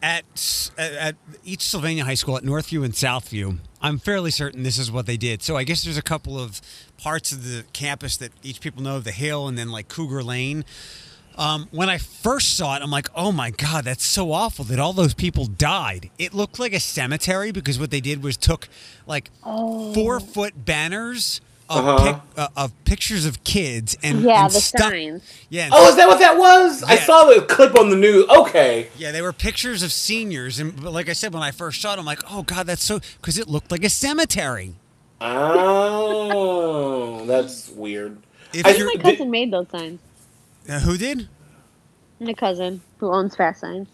At, 0.00 0.70
at 0.78 0.92
at 0.92 1.16
each 1.44 1.62
Sylvania 1.62 2.04
high 2.04 2.14
school 2.14 2.36
at 2.36 2.44
Northview 2.44 2.84
and 2.84 2.94
Southview, 2.94 3.58
I'm 3.82 3.98
fairly 3.98 4.30
certain 4.30 4.62
this 4.62 4.78
is 4.78 4.92
what 4.92 5.06
they 5.06 5.16
did. 5.16 5.42
So 5.42 5.56
I 5.56 5.64
guess 5.64 5.82
there's 5.82 5.96
a 5.96 6.02
couple 6.02 6.38
of 6.38 6.60
parts 6.98 7.32
of 7.32 7.44
the 7.44 7.64
campus 7.72 8.16
that 8.18 8.30
each 8.44 8.60
people 8.60 8.82
know 8.82 8.96
of 8.96 9.04
the 9.04 9.10
hill 9.10 9.48
and 9.48 9.58
then 9.58 9.70
like 9.70 9.88
Cougar 9.88 10.22
Lane. 10.22 10.64
Um, 11.36 11.68
when 11.70 11.88
I 11.88 11.98
first 11.98 12.56
saw 12.56 12.76
it, 12.76 12.82
I'm 12.82 12.90
like, 12.90 13.08
oh 13.14 13.30
my 13.32 13.50
God, 13.50 13.84
that's 13.84 14.04
so 14.04 14.32
awful 14.32 14.64
that 14.66 14.78
all 14.80 14.92
those 14.92 15.14
people 15.14 15.46
died. 15.46 16.10
It 16.18 16.34
looked 16.34 16.58
like 16.58 16.72
a 16.72 16.80
cemetery 16.80 17.52
because 17.52 17.78
what 17.78 17.90
they 17.90 18.00
did 18.00 18.22
was 18.24 18.36
took 18.36 18.68
like 19.06 19.30
Oh. 19.44 19.94
four 19.94 20.18
foot 20.20 20.64
banners 20.64 21.40
of, 21.70 21.86
Uh-huh. 21.86 22.12
pic- 22.12 22.22
uh, 22.38 22.48
of 22.56 22.84
pictures 22.84 23.26
of 23.26 23.42
kids 23.44 23.96
and, 24.02 24.22
Yeah, 24.22 24.44
and 24.46 24.52
the 24.54 24.60
stuck- 24.60 24.90
signs. 24.92 25.22
Yeah, 25.50 25.68
oh, 25.72 25.88
is 25.88 25.96
that 25.96 26.08
what 26.08 26.18
that 26.20 26.38
was? 26.38 26.82
I 26.82 26.96
saw 26.96 27.24
the 27.24 27.42
clip 27.42 27.78
on 27.78 27.90
the 27.90 27.96
news. 27.96 28.26
Okay, 28.28 28.88
Yeah, 28.96 29.12
they 29.12 29.22
were 29.22 29.32
pictures 29.32 29.82
of 29.82 29.92
seniors, 29.92 30.58
and 30.58 30.80
but 30.82 30.92
like 30.92 31.08
I 31.08 31.12
said, 31.12 31.32
when 31.34 31.42
I 31.42 31.50
first 31.50 31.80
saw 31.82 31.92
it, 31.94 31.98
I'm 31.98 32.04
like, 32.06 32.20
"Oh 32.30 32.42
God, 32.42 32.66
that's 32.66 32.82
so," 32.84 33.00
because 33.20 33.38
it 33.38 33.48
looked 33.48 33.70
like 33.70 33.84
a 33.84 33.90
cemetery. 33.90 34.74
oh, 35.20 37.24
that's 37.26 37.68
weird. 37.70 38.18
If 38.52 38.66
I- 38.66 38.70
you're, 38.70 38.86
My 38.96 39.02
cousin 39.02 39.30
made 39.30 39.50
those 39.52 39.66
signs. 39.70 40.00
uh, 40.68 40.80
who 40.80 40.96
did? 40.96 41.28
My 42.20 42.32
cousin 42.32 42.80
who 42.98 43.12
owns 43.12 43.36
Fast 43.36 43.60
Signs. 43.60 43.88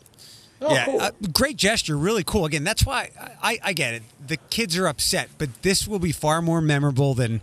Oh, 0.63 0.73
yeah, 0.73 0.85
cool. 0.87 1.01
uh, 1.01 1.11
great 1.33 1.57
gesture, 1.57 1.97
really 1.99 2.25
cool. 2.25 2.47
Again, 2.47 2.65
that's 2.65 2.87
why 2.87 3.11
I, 3.21 3.31
I, 3.43 3.59
I 3.65 3.73
get 3.75 3.95
it. 3.95 4.03
The 4.27 4.39
kids 4.49 4.79
are 4.79 4.87
upset, 4.87 5.29
but 5.37 5.63
this 5.63 5.87
will 5.87 5.99
be 5.99 6.13
far 6.13 6.41
more 6.41 6.63
memorable 6.63 7.13
than 7.13 7.43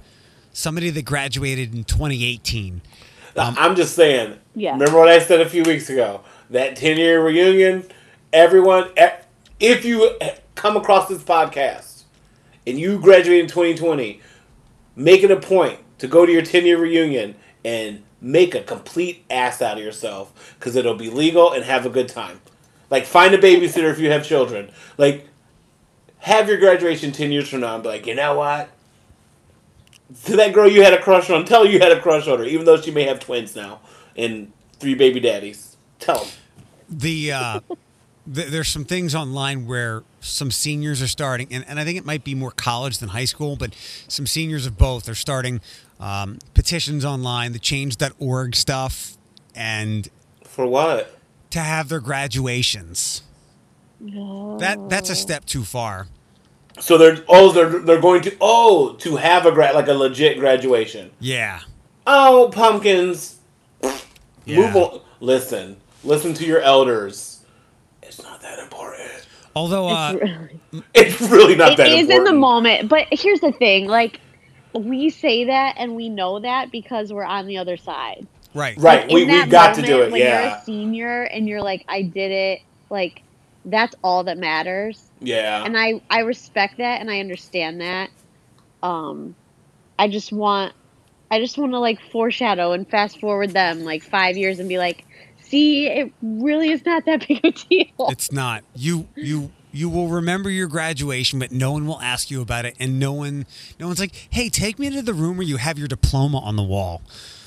somebody 0.54 0.90
that 0.90 1.06
graduated 1.06 1.74
in 1.74 1.84
2018. 1.84 2.82
Um, 3.38 3.56
I'm 3.58 3.76
just 3.76 3.96
saying. 3.96 4.38
Yeah. 4.56 4.74
Remember 4.74 4.98
what 5.00 5.08
I 5.08 5.20
said 5.20 5.42
a 5.42 5.50
few 5.50 5.64
weeks 5.64 5.90
ago? 5.90 6.22
That 6.50 6.76
10 6.76 6.98
year 6.98 7.24
reunion. 7.24 7.86
Everyone, 8.34 8.90
e- 9.02 9.08
if 9.60 9.86
you 9.86 10.18
come 10.56 10.76
across 10.78 11.08
this 11.08 11.24
podcast 11.24 12.04
and 12.68 12.80
you 12.80 13.00
graduate 13.00 13.40
in 13.40 13.48
2020, 13.48 14.22
make 14.96 15.24
it 15.24 15.32
a 15.32 15.38
point 15.40 15.80
to 16.00 16.08
go 16.08 16.26
to 16.26 16.32
your 16.32 16.42
10 16.42 16.66
year 16.66 16.78
reunion 16.78 17.36
and 17.64 18.04
make 18.20 18.54
a 18.54 18.62
complete 18.62 19.26
ass 19.30 19.62
out 19.62 19.78
of 19.78 19.84
yourself 19.84 20.56
because 20.60 20.76
it'll 20.76 20.96
be 20.96 21.10
legal 21.10 21.52
and 21.52 21.64
have 21.64 21.86
a 21.86 21.90
good 21.90 22.08
time. 22.10 22.40
Like, 22.90 23.06
find 23.06 23.34
a 23.34 23.38
babysitter 23.38 23.90
if 23.92 24.00
you 24.00 24.12
have 24.12 24.26
children. 24.26 24.70
Like, 24.98 25.28
have 26.20 26.48
your 26.50 26.58
graduation 26.58 27.12
10 27.12 27.32
years 27.32 27.48
from 27.50 27.62
now 27.62 27.76
and 27.76 27.84
be 27.84 27.90
like, 27.90 28.06
you 28.06 28.14
know 28.16 28.36
what? 28.36 28.70
To 30.26 30.36
that 30.38 30.54
girl 30.54 30.69
you 30.69 30.84
had 30.84 30.93
a 30.93 31.02
crush 31.02 31.30
on, 31.30 31.45
tell 31.45 31.65
her 31.65 31.69
you 31.69 31.80
had 31.80 31.91
a 31.91 32.02
crush 32.02 32.28
on 32.28 32.39
her, 32.39 32.45
even 32.45 32.65
though 32.65 32.80
she 32.80 32.91
may 32.91 33.04
have 33.04 33.19
twins 33.19 33.56
now 33.56 33.80
and 34.15 34.52
three 34.80 34.95
baby 34.95 35.19
daddies. 35.19 35.78
Tell 36.00 36.19
them. 36.24 36.28
The 36.89 37.32
uh, 37.32 37.60
th- 38.34 38.47
there's 38.47 38.67
some 38.67 38.86
things 38.86 39.15
online 39.15 39.65
where 39.67 40.04
some 40.19 40.52
seniors 40.52 41.02
are 41.02 41.08
starting, 41.08 41.47
and, 41.52 41.65
and 41.67 41.80
I 41.80 41.86
think 41.86 41.97
it 41.97 42.06
might 42.06 42.24
be 42.24 42.36
more 42.36 42.52
college 42.52 42.97
than 43.00 43.10
high 43.10 43.26
school, 43.26 43.56
but 43.56 43.74
some 44.08 44.28
seniors 44.28 44.65
of 44.65 44.78
both 44.78 45.08
are 45.08 45.15
starting 45.15 45.62
um, 46.00 46.39
petitions 46.54 47.06
online, 47.06 47.54
the 47.54 47.60
Change.org 47.60 48.56
stuff, 48.56 49.17
and 49.56 50.10
For 50.43 50.65
what? 50.65 51.17
to 51.52 51.60
have 51.60 51.89
their 51.89 52.00
graduations. 52.00 53.24
No. 54.00 54.58
That 54.58 54.89
that's 54.89 55.10
a 55.10 55.15
step 55.15 55.45
too 55.45 55.63
far. 55.63 56.08
So 56.82 56.98
they're 56.98 57.24
oh 57.30 57.52
they're 57.52 57.80
they're 57.80 58.02
going 58.02 58.22
to 58.24 58.36
oh 58.41 58.94
to 59.00 59.15
have 59.15 59.46
a 59.46 59.52
grad 59.52 59.76
like 59.76 59.88
a 59.88 59.94
legit 59.94 60.39
graduation. 60.39 61.12
Yeah. 61.20 61.62
Oh 62.08 62.50
pumpkins, 62.54 63.38
yeah. 64.46 64.58
move 64.60 64.76
on. 64.76 65.02
Listen, 65.20 65.78
listen 66.04 66.34
to 66.36 66.46
your 66.46 66.60
elders. 66.62 67.44
It's 68.02 68.22
not 68.24 68.41
that 68.41 68.60
important. 68.60 69.28
Although 69.56 69.88
uh, 69.89 70.13
It's 70.13 70.22
really- 70.22 70.84
It's 70.96 71.22
really 71.22 71.56
not 71.56 71.74
It 71.74 71.78
that 71.78 71.88
is 71.88 72.02
important. 72.02 72.17
in 72.28 72.34
the 72.34 72.39
moment, 72.39 72.89
but 72.89 73.08
here's 73.12 73.39
the 73.41 73.52
thing: 73.52 73.88
like 73.88 74.20
we 74.74 75.10
say 75.10 75.46
that 75.46 75.76
and 75.78 75.96
we 75.96 76.10
know 76.10 76.39
that 76.39 76.72
because 76.72 77.12
we're 77.13 77.24
on 77.26 77.46
the 77.46 77.58
other 77.58 77.78
side. 77.78 78.26
right, 78.54 78.76
Right, 78.78 79.02
Like, 79.02 79.12
we, 79.12 79.22
in 79.24 79.28
we 79.28 79.34
that 79.34 79.50
got 79.50 79.76
to 79.76 79.82
do 79.82 80.02
it. 80.02 80.12
When 80.12 80.20
you're 80.22 80.30
Yeah, 80.30 80.60
a 80.62 80.63
senior 80.63 81.24
and 81.24 81.48
you're 81.48 81.62
like, 81.62 81.84
I 81.89 82.02
did 82.04 82.32
it. 82.32 82.62
Like 82.89 83.22
that's 83.65 83.95
all 84.04 84.24
that 84.24 84.38
matters, 84.38 85.10
yeah. 85.19 85.63
and 85.63 85.78
I 85.78 86.02
I 86.10 86.21
respect 86.21 86.78
that 86.78 87.02
and 87.02 87.10
I 87.12 87.19
understand 87.19 87.82
that. 87.82 88.10
Um, 88.84 89.36
I 90.00 90.08
just 90.08 90.32
want, 90.32 90.74
I 91.30 91.39
just 91.39 91.58
want 91.58 91.74
to 91.74 91.80
like 91.80 92.02
foreshadow 92.12 92.71
and 92.71 92.89
fast 92.89 93.19
forward 93.19 93.52
them 93.52 93.84
like 93.84 94.04
five 94.04 94.36
years 94.36 94.60
and 94.60 94.67
be 94.67 94.80
like, 94.80 95.06
see, 95.41 95.88
it 95.88 96.12
really 96.21 96.71
is 96.71 96.84
not 96.86 97.06
that 97.06 97.28
big 97.28 97.45
a 97.45 97.52
deal. 97.52 98.10
It's 98.10 98.32
not. 98.32 98.63
You 98.76 99.08
you 99.15 99.52
you 99.71 99.89
will 99.89 100.08
remember 100.08 100.50
your 100.50 100.67
graduation, 100.67 101.39
but 101.39 101.52
no 101.52 101.71
one 101.71 101.86
will 101.86 102.02
ask 102.02 102.32
you 102.32 102.41
about 102.41 102.65
it, 102.65 102.76
and 102.80 103.00
no 103.00 103.13
one 103.13 103.45
no 103.80 103.88
one's 103.88 104.00
like, 104.00 104.13
"Hey, 104.30 104.50
take 104.50 104.80
me 104.80 104.89
to 104.89 105.02
the 105.02 105.13
room 105.13 105.38
where 105.38 105.45
you 105.45 105.58
have 105.58 105.78
your 105.78 105.88
diploma 105.88 106.39
on 106.39 106.56
the 106.56 106.63
wall." 106.63 107.02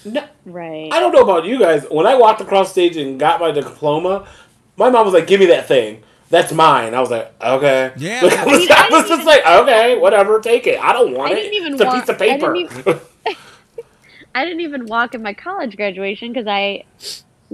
No, 0.05 0.25
right. 0.45 0.91
I 0.93 1.01
don't 1.01 1.13
know 1.13 1.23
about 1.23 1.45
you 1.47 1.59
guys. 1.59 1.87
When 1.91 2.07
I 2.07 2.15
walked 2.15 2.41
across 2.41 2.71
stage 2.71 2.97
and 2.97 3.19
got 3.19 3.41
my 3.41 3.51
diploma, 3.51 4.29
my 4.77 4.91
mom 4.91 5.05
was 5.05 5.15
like, 5.15 5.27
"Give 5.27 5.41
me 5.41 5.47
that 5.47 5.67
thing. 5.69 6.03
That's 6.31 6.53
mine." 6.53 6.95
I 6.95 7.01
was 7.01 7.11
like, 7.11 7.33
"Okay." 7.43 7.93
Yeah. 7.97 8.21
Like, 8.23 8.33
I 8.39 8.45
was, 8.45 8.55
I 8.55 8.59
mean, 8.59 8.73
I 8.73 8.75
I 8.75 8.89
was 8.91 8.91
didn't 8.91 9.09
just 9.09 9.13
even- 9.13 9.27
like, 9.27 9.47
"Okay, 9.47 9.99
whatever, 9.99 10.41
take 10.41 10.67
it. 10.67 10.81
I 10.81 10.93
don't 10.93 11.13
want 11.15 11.33
I 11.33 11.37
it. 11.37 11.37
didn't 11.43 11.55
even 11.55 11.73
it's 11.75 11.83
a 11.83 11.85
want- 11.87 12.01
piece 12.01 12.09
of 12.09 12.21
I 12.23 12.29
paper." 12.29 12.55
didn't 12.55 13.03
I 14.35 14.45
didn't 14.45 14.61
even 14.61 14.87
walk 14.87 15.15
in 15.15 15.23
my 15.23 15.33
college 15.33 15.77
graduation 15.77 16.33
because 16.33 16.47
I 16.49 16.85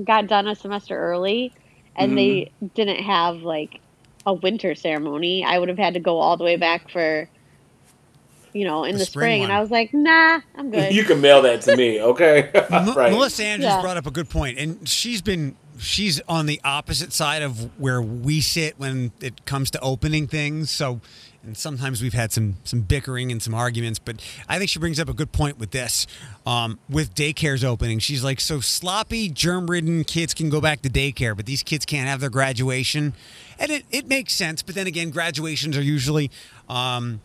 got 0.02 0.26
done 0.28 0.48
a 0.48 0.54
semester 0.54 0.98
early, 0.98 1.52
and 1.96 2.16
they 2.16 2.52
Mm-hmm. 2.62 2.66
didn't 2.74 3.02
have 3.04 3.36
like 3.42 3.80
a 4.26 4.32
winter 4.32 4.74
ceremony. 4.74 5.44
I 5.44 5.58
would 5.58 5.68
have 5.68 5.78
had 5.78 5.94
to 5.94 6.00
go 6.00 6.18
all 6.18 6.36
the 6.38 6.44
way 6.44 6.56
back 6.56 6.90
for, 6.90 7.28
you 8.52 8.64
know, 8.64 8.84
in 8.84 8.92
The 8.92 8.98
the, 9.00 9.04
spring 9.04 9.22
spring, 9.22 9.42
and. 9.44 9.52
I 9.52 9.60
was 9.60 9.70
like, 9.70 9.92
nah, 9.92 10.40
I'm 10.56 10.70
good. 10.70 10.94
you 10.94 11.04
can 11.04 11.20
mail 11.20 11.42
that 11.42 11.60
to 11.62 11.76
me, 11.76 12.00
okay? 12.02 12.50
Right. 12.70 13.12
Melissa 13.12 13.44
Andrews 13.44 13.66
Yeah. 13.70 13.80
brought 13.82 13.96
up 13.96 14.06
a 14.06 14.10
good 14.10 14.28
point, 14.30 14.58
and 14.58 14.88
she's 14.88 15.20
been 15.22 15.56
she's 15.80 16.20
on 16.28 16.46
the 16.46 16.60
opposite 16.64 17.12
side 17.12 17.42
of 17.42 17.78
where 17.80 18.00
we 18.02 18.40
sit 18.40 18.78
when 18.78 19.12
it 19.20 19.44
comes 19.46 19.70
to 19.72 19.80
opening 19.80 20.26
things. 20.26 20.70
So, 20.70 21.00
and 21.42 21.56
sometimes 21.56 22.02
we've 22.02 22.12
had 22.12 22.32
some 22.32 22.56
some 22.64 22.82
bickering 22.82 23.32
and 23.32 23.42
some 23.42 23.54
arguments, 23.54 23.98
but 23.98 24.22
I 24.48 24.58
think 24.58 24.70
she 24.70 24.78
brings 24.78 25.00
up 25.00 25.08
a 25.08 25.14
good 25.14 25.32
point 25.32 25.58
with 25.58 25.70
this. 25.70 26.06
Um, 26.46 26.78
with 26.88 27.14
daycare's 27.14 27.64
opening, 27.64 27.98
she's 27.98 28.22
like, 28.22 28.40
so 28.40 28.60
sloppy, 28.60 29.28
germ-ridden 29.28 30.04
kids 30.04 30.34
can 30.34 30.50
go 30.50 30.60
back 30.60 30.82
to 30.82 30.90
daycare, 30.90 31.36
but 31.36 31.46
these 31.46 31.62
kids 31.62 31.86
can't 31.86 32.08
have 32.08 32.20
their 32.20 32.30
graduation, 32.30 33.14
and 33.58 33.70
it 33.70 33.84
it 33.90 34.06
makes 34.06 34.34
sense. 34.34 34.62
But 34.62 34.74
then 34.74 34.86
again, 34.86 35.10
graduations 35.10 35.76
are 35.76 35.82
usually. 35.82 36.30
Um, 36.68 37.20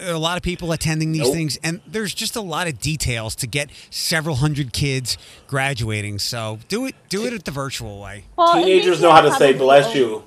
a 0.00 0.18
lot 0.18 0.36
of 0.36 0.42
people 0.42 0.72
attending 0.72 1.12
these 1.12 1.22
Nope. 1.22 1.32
things, 1.34 1.58
and 1.62 1.80
there's 1.86 2.14
just 2.14 2.36
a 2.36 2.40
lot 2.40 2.66
of 2.68 2.80
details 2.80 3.34
to 3.36 3.46
get 3.46 3.70
several 3.90 4.36
hundred 4.36 4.72
kids 4.72 5.16
graduating. 5.46 6.18
So 6.18 6.58
do 6.68 6.86
it, 6.86 6.94
do 7.08 7.24
it 7.26 7.32
at 7.32 7.44
the 7.44 7.50
virtual 7.50 8.00
way. 8.00 8.24
Well, 8.36 8.54
Teenagers 8.54 9.00
know 9.00 9.10
how 9.12 9.20
to 9.22 9.32
say 9.32 9.52
"bless 9.52 9.86
only- 9.86 9.98
you." 9.98 10.24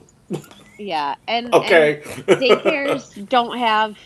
Yeah, 0.77 1.15
and 1.27 1.53
Okay. 1.53 2.01
and 2.05 2.25
daycares 2.41 3.29
don't 3.29 3.57
have, 3.57 3.97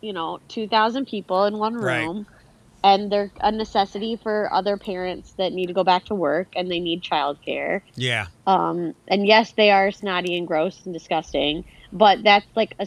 you 0.00 0.12
know, 0.12 0.38
two 0.48 0.68
thousand 0.68 1.06
people 1.06 1.44
in 1.44 1.58
one 1.58 1.74
Right. 1.74 2.02
room. 2.06 2.26
and 2.82 3.12
they're 3.12 3.30
a 3.42 3.52
necessity 3.52 4.16
for 4.16 4.50
other 4.54 4.78
parents 4.78 5.32
that 5.32 5.52
need 5.52 5.66
to 5.66 5.74
go 5.74 5.84
back 5.84 6.02
to 6.06 6.14
work 6.14 6.48
and 6.56 6.70
they 6.70 6.80
need 6.80 7.02
childcare. 7.02 7.82
Yeah. 7.94 8.28
Um, 8.46 8.94
and 9.06 9.26
yes, 9.26 9.52
they 9.52 9.70
are 9.70 9.90
snotty 9.90 10.38
and 10.38 10.46
gross 10.46 10.80
and 10.86 10.94
disgusting, 10.94 11.66
but 11.92 12.22
that's 12.22 12.46
like 12.56 12.74
a 12.78 12.86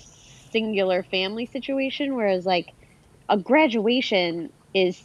singular 0.53 1.03
family 1.03 1.45
situation. 1.47 2.15
Whereas 2.15 2.45
like 2.45 2.71
a 3.27 3.37
graduation 3.37 4.51
is 4.73 5.03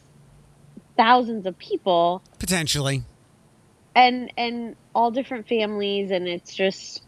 thousands 0.97 1.47
of 1.47 1.59
people 1.59 2.23
Potentially. 2.39 3.03
and 3.97 4.33
and 4.37 4.77
all 4.95 5.11
different 5.11 5.49
families, 5.49 6.11
and 6.13 6.29
it's 6.29 6.55
just 6.55 7.03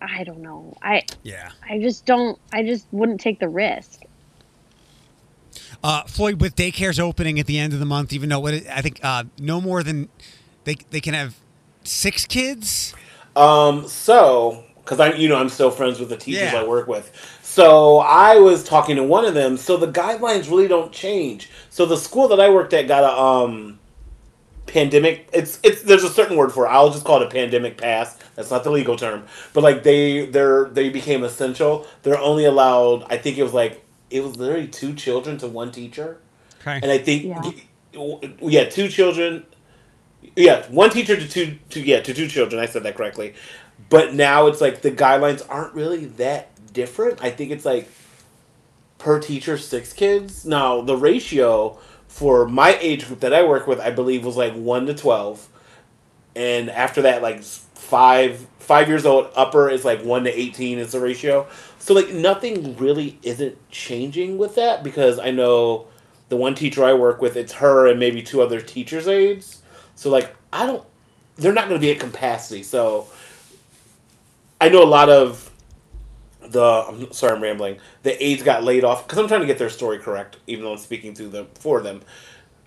I 0.00 0.24
don't 0.24 0.40
know. 0.42 0.76
I 0.82 1.02
Yeah. 1.22 1.50
I 1.68 1.78
just 1.78 2.04
don't. 2.06 2.38
I 2.52 2.64
just 2.64 2.86
wouldn't 2.90 3.20
take 3.20 3.38
the 3.38 3.48
risk. 3.48 4.00
Uh, 5.84 6.02
Floyd, 6.04 6.40
with 6.40 6.54
daycares 6.56 6.98
opening 7.00 7.38
at 7.40 7.46
the 7.46 7.58
end 7.58 7.72
of 7.72 7.78
the 7.80 7.84
month, 7.86 8.12
even 8.12 8.28
though 8.28 8.38
what 8.40 8.54
it, 8.54 8.66
I 8.68 8.80
think 8.82 9.00
uh, 9.02 9.24
no 9.38 9.60
more 9.60 9.82
than 9.82 10.08
they 10.64 10.76
they 10.90 11.00
can 11.00 11.14
have 11.14 11.36
six 11.84 12.24
kids. 12.24 12.94
Um, 13.34 13.86
so 13.88 14.64
because 14.76 15.00
I'm, 15.00 15.16
you 15.16 15.28
know, 15.28 15.36
I'm 15.36 15.48
still 15.48 15.70
friends 15.70 15.98
with 16.00 16.08
the 16.08 16.16
teachers 16.16 16.52
Yeah. 16.52 16.60
I 16.60 16.64
work 16.66 16.86
with. 16.86 17.10
So 17.52 17.98
I 17.98 18.36
was 18.36 18.64
talking 18.64 18.96
to 18.96 19.02
one 19.02 19.26
of 19.26 19.34
them. 19.34 19.58
So 19.58 19.76
the 19.76 19.86
guidelines 19.86 20.48
really 20.48 20.68
don't 20.68 20.90
change. 20.90 21.50
So 21.68 21.84
the 21.84 21.98
school 21.98 22.28
that 22.28 22.40
I 22.40 22.48
worked 22.48 22.72
at 22.72 22.88
got 22.88 23.04
a 23.04 23.14
um 23.14 23.78
pandemic. 24.64 25.28
It's 25.34 25.60
it's 25.62 25.82
there's 25.82 26.02
a 26.02 26.08
certain 26.08 26.38
word 26.38 26.50
for 26.50 26.64
it. 26.64 26.70
I'll 26.70 26.88
just 26.88 27.04
call 27.04 27.20
it 27.20 27.26
a 27.26 27.30
pandemic 27.30 27.76
pass. 27.76 28.16
That's 28.36 28.50
not 28.50 28.64
the 28.64 28.70
legal 28.70 28.96
term. 28.96 29.24
But 29.52 29.64
like 29.64 29.82
they 29.82 30.24
they're 30.24 30.70
they 30.70 30.88
became 30.88 31.24
essential. 31.24 31.86
They're 32.04 32.18
only 32.18 32.46
allowed. 32.46 33.04
I 33.12 33.18
think 33.18 33.36
it 33.36 33.42
was 33.42 33.52
like 33.52 33.84
it 34.08 34.24
was 34.24 34.36
literally 34.36 34.68
two 34.68 34.94
children 34.94 35.36
to 35.36 35.46
one 35.46 35.72
teacher. 35.72 36.20
Okay. 36.62 36.80
And 36.82 36.90
I 36.90 36.96
think 36.96 37.24
Yeah. 37.24 37.50
yeah, 38.40 38.64
two 38.64 38.88
children. 38.88 39.44
Yeah, 40.36 40.64
one 40.70 40.88
teacher 40.88 41.16
to 41.16 41.28
two, 41.28 41.58
two 41.68 41.82
yeah 41.82 42.00
to 42.00 42.14
two 42.14 42.28
children. 42.28 42.62
I 42.62 42.64
said 42.66 42.84
that 42.84 42.94
correctly, 42.94 43.34
but 43.90 44.14
now 44.14 44.46
it's 44.46 44.62
like 44.62 44.80
the 44.80 44.90
guidelines 44.90 45.44
aren't 45.50 45.74
really 45.74 46.06
that 46.16 46.48
different. 46.72 47.22
I 47.22 47.30
think 47.30 47.50
it's 47.50 47.64
like 47.64 47.88
per 48.98 49.20
teacher 49.20 49.58
six 49.58 49.92
kids. 49.92 50.44
Now 50.44 50.80
the 50.80 50.96
ratio 50.96 51.78
for 52.08 52.46
my 52.46 52.76
age 52.80 53.06
group 53.06 53.20
that 53.20 53.32
I 53.32 53.44
work 53.44 53.66
with, 53.66 53.80
I 53.80 53.90
believe, 53.90 54.24
was 54.24 54.36
like 54.36 54.54
one 54.54 54.86
to 54.86 54.94
twelve, 54.94 55.48
and 56.36 56.70
after 56.70 57.02
that, 57.02 57.22
like 57.22 57.42
five 57.42 58.46
five 58.58 58.88
years 58.88 59.04
old 59.04 59.30
upper 59.34 59.68
is 59.68 59.84
like 59.84 60.02
one 60.02 60.24
to 60.24 60.30
eighteen 60.30 60.78
is 60.78 60.92
the 60.92 61.00
ratio. 61.00 61.46
So 61.78 61.94
like 61.94 62.10
nothing 62.10 62.76
really 62.76 63.18
isn't 63.22 63.58
changing 63.70 64.38
with 64.38 64.54
that 64.54 64.84
because 64.84 65.18
I 65.18 65.32
know 65.32 65.88
the 66.28 66.36
one 66.36 66.54
teacher 66.54 66.84
I 66.84 66.94
work 66.94 67.20
with, 67.20 67.36
it's 67.36 67.54
her 67.54 67.88
and 67.88 67.98
maybe 67.98 68.22
two 68.22 68.40
other 68.40 68.60
teachers' 68.60 69.08
aides. 69.08 69.62
So 69.96 70.08
like 70.08 70.34
I 70.52 70.64
don't, 70.64 70.84
they're 71.36 71.52
not 71.52 71.68
going 71.68 71.80
to 71.80 71.84
be 71.84 71.90
at 71.90 71.98
capacity. 71.98 72.62
So 72.62 73.08
I 74.60 74.68
know 74.68 74.82
a 74.82 74.86
lot 74.86 75.10
of 75.10 75.50
the. 76.46 76.62
I'm 76.62 77.12
sorry, 77.12 77.36
I'm 77.36 77.42
rambling. 77.42 77.78
The 78.02 78.22
aides 78.24 78.42
got 78.42 78.64
laid 78.64 78.84
off 78.84 79.06
because 79.06 79.18
I'm 79.18 79.28
trying 79.28 79.40
to 79.40 79.46
get 79.46 79.58
their 79.58 79.70
story 79.70 79.98
correct, 79.98 80.38
even 80.46 80.64
though 80.64 80.72
I'm 80.72 80.78
speaking 80.78 81.14
to 81.14 81.28
them 81.28 81.48
for 81.54 81.80
them. 81.80 82.02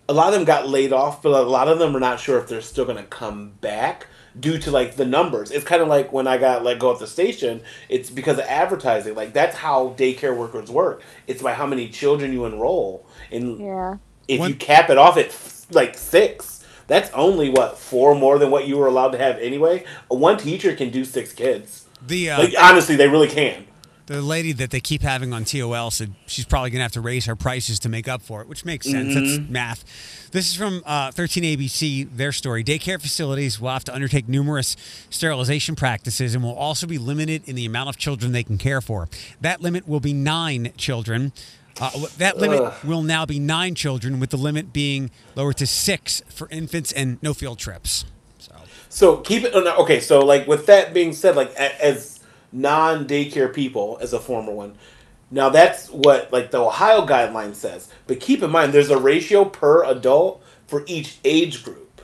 A 0.07 0.13
lot 0.13 0.27
of 0.27 0.33
them 0.35 0.45
got 0.45 0.67
laid 0.69 0.93
off, 0.93 1.21
but 1.23 1.29
a 1.33 1.41
lot 1.49 1.67
of 1.67 1.79
them 1.79 1.95
are 1.95 1.99
not 1.99 2.19
sure 2.19 2.37
if 2.39 2.47
they're 2.47 2.61
still 2.61 2.85
going 2.85 2.97
to 2.97 3.03
come 3.03 3.53
back 3.61 4.07
due 4.39 4.57
to 4.59 4.69
like 4.69 4.95
the 4.97 5.05
numbers. 5.05 5.49
It's 5.49 5.65
kind 5.65 5.81
of 5.81 5.87
like 5.87 6.13
when 6.13 6.27
I 6.27 6.37
got 6.37 6.63
let 6.63 6.77
go 6.79 6.93
at 6.93 6.99
the 6.99 7.07
station. 7.07 7.61
It's 7.89 8.09
because 8.09 8.37
of 8.37 8.45
advertising. 8.45 9.15
Like 9.15 9.33
that's 9.33 9.55
how 9.55 9.95
daycare 9.97 10.35
workers 10.37 10.69
work. 10.69 11.01
It's 11.27 11.41
by 11.41 11.53
how 11.53 11.65
many 11.65 11.89
children 11.89 12.33
you 12.33 12.45
enroll, 12.45 13.05
and 13.31 13.59
Yeah. 13.59 13.95
if 14.27 14.39
One- 14.39 14.49
you 14.49 14.55
cap 14.55 14.89
it 14.89 14.97
off 14.97 15.17
at 15.17 15.35
like 15.71 15.97
six, 15.97 16.63
that's 16.87 17.09
only 17.13 17.49
what 17.49 17.77
four 17.77 18.13
more 18.13 18.37
than 18.37 18.51
what 18.51 18.67
you 18.67 18.77
were 18.77 18.87
allowed 18.87 19.11
to 19.13 19.17
have 19.17 19.39
anyway. 19.39 19.83
One 20.07 20.37
teacher 20.37 20.75
can 20.75 20.91
do 20.91 21.03
six 21.05 21.33
kids. 21.33 21.84
The 22.07 22.29
uh, 22.31 22.39
Like 22.39 22.53
honestly, 22.59 22.95
they 22.95 23.07
really 23.07 23.27
can. 23.27 23.65
the 24.07 24.21
lady 24.21 24.51
that 24.53 24.69
they 24.69 24.79
keep 24.79 25.01
having 25.01 25.33
on 25.33 25.45
TOL 25.45 25.89
said 25.89 26.13
she's 26.27 26.45
probably 26.45 26.69
going 26.69 26.79
to 26.79 26.83
have 26.83 26.91
to 26.91 27.01
raise 27.01 27.25
her 27.25 27.35
prices 27.35 27.79
to 27.79 27.89
make 27.89 28.07
up 28.07 28.21
for 28.21 28.41
it, 28.41 28.47
which 28.47 28.63
makes 28.63 28.89
sense. 28.89 29.15
That's 29.15 29.49
math. 29.49 29.83
This 30.31 30.47
is 30.47 30.55
from 30.55 30.83
uh, 30.85 31.11
13 31.11 31.43
ABC, 31.43 32.15
their 32.15 32.31
story. 32.31 32.63
Daycare 32.63 33.01
facilities 33.01 33.59
will 33.59 33.71
have 33.71 33.83
to 33.85 33.93
undertake 33.95 34.27
numerous 34.27 34.75
sterilization 35.09 35.75
practices 35.75 36.35
and 36.35 36.43
will 36.43 36.53
also 36.53 36.85
be 36.85 36.97
limited 36.99 37.47
in 37.47 37.55
the 37.55 37.65
amount 37.65 37.89
of 37.89 37.97
children 37.97 38.31
they 38.31 38.43
can 38.43 38.57
care 38.57 38.81
for. 38.81 39.07
That 39.41 39.61
limit 39.61 39.87
will 39.87 39.99
be 40.01 40.13
nine 40.13 40.71
children. 40.77 41.31
Uh, 41.81 41.89
that 42.17 42.37
limit 42.37 42.61
Ugh. 42.61 42.73
will 42.85 43.01
now 43.01 43.25
be 43.25 43.39
nine 43.39 43.75
children, 43.75 44.19
with 44.19 44.29
the 44.29 44.37
limit 44.37 44.71
being 44.71 45.09
lowered 45.35 45.57
to 45.57 45.67
six 45.67 46.21
for 46.29 46.47
infants 46.49 46.91
and 46.91 47.17
no 47.21 47.33
field 47.33 47.59
trips. 47.59 48.05
So, 48.89 49.17
keep 49.17 49.43
it. 49.43 49.51
oh, 49.53 49.83
Okay, 49.83 49.99
so 49.99 50.19
like 50.19 50.47
with 50.47 50.65
that 50.67 50.93
being 50.93 51.13
said, 51.13 51.35
like 51.35 51.53
as 51.55 52.19
non 52.51 53.05
daycare 53.05 53.53
people, 53.53 53.97
as 54.01 54.13
a 54.13 54.19
former 54.19 54.51
one, 54.51 54.75
now 55.31 55.49
that's 55.49 55.89
what 55.89 56.31
like 56.31 56.51
the 56.51 56.59
Ohio 56.63 57.05
guideline 57.05 57.55
says. 57.55 57.89
But 58.07 58.19
keep 58.19 58.41
in 58.41 58.51
mind, 58.51 58.73
there's 58.73 58.89
a 58.89 58.97
ratio 58.97 59.45
per 59.45 59.83
adult 59.83 60.43
for 60.67 60.83
each 60.87 61.17
age 61.23 61.63
group. 61.63 62.01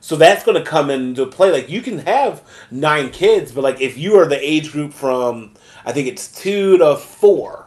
So 0.00 0.16
that's 0.16 0.44
going 0.44 0.56
to 0.56 0.68
come 0.68 0.90
into 0.90 1.26
play. 1.26 1.52
Like 1.52 1.68
you 1.68 1.82
can 1.82 1.98
have 2.00 2.42
nine 2.70 3.10
kids, 3.10 3.52
but 3.52 3.62
like 3.62 3.80
if 3.80 3.98
you 3.98 4.18
are 4.18 4.26
the 4.26 4.40
age 4.42 4.72
group 4.72 4.92
from 4.92 5.54
I 5.84 5.92
think 5.92 6.08
it's 6.08 6.28
two 6.28 6.78
to 6.78 6.96
four, 6.96 7.66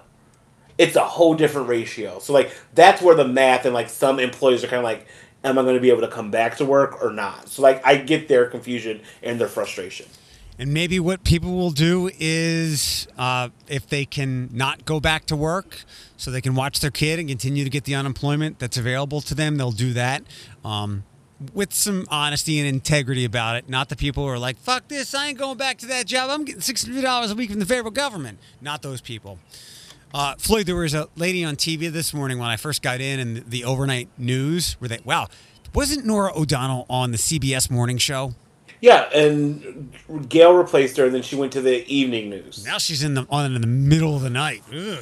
it's 0.78 0.96
a 0.96 1.04
whole 1.04 1.36
different 1.36 1.70
ratio. 1.70 2.20
So 2.20 2.34
like 2.34 2.56
that's 2.74 3.02
where 3.02 3.16
the 3.16 3.28
math 3.28 3.66
and 3.66 3.74
like 3.74 3.90
some 3.90 4.20
employees 4.20 4.64
are 4.64 4.68
kind 4.68 4.80
of 4.80 4.84
like, 4.84 5.06
am 5.44 5.58
I 5.58 5.62
going 5.64 5.76
to 5.76 5.82
be 5.82 5.90
able 5.90 6.02
to 6.02 6.08
come 6.08 6.32
back 6.32 6.58
to 6.58 6.66
work 6.66 7.04
or 7.04 7.12
not? 7.12 7.50
So 7.50 7.62
like 7.62 7.86
I 7.86 7.98
get 7.98 8.28
their 8.28 8.46
confusion 8.46 9.02
and 9.22 9.40
their 9.40 9.48
frustration. 9.48 10.08
And 10.60 10.72
maybe 10.72 11.00
what 11.00 11.24
people 11.24 11.56
will 11.56 11.72
do 11.72 12.12
is, 12.20 13.08
uh, 13.18 13.50
if 13.68 13.90
they 13.90 14.06
can 14.06 14.50
not 14.54 14.86
go 14.86 15.00
back 15.00 15.26
to 15.26 15.36
work, 15.36 15.84
so 16.16 16.30
they 16.30 16.42
can 16.42 16.54
watch 16.54 16.80
their 16.80 16.92
kid 16.92 17.18
and 17.20 17.28
continue 17.28 17.64
to 17.64 17.70
get 17.70 17.86
the 17.86 17.96
unemployment 17.96 18.60
that's 18.60 18.78
available 18.78 19.20
to 19.22 19.34
them, 19.34 19.58
they'll 19.58 19.72
do 19.72 19.94
that 19.94 20.24
um, 20.64 21.04
with 21.54 21.74
some 21.74 22.06
honesty 22.10 22.60
and 22.60 22.68
integrity 22.68 23.26
about 23.26 23.56
it. 23.56 23.68
Not 23.68 23.90
the 23.90 23.96
people 23.96 24.24
who 24.24 24.30
are 24.30 24.38
like, 24.38 24.58
"Fuck 24.58 24.90
this! 24.90 25.16
I 25.16 25.30
ain't 25.30 25.40
going 25.40 25.58
back 25.58 25.80
to 25.80 25.88
that 25.88 26.06
job. 26.06 26.30
I'm 26.30 26.46
getting 26.46 26.62
six 26.62 26.86
hundred 26.86 27.02
dollars 27.02 27.32
a 27.32 27.36
week 27.36 27.50
from 27.50 27.60
the 27.60 27.66
federal 27.66 27.92
government." 27.92 28.38
Not 28.62 28.84
those 28.84 29.02
people. 29.02 29.40
Uh, 30.14 30.36
Floyd, 30.38 30.68
there 30.68 30.76
was 30.76 30.94
a 30.94 31.08
lady 31.16 31.44
on 31.44 31.56
TV 31.56 31.92
this 31.92 32.14
morning 32.14 32.38
when 32.38 32.48
I 32.48 32.56
first 32.56 32.84
got 32.84 33.02
in, 33.02 33.20
and 33.20 33.38
the 33.50 33.64
overnight 33.64 34.10
news 34.18 34.74
where 34.74 34.88
they, 34.88 35.00
wow, 35.04 35.28
wasn't 35.74 36.06
Norah 36.06 36.32
O'Donnell 36.38 36.86
on 36.88 37.12
the 37.12 37.18
CBS 37.18 37.72
morning 37.72 37.98
show? 37.98 38.36
Yeah, 38.80 39.10
and 39.16 39.92
Gail 40.30 40.54
replaced 40.54 40.98
her, 40.98 41.06
and 41.06 41.16
then 41.16 41.24
she 41.24 41.36
went 41.36 41.52
to 41.54 41.62
the 41.62 41.88
evening 41.92 42.30
news. 42.30 42.64
Now 42.66 42.78
she's 42.78 43.02
in 43.02 43.14
the 43.16 43.26
on 43.30 43.56
in 43.56 43.60
the 43.60 43.66
middle 43.66 44.16
of 44.16 44.22
the 44.22 44.30
night. 44.30 44.62
Ugh. 44.72 45.00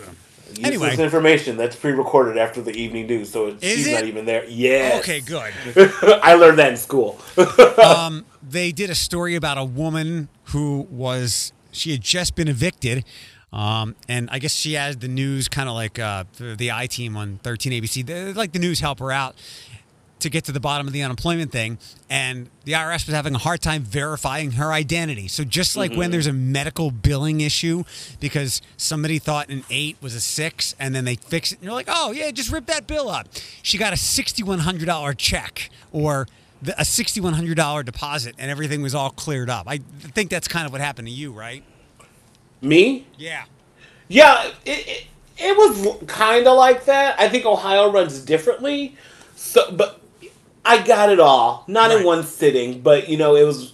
Useless 0.50 0.66
Anyway, 0.66 0.98
information 0.98 1.56
that's 1.56 1.78
pre-recorded 1.78 2.38
after 2.38 2.62
the 2.62 2.72
evening 2.72 3.08
news, 3.08 3.32
so 3.32 3.48
it, 3.48 3.62
she's 3.62 3.88
it? 3.88 3.94
not 3.94 4.04
even 4.04 4.26
there. 4.26 4.46
Yeah. 4.46 4.98
okay, 5.00 5.22
good. 5.22 5.54
I 6.22 6.34
learned 6.34 6.60
that 6.60 6.72
in 6.72 6.78
school. 6.78 7.20
Um, 7.84 8.26
they 8.44 8.72
did 8.72 8.90
a 8.90 8.96
story 8.96 9.36
about 9.36 9.58
a 9.58 9.64
woman 9.64 10.30
who 10.46 10.88
was 10.92 11.54
she 11.72 11.92
had 11.92 12.02
just 12.02 12.36
been 12.36 12.48
evicted. 12.48 13.06
Um, 13.54 13.96
and 14.08 14.30
I 14.32 14.40
guess 14.40 14.54
she 14.54 14.74
had 14.74 15.02
the 15.02 15.08
news 15.08 15.48
kind 15.48 15.68
of 15.68 15.76
like 15.76 16.00
uh, 16.00 16.24
the, 16.38 16.56
the 16.56 16.72
I 16.72 16.88
team 16.88 17.18
on 17.18 17.40
13 17.44 17.74
ABC, 17.74 18.06
they, 18.06 18.34
like 18.34 18.54
the 18.54 18.60
news 18.60 18.80
help 18.80 19.00
her 19.00 19.12
out 19.12 19.36
to 20.22 20.30
get 20.30 20.46
to 20.46 20.52
the 20.52 20.60
bottom 20.60 20.88
of 20.88 20.94
the 20.94 21.02
unemployment 21.02 21.52
thing. 21.52 21.78
And 22.10 22.50
the 22.64 22.74
IRS 22.74 23.06
was 23.06 23.16
having 23.16 23.36
a 23.36 23.40
hard 23.40 23.62
time 23.62 23.84
verifying 23.84 24.52
her 24.52 24.72
identity. 24.72 25.28
So 25.28 25.44
just 25.44 25.76
like 25.76 25.94
when 25.94 26.12
there's 26.12 26.28
a 26.28 26.34
medical 26.34 26.92
billing 26.92 27.42
issue 27.42 27.84
because 28.20 28.62
somebody 28.78 29.20
thought 29.20 29.50
an 29.50 29.64
eight 29.70 29.98
was 30.02 30.16
a 30.16 30.22
six 30.22 30.76
and 30.80 30.96
then 30.96 31.06
they 31.06 31.16
fix 31.16 31.52
it 31.52 31.56
and 31.56 31.66
you're 31.66 31.74
like, 31.74 31.88
oh, 31.90 32.12
yeah, 32.12 32.32
just 32.32 32.52
rip 32.52 32.68
that 32.68 32.88
bill 32.88 33.10
up. 33.10 33.28
She 33.64 33.78
got 33.78 33.94
a 33.94 33.98
$6,100 33.98 35.18
check 35.18 35.70
or 35.92 36.28
the, 36.62 36.80
a 36.80 36.84
$6,100 36.84 37.86
deposit 37.86 38.36
and 38.38 38.52
everything 38.52 38.82
was 38.82 38.96
all 38.96 39.10
cleared 39.10 39.50
up. 39.50 39.66
I 39.68 39.80
think 40.00 40.30
that's 40.30 40.48
kind 40.48 40.66
of 40.66 40.72
what 40.72 40.82
happened 40.82 41.08
to 41.08 41.14
you, 41.14 41.32
right? 41.32 41.64
Me? 42.62 43.08
Yeah. 43.18 43.44
Yeah, 44.08 44.52
it, 44.66 44.88
it, 44.88 45.04
it 45.38 45.58
was 45.58 46.04
kind 46.06 46.48
of 46.48 46.58
like 46.58 46.86
that. 46.86 47.20
I 47.20 47.30
think 47.30 47.46
Ohio 47.46 47.92
runs 47.92 48.20
differently. 48.20 48.96
So, 49.36 49.72
but 49.72 50.02
I 50.64 50.84
got 50.86 51.10
it 51.10 51.20
all, 51.20 51.64
not 51.68 51.90
Right. 51.90 52.00
in 52.02 52.06
one 52.06 52.24
sitting, 52.24 52.82
but 52.82 53.10
you 53.10 53.18
know, 53.18 53.36
it 53.36 53.44
was 53.46 53.74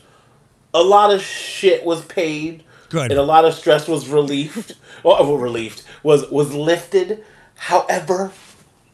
a 0.73 0.81
lot 0.81 1.11
of 1.11 1.21
shit 1.21 1.83
was 1.83 2.05
paid. 2.05 2.63
Good. 2.89 3.11
And 3.11 3.19
a 3.19 3.23
lot 3.23 3.43
of 3.43 3.53
stress 3.53 3.88
was 3.88 4.07
relieved. 4.07 4.75
well, 5.03 5.17
well, 5.25 5.38
relieved 5.38 5.83
was 6.03 6.29
was 6.29 6.53
lifted. 6.53 7.25
However, 7.55 8.31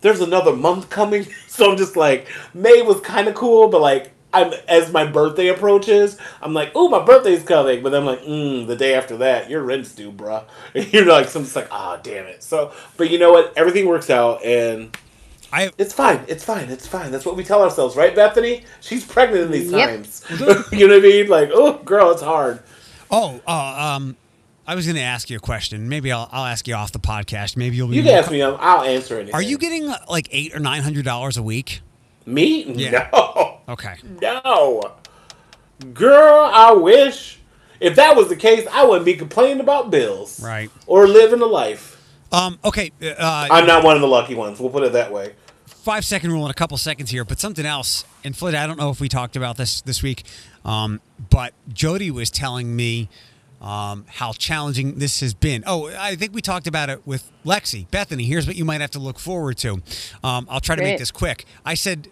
there's 0.02 0.22
another 0.22 0.56
month 0.56 0.90
coming, 0.90 1.28
so 1.48 1.72
I'm 1.72 1.78
just 1.78 1.96
like 1.96 2.28
May 2.56 2.82
was 2.82 3.00
kind 3.02 3.28
of 3.28 3.36
cool, 3.36 3.68
but 3.68 3.82
like 3.82 4.12
I'm 4.34 4.54
as 4.68 4.92
my 4.92 5.06
birthday 5.06 5.48
approaches, 5.50 6.18
I'm 6.42 6.54
like, 6.54 6.72
oh, 6.76 6.90
my 6.90 7.04
birthday's 7.04 7.44
coming, 7.44 7.84
but 7.84 7.92
then 7.92 8.02
I'm 8.02 8.08
like, 8.08 8.22
mm, 8.22 8.66
the 8.68 8.76
day 8.76 8.96
after 8.96 9.18
that, 9.18 9.50
your 9.50 9.64
rent's 9.64 9.94
due, 9.94 10.12
bruh. 10.12 10.44
you're 10.94 11.06
like 11.06 11.28
so 11.30 11.40
I'm 11.40 11.46
just 11.46 11.56
like, 11.56 11.68
ah, 11.72 11.98
damn 12.02 12.26
it. 12.26 12.44
So, 12.44 12.72
but 12.98 13.10
you 13.10 13.20
know 13.20 13.32
what? 13.32 13.54
Everything 13.56 13.86
works 13.88 14.10
out, 14.10 14.44
and 14.44 14.96
I 15.52 15.70
It's 15.78 15.94
fine. 15.94 16.22
It's 16.28 16.44
fine. 16.44 16.70
It's 16.70 16.88
fine. 16.88 17.12
That's 17.12 17.26
what 17.26 17.36
we 17.36 17.44
tell 17.44 17.62
ourselves, 17.62 17.96
right, 17.96 18.16
Bethany? 18.16 18.64
She's 18.82 19.06
pregnant 19.06 19.46
in 19.46 19.52
these 19.52 19.72
Yep. 19.72 19.90
times. 19.90 20.26
you 20.72 20.88
know 20.88 20.96
what 20.96 21.06
I 21.06 21.08
mean? 21.08 21.28
Like, 21.28 21.52
oh, 21.54 21.74
girl, 21.84 22.12
it's 22.12 22.22
hard. 22.24 22.60
oh 23.12 23.40
uh, 23.48 23.96
um, 23.96 24.16
I 24.66 24.76
was 24.76 24.86
going 24.86 24.96
to 24.96 25.02
ask 25.02 25.30
you 25.30 25.38
a 25.38 25.42
question. 25.42 25.90
Maybe 25.90 26.12
I'll 26.12 26.28
I'll 26.32 26.46
ask 26.46 26.68
you 26.68 26.74
off 26.74 26.92
the 26.94 27.00
podcast. 27.00 27.56
Maybe 27.58 27.76
you'll 27.76 27.90
be. 27.90 27.98
You 27.98 28.04
more 28.04 28.12
can 28.14 28.20
ask 28.20 28.28
co- 28.30 28.34
me. 28.34 28.42
um, 28.42 28.58
I'll 28.60 28.82
answer 28.84 29.16
anything. 29.16 29.36
Are 29.36 29.42
you 29.42 29.58
getting 29.58 29.90
uh, 29.90 29.98
like 30.10 30.28
eight 30.32 30.56
or 30.56 30.60
nine 30.60 30.82
hundred 30.82 31.06
dollars 31.06 31.36
a 31.38 31.44
week? 31.44 31.82
Me? 32.26 32.64
Yeah. 32.64 33.10
No, 33.14 33.60
Okay. 33.70 33.96
no, 34.22 34.92
girl. 35.94 36.50
I 36.54 36.72
wish. 36.74 37.40
If 37.80 37.96
that 37.98 38.16
was 38.16 38.30
the 38.30 38.36
case, 38.38 38.66
I 38.72 38.86
wouldn't 38.86 39.06
be 39.06 39.16
complaining 39.16 39.60
about 39.60 39.92
bills, 39.92 40.40
Right. 40.42 40.72
Or 40.88 41.06
living 41.08 41.42
a 41.42 41.46
life. 41.46 42.00
Um. 42.32 42.58
Okay. 42.64 42.92
Uh, 43.02 43.48
I'm 43.52 43.68
not 43.68 43.84
one 43.84 43.96
of 43.96 44.02
the 44.02 44.08
lucky 44.08 44.36
ones. 44.36 44.60
We'll 44.60 44.70
put 44.70 44.84
it 44.84 44.94
that 44.94 45.12
way. 45.12 45.34
five 45.66 46.06
second 46.06 46.32
rule 46.32 46.46
in 46.46 46.52
a 46.52 46.54
couple 46.54 46.78
seconds 46.78 47.10
here, 47.12 47.26
but 47.26 47.40
something 47.40 47.66
else. 47.66 48.06
And 48.24 48.36
Floyd, 48.38 48.56
I 48.56 48.66
don't 48.68 48.80
know 48.80 48.90
if 48.90 49.02
we 49.02 49.10
talked 49.10 49.36
about 49.36 49.58
this 49.58 49.82
this 49.82 50.02
week, 50.02 50.24
um, 50.64 51.02
but 51.30 51.54
Jody 51.74 52.10
was 52.10 52.30
telling 52.32 52.74
me 52.76 53.10
um, 53.62 54.06
how 54.08 54.32
challenging 54.32 54.98
this 55.00 55.20
has 55.20 55.34
been. 55.34 55.64
Oh, 55.68 55.88
I 55.98 56.16
think 56.16 56.34
we 56.34 56.42
talked 56.42 56.68
about 56.68 56.90
it 56.90 57.06
with 57.06 57.30
Lexi. 57.46 57.90
Bethany, 57.92 58.24
here's 58.24 58.48
what 58.48 58.56
you 58.56 58.64
might 58.66 58.80
have 58.82 58.92
to 58.92 59.00
look 59.00 59.20
forward 59.20 59.58
to. 59.58 59.82
Um, 60.24 60.48
I'll 60.50 60.60
try 60.62 60.76
to 60.78 60.82
make 60.82 61.00
this 61.00 61.12
quick. 61.12 61.46
I 61.66 61.74
said 61.76 62.08
uh, 62.08 62.12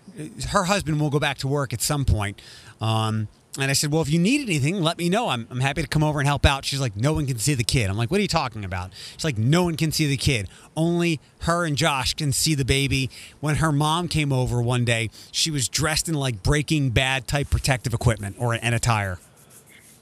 her 0.49 0.65
husband 0.65 0.99
will 0.99 1.09
go 1.09 1.19
back 1.19 1.37
to 1.39 1.47
work 1.47 1.73
at 1.73 1.81
some 1.81 2.05
point. 2.05 2.41
Um, 2.79 3.27
and 3.59 3.69
I 3.69 3.73
said, 3.73 3.91
well, 3.91 4.01
if 4.01 4.09
you 4.09 4.17
need 4.17 4.41
anything, 4.41 4.81
let 4.81 4.97
me 4.97 5.09
know. 5.09 5.27
I'm, 5.27 5.45
I'm 5.49 5.59
happy 5.59 5.81
to 5.81 5.87
come 5.87 6.03
over 6.03 6.19
and 6.19 6.27
help 6.27 6.45
out. 6.45 6.63
She's 6.63 6.79
like, 6.79 6.95
no 6.95 7.11
one 7.11 7.27
can 7.27 7.37
see 7.37 7.53
the 7.53 7.65
kid. 7.65 7.89
I'm 7.89 7.97
like, 7.97 8.09
what 8.09 8.19
are 8.19 8.21
you 8.21 8.27
talking 8.29 8.63
about? 8.63 8.91
She's 9.13 9.25
like, 9.25 9.37
no 9.37 9.63
one 9.65 9.75
can 9.75 9.91
see 9.91 10.07
the 10.07 10.15
kid. 10.15 10.47
Only 10.77 11.19
her 11.41 11.65
and 11.65 11.75
Josh 11.75 12.13
can 12.13 12.31
see 12.31 12.55
the 12.55 12.63
baby. 12.63 13.09
When 13.41 13.55
her 13.55 13.73
mom 13.73 14.07
came 14.07 14.31
over 14.31 14.61
one 14.61 14.85
day, 14.85 15.09
she 15.33 15.51
was 15.51 15.67
dressed 15.67 16.07
in 16.07 16.15
like 16.15 16.41
Breaking 16.43 16.91
Bad 16.91 17.27
type 17.27 17.49
protective 17.49 17.93
equipment 17.93 18.37
or 18.39 18.53
an 18.53 18.73
attire. 18.73 19.19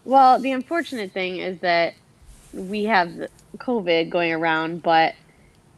Well, 0.05 0.39
the 0.39 0.51
unfortunate 0.51 1.11
thing 1.11 1.37
is 1.37 1.59
that 1.61 1.95
we 2.53 2.83
have 2.83 3.29
COVID 3.57 4.09
going 4.09 4.31
around, 4.31 4.83
but 4.83 5.15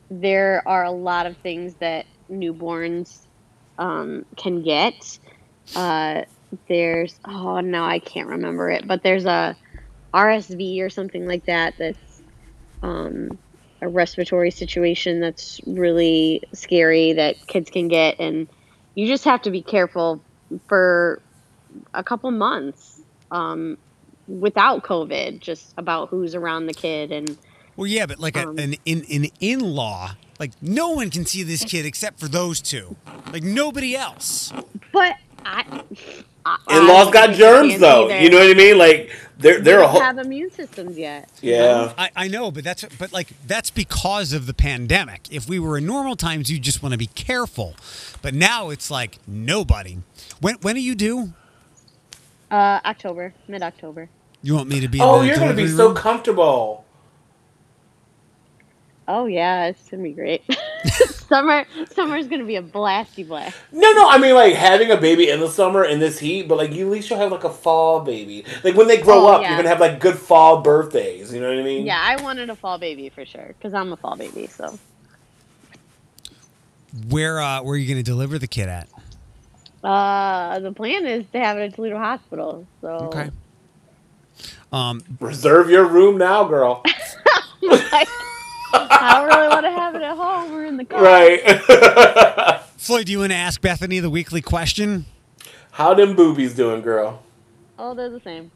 there 0.09 0.61
are 0.67 0.83
a 0.83 0.91
lot 0.91 1.25
of 1.25 1.37
things 1.37 1.75
that 1.75 2.05
newborns 2.29 3.19
um, 3.77 4.25
can 4.35 4.61
get. 4.61 5.19
Uh, 5.75 6.23
there's 6.67 7.19
oh 7.25 7.61
no, 7.61 7.83
I 7.83 7.99
can't 7.99 8.27
remember 8.27 8.69
it, 8.69 8.87
but 8.87 9.03
there's 9.03 9.25
a 9.25 9.55
RSV 10.13 10.81
or 10.81 10.89
something 10.89 11.25
like 11.25 11.45
that. 11.45 11.75
That's 11.77 12.21
um, 12.83 13.37
a 13.81 13.87
respiratory 13.87 14.51
situation 14.51 15.19
that's 15.19 15.61
really 15.65 16.43
scary 16.53 17.13
that 17.13 17.47
kids 17.47 17.69
can 17.69 17.87
get, 17.87 18.19
and 18.19 18.47
you 18.95 19.07
just 19.07 19.23
have 19.25 19.41
to 19.43 19.51
be 19.51 19.61
careful 19.61 20.21
for 20.67 21.21
a 21.93 22.03
couple 22.03 22.31
months. 22.31 23.01
Um, 23.31 23.77
without 24.27 24.83
COVID, 24.83 25.39
just 25.39 25.73
about 25.77 26.09
who's 26.09 26.35
around 26.35 26.65
the 26.65 26.73
kid 26.73 27.11
and 27.11 27.37
Well, 27.75 27.87
yeah, 27.87 28.05
but 28.05 28.19
like 28.19 28.35
a, 28.37 28.47
Um, 28.49 28.57
an 28.59 28.75
in 28.85 29.05
an 29.09 29.27
in 29.39 29.59
law, 29.59 30.15
like 30.39 30.51
no 30.61 30.89
one 30.89 31.09
can 31.09 31.25
see 31.25 31.43
this 31.43 31.63
kid 31.63 31.85
except 31.85 32.19
for 32.19 32.27
those 32.27 32.61
two, 32.61 32.95
like 33.31 33.43
nobody 33.43 33.95
else. 33.95 34.51
but 34.91 35.15
I, 35.45 35.83
I 36.45 36.57
In 36.69 36.87
laws 36.87 37.07
I 37.07 37.11
got 37.11 37.33
germs 37.35 37.79
though. 37.79 38.07
their- 38.09 38.21
You 38.21 38.29
know 38.29 38.37
what 38.39 38.49
I 38.51 38.53
mean? 38.53 38.77
Like 38.77 39.11
they're 39.39 39.55
they 39.57 39.61
they're 39.63 39.79
a 39.79 39.81
don't 39.83 39.89
whole. 39.91 40.01
have 40.01 40.17
immune 40.19 40.51
systems 40.51 40.97
yet. 40.97 41.29
Yeah. 41.41 41.93
I, 41.97 42.09
I 42.15 42.27
know, 42.27 42.51
but 42.51 42.63
that's 42.63 42.83
but 42.99 43.11
like 43.13 43.29
that's 43.47 43.71
because 43.71 44.33
of 44.33 44.45
the 44.45 44.53
pandemic. 44.53 45.21
If 45.31 45.47
we 45.49 45.57
were 45.57 45.77
in 45.79 45.85
normal 45.87 46.15
times, 46.15 46.51
you 46.51 46.59
just 46.59 46.83
want 46.83 46.91
to 46.93 46.97
be 46.99 47.07
careful. 47.07 47.75
But 48.21 48.33
now 48.35 48.69
it's 48.69 48.91
like 48.91 49.17
nobody. 49.27 49.97
When 50.41 50.55
when 50.61 50.75
are 50.75 50.79
you 50.79 50.93
due? 50.93 51.33
Uh, 52.51 52.79
October, 52.85 53.33
mid 53.47 53.63
October. 53.63 54.09
You 54.43 54.55
want 54.55 54.67
me 54.69 54.79
to 54.81 54.87
be? 54.87 54.97
in 54.99 55.03
Oh, 55.03 55.19
the 55.21 55.27
you're 55.27 55.35
gonna 55.37 55.53
be 55.53 55.63
delivery 55.67 55.77
so 55.77 55.93
comfortable. 55.93 56.83
Oh 59.07 59.25
yeah, 59.25 59.65
it's 59.65 59.89
gonna 59.89 60.03
be 60.03 60.13
great. 60.13 60.43
summer, 61.27 61.65
summer's 61.93 62.27
gonna 62.27 62.45
be 62.45 62.55
a 62.55 62.61
blasty 62.61 63.27
blast. 63.27 63.57
No, 63.71 63.91
no, 63.93 64.07
I 64.09 64.17
mean 64.17 64.35
like 64.35 64.53
having 64.53 64.91
a 64.91 64.97
baby 64.97 65.29
in 65.29 65.39
the 65.39 65.49
summer 65.49 65.83
in 65.83 65.99
this 65.99 66.19
heat, 66.19 66.47
but 66.47 66.57
like 66.57 66.71
you 66.71 66.85
at 66.85 66.91
least 66.91 67.09
you'll 67.09 67.19
have 67.19 67.31
like 67.31 67.43
a 67.43 67.49
fall 67.49 68.01
baby. 68.01 68.45
Like 68.63 68.75
when 68.75 68.87
they 68.87 68.97
grow 69.01 69.25
Oh, 69.25 69.27
up, 69.27 69.41
yeah. 69.41 69.49
you're 69.49 69.57
gonna 69.57 69.69
have 69.69 69.79
like 69.81 69.99
good 69.99 70.15
fall 70.17 70.61
birthdays. 70.61 71.33
You 71.33 71.41
know 71.41 71.49
what 71.49 71.59
I 71.59 71.63
mean? 71.63 71.85
Yeah, 71.85 71.99
I 72.01 72.21
wanted 72.21 72.49
a 72.49 72.55
fall 72.55 72.77
baby 72.77 73.09
for 73.09 73.25
sure 73.25 73.55
because 73.57 73.73
I'm 73.73 73.91
a 73.91 73.97
fall 73.97 74.15
baby. 74.15 74.47
So 74.47 74.77
Where 77.09 77.39
uh, 77.39 77.63
where 77.63 77.73
are 77.73 77.77
you 77.77 77.87
going 77.87 78.03
to 78.03 78.09
deliver 78.09 78.37
the 78.37 78.47
kid 78.47 78.67
at? 78.69 78.87
uh, 79.83 80.59
the 80.59 80.71
plan 80.73 81.05
is 81.05 81.25
to 81.31 81.39
have 81.39 81.57
it 81.57 81.61
at 81.63 81.75
Toledo 81.75 81.97
Hospital. 81.97 82.67
So 82.81 82.87
Okay. 83.13 83.31
Um, 84.71 85.01
Reserve 85.19 85.69
your 85.69 85.85
room 85.85 86.17
now, 86.17 86.43
girl. 86.45 86.81
Like, 87.61 88.07
I 88.73 89.13
don't 89.17 89.27
really 89.27 89.47
want 89.49 89.65
to 89.65 89.71
have 89.71 89.95
it 89.95 90.01
at 90.01 90.15
home 90.15 90.53
or 90.53 90.65
in 90.65 90.77
the 90.77 90.85
car. 90.85 91.03
right. 91.03 92.61
Floyd, 92.77 93.05
do 93.05 93.11
you 93.11 93.19
want 93.19 93.31
to 93.31 93.37
ask 93.37 93.61
Bethany 93.61 93.99
the 93.99 94.09
weekly 94.09 94.41
question? 94.41 95.05
How 95.71 95.93
them 95.93 96.15
boobies 96.15 96.53
doing, 96.53 96.81
girl? 96.81 97.23
Oh, 97.79 97.93
they're 97.93 98.09
the 98.09 98.19
same. 98.21 98.51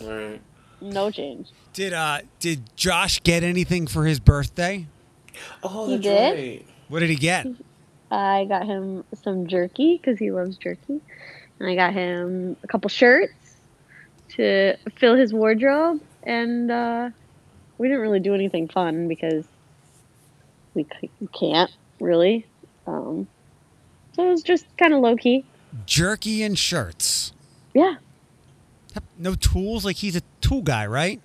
All 0.00 0.08
right. 0.12 0.40
No 0.80 1.10
change. 1.10 1.48
Did 1.72 1.92
uh 1.92 2.20
did 2.40 2.76
Josh 2.76 3.22
get 3.22 3.42
anything 3.42 3.86
for 3.86 4.04
his 4.04 4.20
birthday? 4.20 4.86
Oh, 5.62 5.86
He 5.86 5.92
that's 5.96 6.02
did? 6.02 6.34
right. 6.38 6.66
What 6.88 7.00
did 7.00 7.10
he 7.10 7.16
get? 7.16 7.46
I 8.10 8.44
got 8.44 8.66
him 8.66 9.02
some 9.22 9.46
jerky 9.46 9.96
because 9.96 10.18
he 10.18 10.30
loves 10.30 10.56
jerky, 10.58 11.00
and 11.58 11.68
I 11.68 11.74
got 11.74 11.92
him 11.94 12.56
a 12.62 12.66
couple 12.66 12.88
shirts 12.90 13.32
to 14.36 14.76
fill 14.96 15.16
his 15.16 15.32
wardrobe. 15.32 16.00
And 16.22 16.70
uh, 16.70 17.10
we 17.78 17.88
didn't 17.88 18.02
really 18.02 18.20
do 18.20 18.34
anything 18.34 18.68
fun 18.68 19.08
because 19.08 19.44
we 20.74 20.86
can't 21.32 21.70
really. 22.00 22.46
Um, 22.86 23.26
so 24.14 24.26
it 24.26 24.30
was 24.30 24.42
just 24.42 24.66
kind 24.76 24.92
of 24.92 25.00
low 25.00 25.16
key. 25.16 25.44
Jerky 25.86 26.42
and 26.42 26.58
shirts. 26.58 27.32
Yeah, 27.74 27.96
No 29.18 29.34
tools. 29.34 29.84
Like 29.84 29.96
he's 29.96 30.16
a 30.16 30.22
tool 30.40 30.62
guy, 30.62 30.86
right? 30.86 31.20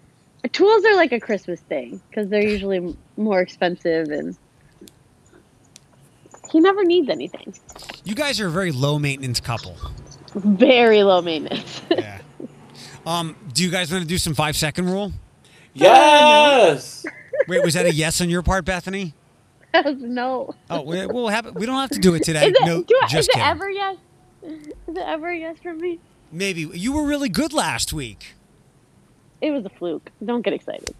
tools 0.51 0.85
are 0.85 0.95
like 0.95 1.11
a 1.11 1.19
Christmas 1.19 1.59
thing 1.61 2.01
because 2.09 2.29
they're 2.29 2.47
usually 2.47 2.95
more 3.17 3.41
expensive, 3.41 4.07
and 4.07 4.35
he 6.51 6.59
never 6.59 6.83
needs 6.83 7.09
anything. 7.09 7.53
You 8.03 8.15
guys 8.15 8.39
are 8.39 8.47
a 8.47 8.51
very 8.51 8.71
low 8.71 8.97
maintenance 8.97 9.39
couple. 9.39 9.75
Very 10.33 11.03
low 11.03 11.21
maintenance. 11.21 11.81
Yeah. 11.91 12.21
um, 13.05 13.35
do 13.53 13.63
you 13.63 13.69
guys 13.69 13.91
want 13.91 14.03
to 14.03 14.07
do 14.07 14.17
some 14.17 14.33
five 14.33 14.55
second 14.55 14.89
rule? 14.89 15.11
Yes. 15.73 17.05
Wait, 17.47 17.63
was 17.63 17.73
that 17.73 17.85
a 17.85 17.93
yes 17.93 18.21
on 18.21 18.29
your 18.29 18.43
part, 18.43 18.65
Bethany? 18.65 19.13
no. 19.73 20.53
Oh, 20.69 20.81
we, 20.81 21.05
we'll 21.05 21.27
have. 21.27 21.55
We 21.55 21.65
don't 21.65 21.79
have 21.79 21.91
to 21.91 21.99
do 21.99 22.15
it 22.15 22.23
today. 22.23 22.47
Is 22.47 22.55
it, 22.55 22.65
no, 22.65 22.83
do 22.83 22.99
I, 23.01 23.07
just 23.07 23.29
is 23.29 23.35
it 23.35 23.47
ever 23.47 23.69
yes? 23.69 23.97
Is 24.41 24.67
it 24.87 24.97
ever 24.97 25.31
yes 25.33 25.57
from 25.61 25.77
me? 25.79 25.99
Maybe 26.31 26.61
you 26.73 26.93
were 26.93 27.03
really 27.05 27.29
good 27.29 27.53
last 27.53 27.93
week. 27.93 28.35
It 29.41 29.51
was 29.51 29.65
a 29.65 29.69
fluke. 29.69 30.11
Don't 30.23 30.41
get 30.41 30.53
excited. 30.53 30.95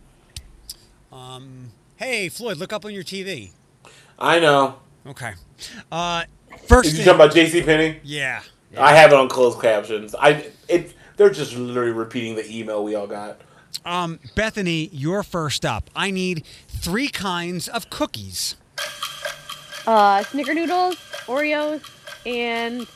Um, 1.12 1.72
hey, 1.98 2.30
Floyd, 2.30 2.58
look 2.58 2.72
up 2.72 2.86
on 2.86 2.94
your 2.94 3.04
TV. 3.04 3.52
I 4.18 4.40
know. 4.40 4.80
Okay. 5.06 5.34
Uh, 5.92 6.24
first 6.68 6.90
Is 6.90 6.94
you 7.00 7.06
thing, 7.06 7.18
talking 7.18 7.22
about 7.26 7.36
JC 7.36 7.66
Penney? 7.66 8.00
yeah. 8.04 8.42
I 8.78 8.94
have 8.96 9.12
it 9.12 9.18
on 9.18 9.30
closed 9.30 9.60
captions. 9.60 10.14
I 10.14 10.52
it 10.68 10.94
they're 11.18 11.32
just 11.32 11.56
literally 11.56 11.92
repeating 11.92 12.36
the 12.36 12.48
email 12.56 12.84
we 12.84 12.94
all 12.94 13.08
got. 13.08 13.42
Um, 13.86 14.20
Bethany, 14.36 14.90
you're 14.92 15.24
first 15.24 15.66
up. 15.66 15.90
I 15.96 16.12
need 16.12 16.46
three 16.68 17.08
kinds 17.08 17.68
of 17.68 17.90
cookies. 17.90 18.56
Uh, 19.88 20.22
Snickerdoodles, 20.24 20.96
Oreos, 21.26 21.82
and 22.26 22.88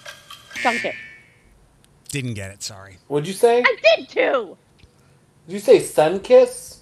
chocolate. 0.55 0.95
Didn't 2.09 2.35
get 2.35 2.51
it. 2.51 2.61
Sorry. 2.61 2.97
What'd 3.07 3.27
you 3.27 3.33
say? 3.33 3.63
I 3.65 3.75
did 3.97 4.09
too. 4.09 4.57
Did 5.47 5.53
you 5.53 5.59
say 5.59 5.79
Sun 5.79 6.19
Kiss? 6.19 6.81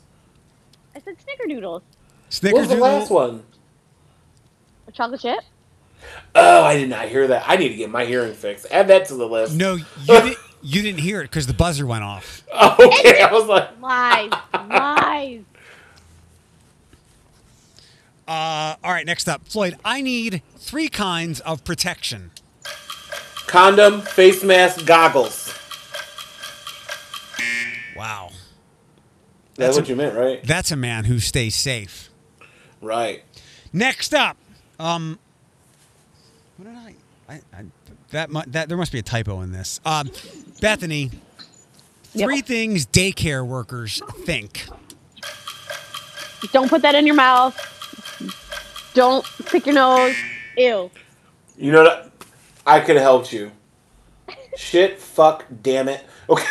I 0.96 1.00
said 1.00 1.16
Snickerdoodles. 1.18 1.82
What 2.42 2.54
was 2.54 2.70
the 2.70 2.76
last 2.76 3.10
one? 3.10 3.44
A 4.88 4.92
chocolate 4.92 5.22
chip. 5.22 5.40
Oh, 6.36 6.64
I 6.64 6.76
did 6.78 6.90
not 6.90 7.08
hear 7.08 7.28
that. 7.28 7.44
I 7.48 7.56
need 7.58 7.70
to 7.70 7.76
get 7.76 7.90
my 7.90 8.06
hearing 8.06 8.34
fixed. 8.34 8.66
Add 8.72 8.88
that 8.88 9.06
to 9.08 9.16
the 9.16 9.28
list. 9.28 9.56
No, 9.56 9.76
you 9.76 9.86
didn't. 10.06 10.38
You 10.64 10.82
didn't 10.82 11.00
hear 11.00 11.22
it 11.22 11.24
because 11.26 11.48
the 11.48 11.54
buzzer 11.54 11.86
went 11.88 12.04
off. 12.04 12.44
okay, 12.54 13.22
I 13.22 13.30
was 13.32 13.48
like, 13.48 13.82
Lies. 13.82 14.32
Lies. 14.70 15.42
Uh, 18.28 18.76
all 18.84 18.92
right, 18.92 19.06
next 19.06 19.28
up, 19.28 19.48
Floyd. 19.48 19.78
I 19.84 20.02
need 20.02 20.42
three 20.58 20.88
kinds 20.88 21.40
of 21.42 21.64
protection. 21.64 22.32
condom, 23.48 24.02
face 24.02 24.44
mask, 24.44 24.86
goggles. 24.86 25.54
Wow, 27.96 28.30
That's, 29.56 29.76
That's 29.76 29.78
what 29.78 29.86
a- 29.86 29.90
you 29.90 29.96
meant, 29.96 30.16
right? 30.16 30.44
that's 30.44 30.72
a 30.72 30.76
man 30.76 31.04
who 31.06 31.20
stays 31.20 31.56
safe. 31.56 32.10
Right. 32.82 33.24
Next 33.74 34.14
up, 34.14 34.38
um, 34.80 35.20
What 36.58 36.68
did 36.70 36.78
I? 36.78 36.96
I, 37.30 37.42
I 37.54 37.66
that 38.10 38.32
mu- 38.32 38.42
that 38.48 38.68
there 38.70 38.78
must 38.78 38.92
be 38.92 39.00
a 39.00 39.04
typo 39.04 39.42
in 39.42 39.52
this. 39.52 39.80
Um, 39.86 40.10
Bethany, 40.62 41.10
Yep. 42.14 42.26
three 42.28 42.42
things 42.42 42.86
daycare 42.86 43.46
workers 43.46 44.02
think. 44.26 44.66
Don't 46.54 46.70
put 46.70 46.82
that 46.84 46.96
in 46.96 47.06
your 47.06 47.16
mouth. 47.16 47.58
Don't 48.94 49.26
pick 49.46 49.66
your 49.66 49.76
nose. 49.76 50.16
Ew. 50.58 50.90
You 51.58 51.72
know 51.72 51.84
what? 51.84 52.12
I 52.66 52.80
could 52.80 52.96
have 52.96 53.04
helped 53.04 53.34
you. 53.34 53.52
Shit, 54.56 55.00
fuck, 55.00 55.46
damn 55.62 55.88
it. 55.90 56.06
Okay. 56.30 56.46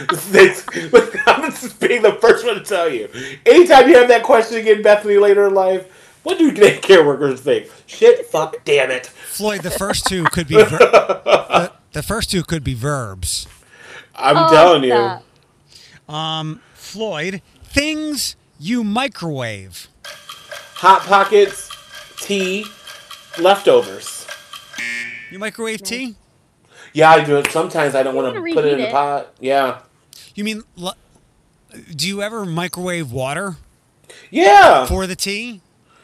I'm 0.00 1.50
just 1.50 1.80
being 1.80 2.02
the 2.02 2.16
first 2.20 2.44
one 2.46 2.54
to 2.54 2.60
tell 2.60 2.88
you. 2.88 3.08
Anytime 3.46 3.88
you 3.88 3.96
have 3.98 4.08
that 4.08 4.22
question 4.22 4.58
again, 4.58 4.82
Bethany, 4.82 5.16
later 5.16 5.46
in 5.48 5.54
life, 5.54 6.20
what 6.22 6.38
do 6.38 6.52
daycare 6.52 7.04
workers 7.04 7.40
think? 7.40 7.68
Shit, 7.86 8.26
fuck, 8.26 8.56
damn 8.64 8.90
it. 8.90 9.06
Floyd, 9.06 9.62
the 9.62 9.70
first 9.70 10.06
two 10.06 10.24
could 10.24 10.46
be 10.46 10.54
ver- 10.62 10.68
the, 10.78 11.67
the 11.92 12.02
first 12.02 12.30
two 12.30 12.42
could 12.42 12.64
be 12.64 12.74
verbs. 12.74 13.46
I'm 14.14 14.36
Oh, 14.36 14.50
telling 14.50 14.84
you. 14.84 16.12
Um, 16.12 16.60
Floyd, 16.74 17.42
things 17.64 18.36
you 18.58 18.82
microwave. 18.84 19.88
Hot 20.76 21.02
pockets, 21.02 21.70
tea, 22.20 22.66
leftovers. 23.38 24.26
You 25.30 25.38
microwave 25.38 25.82
tea? 25.82 26.14
Yeah, 26.92 27.10
I 27.10 27.22
do 27.24 27.36
it. 27.36 27.50
Sometimes 27.50 27.94
I 27.94 28.02
don't 28.02 28.14
want 28.14 28.34
to 28.34 28.40
put 28.40 28.64
it 28.64 28.72
in 28.72 28.74
reheat 28.78 28.86
the 28.86 28.92
pot. 28.92 29.34
Yeah. 29.40 29.80
You 30.34 30.44
mean? 30.44 30.62
Do 31.94 32.08
you 32.08 32.22
ever 32.22 32.46
microwave 32.46 33.12
water 33.12 33.56
Yeah. 34.30 34.86
for 34.86 35.06
the 35.06 35.14
tea? 35.16 35.60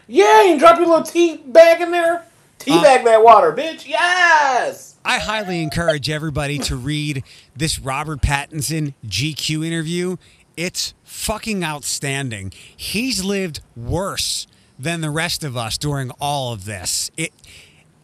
Yeah, 0.07 0.43
you 0.43 0.59
drop 0.59 0.77
your 0.79 0.87
little 0.87 1.03
tea 1.03 1.39
bag 1.39 1.81
in 1.81 1.91
there. 1.91 2.27
Tea 2.65 2.73
Uh, 2.73 2.83
that 2.83 3.23
water, 3.23 3.53
bitch. 3.53 3.87
Yes. 3.87 4.97
I 5.05 5.19
highly 5.19 5.63
encourage 5.63 6.09
everybody 6.09 6.59
to 6.61 6.77
read 6.77 7.23
this 7.55 7.79
Robert 7.79 8.23
Pattinson 8.23 8.95
GQ 9.07 9.67
interview. 9.67 10.17
It's 10.57 10.95
fucking 11.05 11.63
outstanding. 11.63 12.53
He's 12.75 13.23
lived 13.23 13.61
worse 13.77 14.47
than 14.79 15.03
the 15.03 15.11
rest 15.11 15.45
of 15.45 15.57
us 15.57 15.77
during 15.77 16.11
all 16.21 16.53
of 16.53 16.65
this. 16.65 17.11
It 17.17 17.33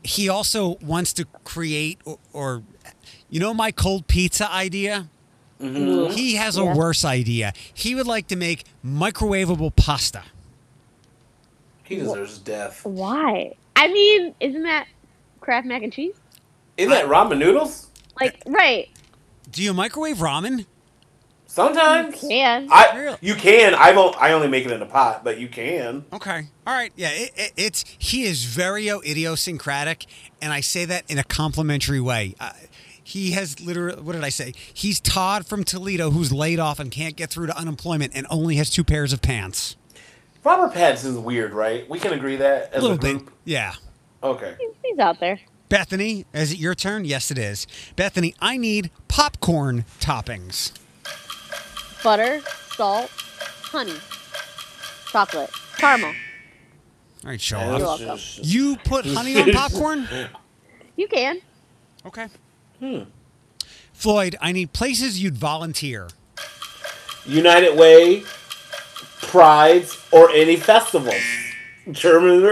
he 0.03 0.29
also 0.29 0.77
wants 0.83 1.13
to 1.15 1.27
create 1.45 1.99
or, 2.05 2.19
or 2.33 2.63
you 3.29 3.39
know 3.41 3.53
my 3.55 3.71
cold 3.71 4.07
pizza 4.07 4.51
idea? 4.53 5.09
He 5.59 6.37
has 6.37 6.57
a 6.57 6.63
Yeah. 6.65 6.75
worse 6.75 7.05
idea. 7.05 7.53
He 7.75 7.95
would 7.95 8.07
like 8.07 8.27
to 8.29 8.37
make 8.37 8.65
microwavable 8.85 9.75
pasta. 9.77 10.23
He 11.85 11.97
deserves 11.97 12.39
death. 12.39 12.81
Why? 12.85 13.53
I 13.77 13.89
mean, 13.89 14.35
isn't 14.41 14.63
that 14.65 14.87
Kraft 15.41 15.67
mac 15.67 15.83
and 15.83 15.93
cheese? 15.93 16.15
Isn't 16.77 16.91
that 16.91 17.07
ramen 17.07 17.39
noodles? 17.39 17.89
Like, 18.21 18.43
right? 18.47 18.89
Do 19.51 19.63
you 19.63 19.73
microwave 19.75 20.19
ramen? 20.19 20.67
Sometimes. 21.47 22.21
Can 22.21 22.69
I 22.71 22.97
Really? 22.97 23.17
you 23.21 23.35
can. 23.35 23.75
I 23.75 23.91
won't. 23.93 24.17
I 24.23 24.33
only 24.33 24.47
make 24.47 24.65
it 24.65 24.71
in 24.71 24.81
a 24.83 24.87
pot, 24.87 25.25
but 25.25 25.41
you 25.41 25.49
can. 25.49 26.05
Okay. 26.13 26.47
All 26.65 26.73
right. 26.75 26.93
Yeah. 26.95 27.11
It, 27.11 27.33
it, 27.35 27.53
it's 27.57 27.85
he 27.99 28.23
is 28.23 28.45
very 28.45 28.87
idiosyncratic, 28.89 30.07
and 30.41 30.53
I 30.53 30.61
say 30.61 30.85
that 30.85 31.11
in 31.11 31.19
a 31.19 31.25
complimentary 31.25 32.01
way. 32.01 32.37
Uh, 32.39 32.53
he 33.03 33.33
has 33.33 33.59
literally. 33.59 34.01
What 34.01 34.13
did 34.13 34.23
I 34.23 34.29
say? 34.29 34.55
He's 34.73 35.01
Todd 35.01 35.45
from 35.45 35.65
Toledo, 35.65 36.11
who's 36.13 36.33
laid 36.33 36.61
off 36.61 36.79
and 36.79 36.89
can't 36.89 37.17
get 37.17 37.31
through 37.31 37.49
to 37.49 37.59
unemployment, 37.59 38.13
and 38.15 38.29
only 38.31 38.55
has 38.57 38.71
two 38.71 38.85
pairs 38.85 39.13
of 39.13 39.21
pants. 39.21 39.75
Robert 40.45 40.73
Pattinson's 40.75 41.19
weird, 41.19 41.53
right? 41.53 41.89
We 41.89 41.99
can 41.99 42.13
agree 42.13 42.37
that 42.37 42.73
as 42.73 42.83
A 42.83 42.89
little 42.89 42.97
a 42.97 43.19
bit. 43.19 43.29
Yeah. 43.45 43.75
Okay. 44.23 44.57
he's, 44.59 44.71
he's 44.83 44.99
out 44.99 45.21
there. 45.21 45.39
Bethany, 45.69 46.27
is 46.33 46.53
it 46.53 46.59
your 46.59 46.75
turn? 46.75 47.05
Yes, 47.05 47.31
it 47.31 47.39
is. 47.39 47.67
Bethany, 47.97 48.35
I 48.41 48.57
need 48.57 48.91
popcorn 49.09 49.85
toppings. 50.01 50.73
Butter, 52.03 52.41
salt, 52.75 53.11
honey, 53.63 53.95
chocolate, 55.11 55.51
caramel. 55.77 56.09
All 57.23 57.31
right, 57.31 57.41
show 57.41 57.59
off. 57.59 57.79
You're 57.79 57.87
welcome. 58.09 58.19
You 58.43 58.77
put 58.79 59.07
honey 59.07 59.41
on 59.41 59.53
popcorn? 59.53 60.09
You 60.97 61.09
can. 61.09 61.41
Okay. 62.05 62.27
Hmm. 62.79 63.03
Floyd, 63.95 64.37
I 64.39 64.53
need 64.53 64.75
places 64.75 65.23
you'd 65.23 65.37
volunteer. 65.39 66.09
United 67.25 67.79
Way, 67.79 68.25
prides, 69.31 69.97
or 70.13 70.31
any 70.31 70.57
festivals. 70.57 71.15
German. 71.91 72.43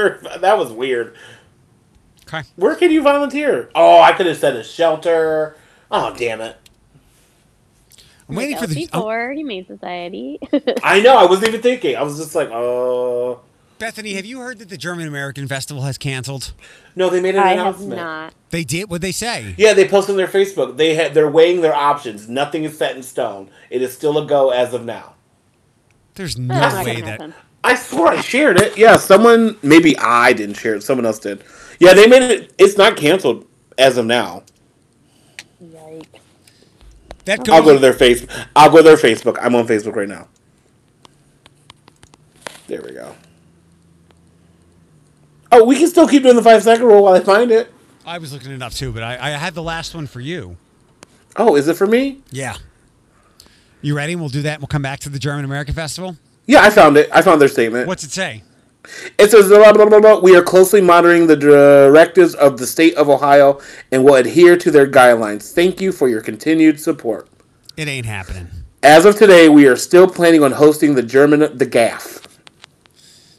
That 0.40 0.56
was 0.58 0.70
weird. 0.72 1.14
Okay. 2.26 2.42
Where 2.56 2.74
can 2.74 2.90
you 2.90 3.02
volunteer? 3.02 3.70
Oh, 3.74 4.00
I 4.00 4.12
could 4.12 4.26
have 4.26 4.36
said 4.38 4.56
a 4.56 4.64
shelter. 4.64 5.56
Oh, 5.90 6.14
damn 6.16 6.40
it. 6.40 6.56
I'm 8.28 8.34
waiting 8.36 8.58
for 8.58 8.66
the. 8.66 8.88
oh, 8.92 8.98
Before 9.00 9.32
Humane 9.32 9.66
Society. 9.66 10.38
I 10.82 11.00
know. 11.00 11.16
I 11.16 11.24
wasn't 11.24 11.48
even 11.48 11.62
thinking. 11.62 11.96
I 11.96 12.02
was 12.02 12.18
just 12.18 12.34
like, 12.34 12.50
oh. 12.50 13.40
Bethany, 13.78 14.14
have 14.14 14.26
you 14.26 14.40
heard 14.40 14.58
that 14.58 14.68
the 14.68 14.76
German 14.76 15.06
American 15.06 15.46
Festival 15.46 15.84
has 15.84 15.96
canceled? 15.96 16.52
No, 16.96 17.08
they 17.08 17.20
made 17.20 17.36
an 17.36 17.42
I 17.42 17.50
have 17.50 17.58
announcement. 17.60 17.96
not. 17.96 18.34
They 18.50 18.64
did. 18.64 18.90
What 18.90 19.00
they 19.00 19.12
say? 19.12 19.54
Yeah, 19.56 19.72
they 19.72 19.86
posted 19.88 20.10
on 20.14 20.16
their 20.16 20.26
Facebook. 20.26 20.76
They 20.76 20.94
had 20.94 21.14
they're 21.14 21.30
weighing 21.30 21.60
their 21.60 21.74
options. 21.74 22.28
Nothing 22.28 22.64
is 22.64 22.76
set 22.76 22.96
in 22.96 23.02
stone. 23.04 23.48
It 23.70 23.80
is 23.80 23.94
still 23.94 24.18
a 24.18 24.26
go 24.26 24.50
as 24.50 24.74
of 24.74 24.84
now. 24.84 25.14
There's 26.18 26.36
no 26.36 26.52
not 26.52 26.84
way 26.84 27.00
that. 27.00 27.06
happen. 27.06 27.34
I 27.62 27.76
swore 27.76 28.08
I 28.08 28.20
shared 28.20 28.60
it. 28.60 28.76
Yeah, 28.76 28.96
someone 28.96 29.56
maybe 29.62 29.96
I 29.98 30.32
didn't 30.32 30.56
share 30.56 30.74
it. 30.74 30.82
Someone 30.82 31.06
else 31.06 31.20
did. 31.20 31.44
Yeah, 31.78 31.94
they 31.94 32.08
made 32.08 32.22
it. 32.22 32.52
It's 32.58 32.76
not 32.76 32.96
canceled 32.96 33.46
as 33.78 33.96
of 33.98 34.04
now. 34.04 34.42
Yikes. 35.62 36.06
That 37.24 37.48
I'll 37.48 37.62
go 37.62 37.72
to 37.72 37.78
their 37.78 37.92
face. 37.92 38.26
I'll 38.56 38.68
go 38.68 38.78
to 38.78 38.82
their 38.82 38.96
Facebook. 38.96 39.38
I'm 39.40 39.54
on 39.54 39.68
Facebook 39.68 39.94
right 39.94 40.08
now. 40.08 40.26
There 42.66 42.82
we 42.82 42.94
go. 42.94 43.14
Oh, 45.52 45.62
we 45.62 45.78
can 45.78 45.86
still 45.86 46.08
keep 46.08 46.24
doing 46.24 46.34
the 46.34 46.42
five 46.42 46.64
second 46.64 46.84
rule 46.84 47.04
while 47.04 47.14
I 47.14 47.20
find 47.20 47.52
it. 47.52 47.72
I 48.04 48.18
was 48.18 48.32
looking 48.32 48.50
it 48.50 48.60
up 48.60 48.72
too, 48.72 48.90
but 48.90 49.04
I, 49.04 49.14
I 49.14 49.30
had 49.30 49.54
the 49.54 49.62
last 49.62 49.94
one 49.94 50.08
for 50.08 50.20
you. 50.20 50.56
Oh, 51.36 51.54
is 51.54 51.68
it 51.68 51.76
for 51.76 51.86
me? 51.86 52.22
Yeah. 52.32 52.56
You 53.80 53.96
ready? 53.96 54.16
We'll 54.16 54.28
do 54.28 54.42
that. 54.42 54.54
and 54.54 54.60
We'll 54.62 54.66
come 54.68 54.82
back 54.82 55.00
to 55.00 55.08
the 55.08 55.18
German 55.18 55.44
American 55.44 55.74
Festival. 55.74 56.16
Yeah, 56.46 56.62
I 56.62 56.70
found 56.70 56.96
it. 56.96 57.08
I 57.12 57.22
found 57.22 57.40
their 57.40 57.48
statement. 57.48 57.86
What's 57.86 58.04
it 58.04 58.10
say? 58.10 58.42
It 59.18 59.30
says, 59.30 59.48
blah, 59.48 59.72
blah, 59.72 59.84
blah, 59.86 60.00
blah, 60.00 60.18
we 60.20 60.34
are 60.34 60.42
closely 60.42 60.80
monitoring 60.80 61.26
the 61.26 61.36
directives 61.36 62.34
of 62.34 62.56
the 62.56 62.66
state 62.66 62.94
of 62.94 63.10
Ohio 63.10 63.60
and 63.92 64.02
will 64.02 64.14
adhere 64.14 64.56
to 64.56 64.70
their 64.70 64.86
guidelines. 64.86 65.52
Thank 65.52 65.80
you 65.80 65.92
for 65.92 66.08
your 66.08 66.22
continued 66.22 66.80
support. 66.80 67.28
It 67.76 67.86
ain't 67.86 68.06
happening. 68.06 68.48
As 68.82 69.04
of 69.04 69.16
today, 69.16 69.48
we 69.50 69.66
are 69.66 69.76
still 69.76 70.08
planning 70.08 70.42
on 70.42 70.52
hosting 70.52 70.94
the 70.94 71.02
German 71.02 71.40
the 71.40 71.66
GAF. 71.66 72.24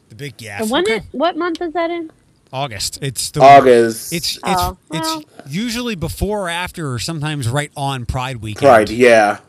The 0.10 0.16
big 0.16 0.38
gas. 0.38 0.62
And 0.62 0.70
when 0.72 0.84
Okay. 0.84 0.98
it, 0.98 1.04
what 1.14 1.36
month 1.36 1.62
is 1.62 1.74
that 1.74 1.90
in? 1.90 2.12
August. 2.54 3.00
It's 3.02 3.32
the 3.32 3.42
August. 3.42 4.14
It's 4.14 4.36
it's 4.38 4.42
Oh, 4.46 4.78
it's 4.92 5.26
usually 5.48 5.96
before 5.96 6.46
or 6.46 6.50
after, 6.50 6.92
or 6.94 7.00
sometimes 7.00 7.48
right 7.48 7.72
on 7.76 8.06
Pride 8.06 8.38
weekend. 8.38 8.60
Pride, 8.68 8.90
yeah. 8.90 9.40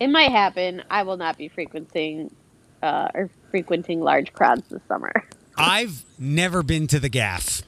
It 0.00 0.08
might 0.08 0.30
happen. 0.30 0.82
I 0.90 1.02
will 1.04 1.16
not 1.16 1.38
be 1.38 1.48
frequenting 1.48 2.34
uh, 2.82 3.08
or 3.14 3.30
frequenting 3.50 4.00
large 4.00 4.32
crowds 4.32 4.68
this 4.68 4.82
summer. 4.88 5.12
I've 5.56 6.04
never 6.18 6.62
been 6.62 6.86
to 6.88 6.98
the 6.98 7.08
GAF. 7.08 7.62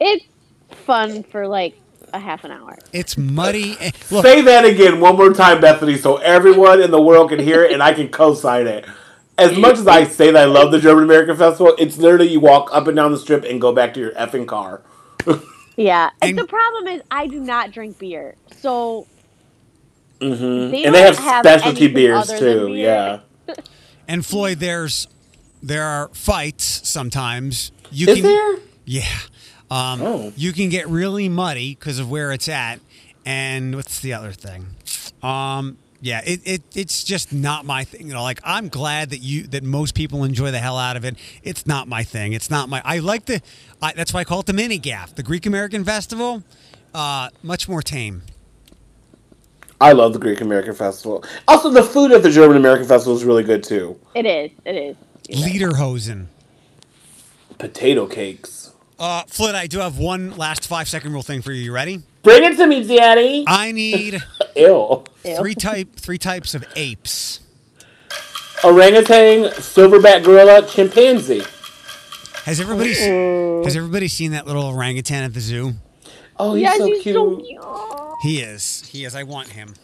It's 0.00 0.24
fun 0.70 1.22
for 1.22 1.46
like 1.46 1.78
a 2.12 2.18
half 2.18 2.44
an 2.44 2.50
hour. 2.50 2.78
It's 2.92 3.16
muddy. 3.18 3.76
Eh, 3.80 3.90
Look, 4.10 4.24
Say 4.24 4.40
that 4.42 4.64
again 4.64 5.00
one 5.00 5.16
more 5.16 5.32
time, 5.34 5.60
Bethany, 5.60 5.96
so 5.96 6.16
everyone 6.16 6.80
in 6.80 6.90
the 6.90 7.00
world 7.00 7.28
can 7.30 7.38
hear 7.38 7.62
it 7.64 7.72
and 7.72 7.82
I 7.82 7.92
can 7.92 8.08
co 8.08 8.34
sign 8.34 8.66
it. 8.66 8.86
As 9.38 9.56
much 9.56 9.78
as 9.78 9.86
I 9.86 10.04
say 10.04 10.30
that 10.32 10.42
I 10.42 10.44
love 10.46 10.70
the 10.70 10.78
German 10.80 11.04
American 11.04 11.36
Festival, 11.36 11.74
it's 11.78 11.96
literally 11.96 12.28
you 12.28 12.40
walk 12.40 12.68
up 12.72 12.86
and 12.88 12.96
down 12.96 13.12
the 13.12 13.18
strip 13.18 13.44
and 13.44 13.58
go 13.60 13.72
back 13.72 13.94
to 13.94 14.00
your 14.00 14.12
effing 14.12 14.46
car. 14.46 14.82
Yeah. 15.76 16.10
And, 16.20 16.30
And- 16.30 16.38
the 16.38 16.46
problem 16.46 16.88
is 16.88 17.00
I 17.10 17.26
do 17.26 17.40
not 17.40 17.70
drink 17.70 17.98
beer. 17.98 18.34
So 18.58 19.06
hmm 20.20 20.70
They 20.70 20.84
And 20.84 20.94
they 20.94 21.02
have 21.02 21.18
have 21.18 21.44
specialty 21.44 21.88
beers 21.88 22.28
too. 22.28 22.68
beer. 22.68 22.68
Yeah. 22.76 23.20
and 24.08 24.24
Floyd, 24.24 24.58
there's 24.58 25.08
there 25.62 25.84
are 25.84 26.08
fights 26.12 26.88
sometimes. 26.88 27.72
You 27.90 28.08
Is 28.08 28.14
can, 28.16 28.24
there? 28.24 28.56
Yeah. 28.84 29.02
Um, 29.70 30.02
Oh. 30.02 30.32
You 30.36 30.52
can 30.52 30.68
get 30.68 30.88
really 30.88 31.28
muddy 31.28 31.74
because 31.74 31.98
of 31.98 32.10
where 32.10 32.32
it's 32.32 32.48
at. 32.48 32.80
And 33.26 33.74
what's 33.76 34.00
the 34.00 34.14
other 34.14 34.32
thing? 34.32 34.66
Um, 35.22 35.76
yeah, 36.00 36.22
it, 36.24 36.40
it 36.44 36.62
it's 36.74 37.04
just 37.04 37.32
not 37.32 37.66
my 37.66 37.84
thing. 37.84 38.06
You 38.08 38.14
know, 38.14 38.22
like 38.22 38.40
I'm 38.42 38.68
glad 38.68 39.10
that 39.10 39.18
you 39.18 39.42
that 39.48 39.62
most 39.62 39.94
people 39.94 40.24
enjoy 40.24 40.50
the 40.50 40.58
hell 40.58 40.78
out 40.78 40.96
of 40.96 41.04
it. 41.04 41.16
It's 41.42 41.66
not 41.66 41.86
my 41.88 42.02
thing. 42.02 42.32
It's 42.32 42.50
not 42.50 42.68
my. 42.70 42.80
I 42.84 42.98
like 43.00 43.26
the. 43.26 43.42
I, 43.82 43.92
that's 43.92 44.14
why 44.14 44.20
I 44.20 44.24
call 44.24 44.40
it 44.40 44.46
the 44.46 44.54
mini 44.54 44.78
GAF. 44.80 45.14
The 45.14 45.22
Greek 45.22 45.44
American 45.44 45.84
Festival, 45.84 46.42
uh, 46.94 47.28
much 47.42 47.68
more 47.68 47.82
tame. 47.82 48.22
I 49.80 49.92
love 49.92 50.12
the 50.12 50.18
Greek 50.18 50.40
American 50.40 50.74
Festival. 50.74 51.24
Also, 51.48 51.70
the 51.70 51.82
food 51.82 52.12
at 52.12 52.22
the 52.22 52.30
German 52.30 52.56
American 52.56 52.86
Festival 52.86 53.16
is 53.16 53.24
really 53.24 53.42
good 53.44 53.62
too. 53.62 53.98
it 54.14 54.26
is. 54.26 54.50
It 54.64 54.76
is. 54.76 54.96
You're. 55.28 55.70
Lederhosen. 55.72 56.26
Potato 57.58 58.06
cakes. 58.06 58.72
Uh, 58.98 59.22
Flit, 59.26 59.54
I 59.54 59.66
do 59.66 59.78
have 59.78 59.96
one 59.98 60.36
last 60.36 60.66
five 60.66 60.88
second 60.88 61.12
rule 61.12 61.22
thing 61.22 61.40
for 61.40 61.52
you. 61.52 61.62
You 61.62 61.72
ready? 61.72 62.02
Bring 62.22 62.44
it 62.44 62.56
to 62.56 62.66
me, 62.66 62.86
Daddy. 62.86 63.44
I 63.48 63.72
need 63.72 64.22
Ew. 64.56 65.04
Ew. 65.24 65.36
three 65.36 65.54
type 65.54 65.94
three 65.96 66.18
types 66.18 66.54
of 66.54 66.64
apes. 66.76 67.40
Orangutan, 68.62 69.44
silverback 69.52 70.24
gorilla, 70.24 70.66
chimpanzee. 70.66 71.42
Has 72.44 72.60
everybody 72.60 72.94
Mm. 72.94 73.64
has 73.64 73.74
everybody 73.76 74.08
seen 74.08 74.32
that 74.32 74.46
little 74.46 74.64
orangutan 74.64 75.24
at 75.24 75.32
the 75.32 75.40
zoo? 75.40 75.74
Oh, 76.40 76.54
he's 76.54 76.62
Yes, 76.62 76.78
so 76.78 76.86
he's 76.86 77.02
cute. 77.02 77.14
so 77.14 77.36
cute. 77.36 77.62
He 78.16 78.40
is. 78.40 78.84
He 78.88 79.04
is. 79.04 79.14
I 79.14 79.24
want 79.24 79.50
him. 79.50 79.74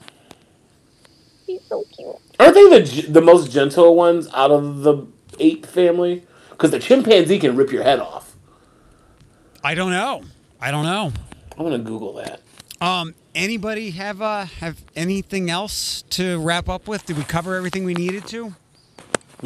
He's 1.46 1.62
so 1.68 1.84
cute. 1.96 2.16
Aren't 2.40 2.54
they 2.54 2.80
the 2.80 3.07
the 3.11 3.22
most 3.22 3.52
gentle 3.52 3.94
ones 3.96 4.28
out 4.34 4.50
of 4.50 4.80
the 4.82 5.07
ape 5.38 5.66
family? 5.66 6.26
Because 6.50 6.70
the 6.72 6.78
chimpanzee 6.80 7.38
can 7.38 7.57
rip 7.57 7.72
your 7.72 7.84
head 7.84 8.00
off. 8.00 8.36
I 9.64 9.74
don't 9.74 9.90
know. 9.92 10.22
I 10.61 10.70
don't 10.70 10.84
know. 10.84 11.12
I'm 11.59 11.64
gonna 11.64 11.78
Google 11.78 12.14
that. 12.14 12.42
Um, 12.80 13.14
anybody 13.34 13.90
have 13.92 14.22
uh 14.22 14.46
have 14.46 14.84
anything 14.96 15.50
else 15.50 16.02
to 16.11 16.38
wrap 16.40 16.68
up 16.68 16.88
with? 16.88 17.07
Did 17.07 17.18
we 17.18 17.24
cover 17.24 17.57
everything 17.57 17.84
we 17.84 17.94
needed 17.94 18.26
to? 18.28 18.54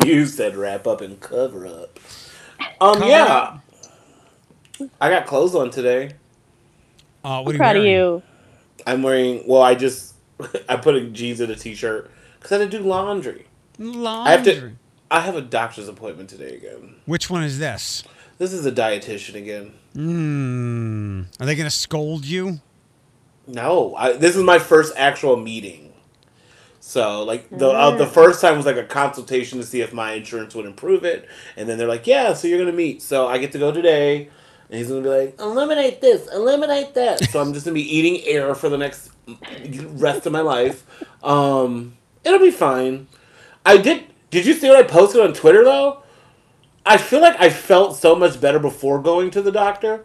You 0.04 0.26
said 0.26 0.56
wrap 0.56 0.86
up 0.86 1.00
and 1.02 1.20
cover 1.20 1.66
up. 1.66 1.98
Um, 2.80 2.94
Cover 2.98 3.06
yeah. 3.08 3.26
up. 3.26 3.60
I 5.00 5.10
got 5.10 5.26
clothes 5.26 5.54
on 5.54 5.70
today. 5.70 6.12
Uh, 7.22 7.42
what 7.42 7.42
I'm 7.42 7.48
are 7.48 7.52
you 7.52 7.58
proud 7.58 7.76
of 7.76 7.84
you. 7.84 8.22
I'm 8.86 9.02
wearing. 9.02 9.42
Well, 9.46 9.62
I 9.62 9.74
just 9.74 10.14
I 10.68 10.76
put 10.76 10.94
a 10.94 11.02
jeans 11.02 11.40
and 11.40 11.50
a 11.50 11.56
t-shirt 11.56 12.10
because 12.38 12.52
I 12.52 12.58
had 12.60 12.70
to 12.70 12.78
do 12.78 12.84
laundry. 12.84 13.46
Laundry. 13.78 14.32
I 14.32 14.36
have 14.36 14.44
to. 14.44 14.72
I 15.10 15.20
have 15.20 15.36
a 15.36 15.42
doctor's 15.42 15.88
appointment 15.88 16.30
today 16.30 16.56
again. 16.56 16.96
Which 17.04 17.28
one 17.28 17.42
is 17.42 17.58
this? 17.58 18.04
This 18.38 18.52
is 18.52 18.64
a 18.64 18.72
dietitian 18.72 19.34
again. 19.34 19.72
Hmm. 19.92 21.22
Are 21.40 21.46
they 21.46 21.56
gonna 21.56 21.68
scold 21.68 22.24
you? 22.24 22.60
No, 23.46 23.94
I, 23.96 24.12
this 24.12 24.36
is 24.36 24.44
my 24.44 24.58
first 24.58 24.94
actual 24.96 25.36
meeting. 25.36 25.92
So, 26.78 27.24
like 27.24 27.50
the 27.50 27.68
uh, 27.68 27.96
the 27.96 28.06
first 28.06 28.40
time 28.40 28.56
was 28.56 28.66
like 28.66 28.76
a 28.76 28.84
consultation 28.84 29.58
to 29.58 29.66
see 29.66 29.80
if 29.80 29.92
my 29.92 30.12
insurance 30.12 30.54
would 30.54 30.64
improve 30.64 31.04
it, 31.04 31.28
and 31.56 31.68
then 31.68 31.76
they're 31.76 31.88
like, 31.88 32.06
"Yeah, 32.06 32.32
so 32.32 32.48
you're 32.48 32.58
gonna 32.58 32.72
meet." 32.72 33.02
So 33.02 33.28
I 33.28 33.38
get 33.38 33.52
to 33.52 33.58
go 33.58 33.70
today, 33.70 34.30
and 34.70 34.78
he's 34.78 34.88
gonna 34.88 35.02
be 35.02 35.08
like, 35.08 35.40
"Eliminate 35.40 36.00
this, 36.00 36.32
eliminate 36.32 36.94
that." 36.94 37.28
so 37.30 37.40
I'm 37.40 37.52
just 37.52 37.66
gonna 37.66 37.74
be 37.74 37.96
eating 37.96 38.22
air 38.24 38.54
for 38.54 38.68
the 38.68 38.78
next 38.78 39.10
rest 39.68 40.26
of 40.26 40.32
my 40.32 40.40
life. 40.40 40.86
Um, 41.22 41.96
it'll 42.24 42.38
be 42.38 42.50
fine. 42.50 43.08
I 43.66 43.76
did. 43.76 44.04
Did 44.30 44.46
you 44.46 44.54
see 44.54 44.68
what 44.68 44.78
I 44.78 44.84
posted 44.84 45.20
on 45.20 45.32
Twitter 45.34 45.64
though? 45.64 46.02
I 46.86 46.96
feel 46.96 47.20
like 47.20 47.38
I 47.40 47.50
felt 47.50 47.96
so 47.96 48.14
much 48.14 48.40
better 48.40 48.58
before 48.58 49.02
going 49.02 49.30
to 49.32 49.42
the 49.42 49.52
doctor. 49.52 50.04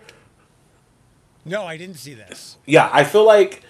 No, 1.45 1.63
I 1.63 1.77
didn't 1.77 1.97
see 1.97 2.13
this. 2.13 2.57
Yeah, 2.65 2.89
I 2.91 3.03
feel 3.03 3.25
like 3.25 3.61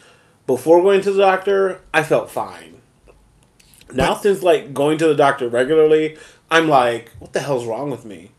before 0.47 0.81
going 0.81 1.01
to 1.01 1.11
the 1.11 1.21
doctor, 1.21 1.81
I 1.93 2.03
felt 2.03 2.31
fine. 2.31 2.81
Now, 3.91 4.15
since 4.15 4.41
like 4.41 4.73
going 4.73 4.97
to 4.99 5.07
the 5.07 5.15
doctor 5.15 5.49
regularly, 5.49 6.17
I'm 6.49 6.67
like, 6.67 7.11
what 7.19 7.33
the 7.33 7.41
hell's 7.41 7.65
wrong 7.65 7.91
with 7.91 8.05
me? 8.05 8.31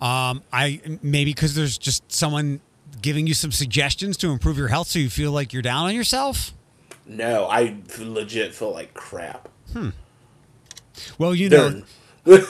Um, 0.00 0.42
I 0.52 0.80
maybe 1.02 1.32
because 1.32 1.54
there's 1.54 1.78
just 1.78 2.10
someone 2.12 2.60
giving 3.00 3.26
you 3.26 3.34
some 3.34 3.52
suggestions 3.52 4.16
to 4.18 4.30
improve 4.30 4.58
your 4.58 4.68
health, 4.68 4.88
so 4.88 4.98
you 4.98 5.08
feel 5.10 5.32
like 5.32 5.52
you're 5.52 5.62
down 5.62 5.86
on 5.86 5.94
yourself. 5.94 6.52
No, 7.06 7.46
I 7.46 7.76
legit 7.98 8.54
feel 8.54 8.72
like 8.72 8.92
crap. 8.94 9.48
Well, 11.18 11.34
you 11.34 11.48
know, 11.48 11.70
They're- 11.70 11.82
It, 12.28 12.44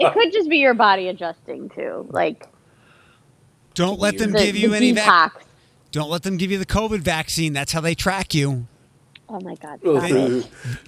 it 0.00 0.12
could 0.12 0.32
just 0.32 0.48
be 0.50 0.58
your 0.58 0.74
body 0.74 1.08
adjusting 1.08 1.68
too, 1.70 2.06
like 2.10 2.48
don't 3.74 4.00
let 4.00 4.18
them 4.18 4.32
the, 4.32 4.38
give 4.38 4.56
you 4.56 4.70
the 4.70 4.76
any. 4.76 4.92
detox. 4.92 5.04
Vac- 5.04 5.44
don't 5.92 6.10
let 6.10 6.22
them 6.24 6.36
give 6.36 6.50
you 6.50 6.58
the 6.58 6.66
COVID 6.66 6.98
vaccine. 7.00 7.52
That's 7.52 7.70
how 7.72 7.80
they 7.80 7.94
track 7.94 8.34
you. 8.34 8.66
oh 9.28 9.40
my 9.40 9.54
god! 9.54 9.80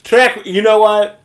track. 0.03 0.45
You 0.45 0.61
know 0.63 0.81
what? 0.81 1.21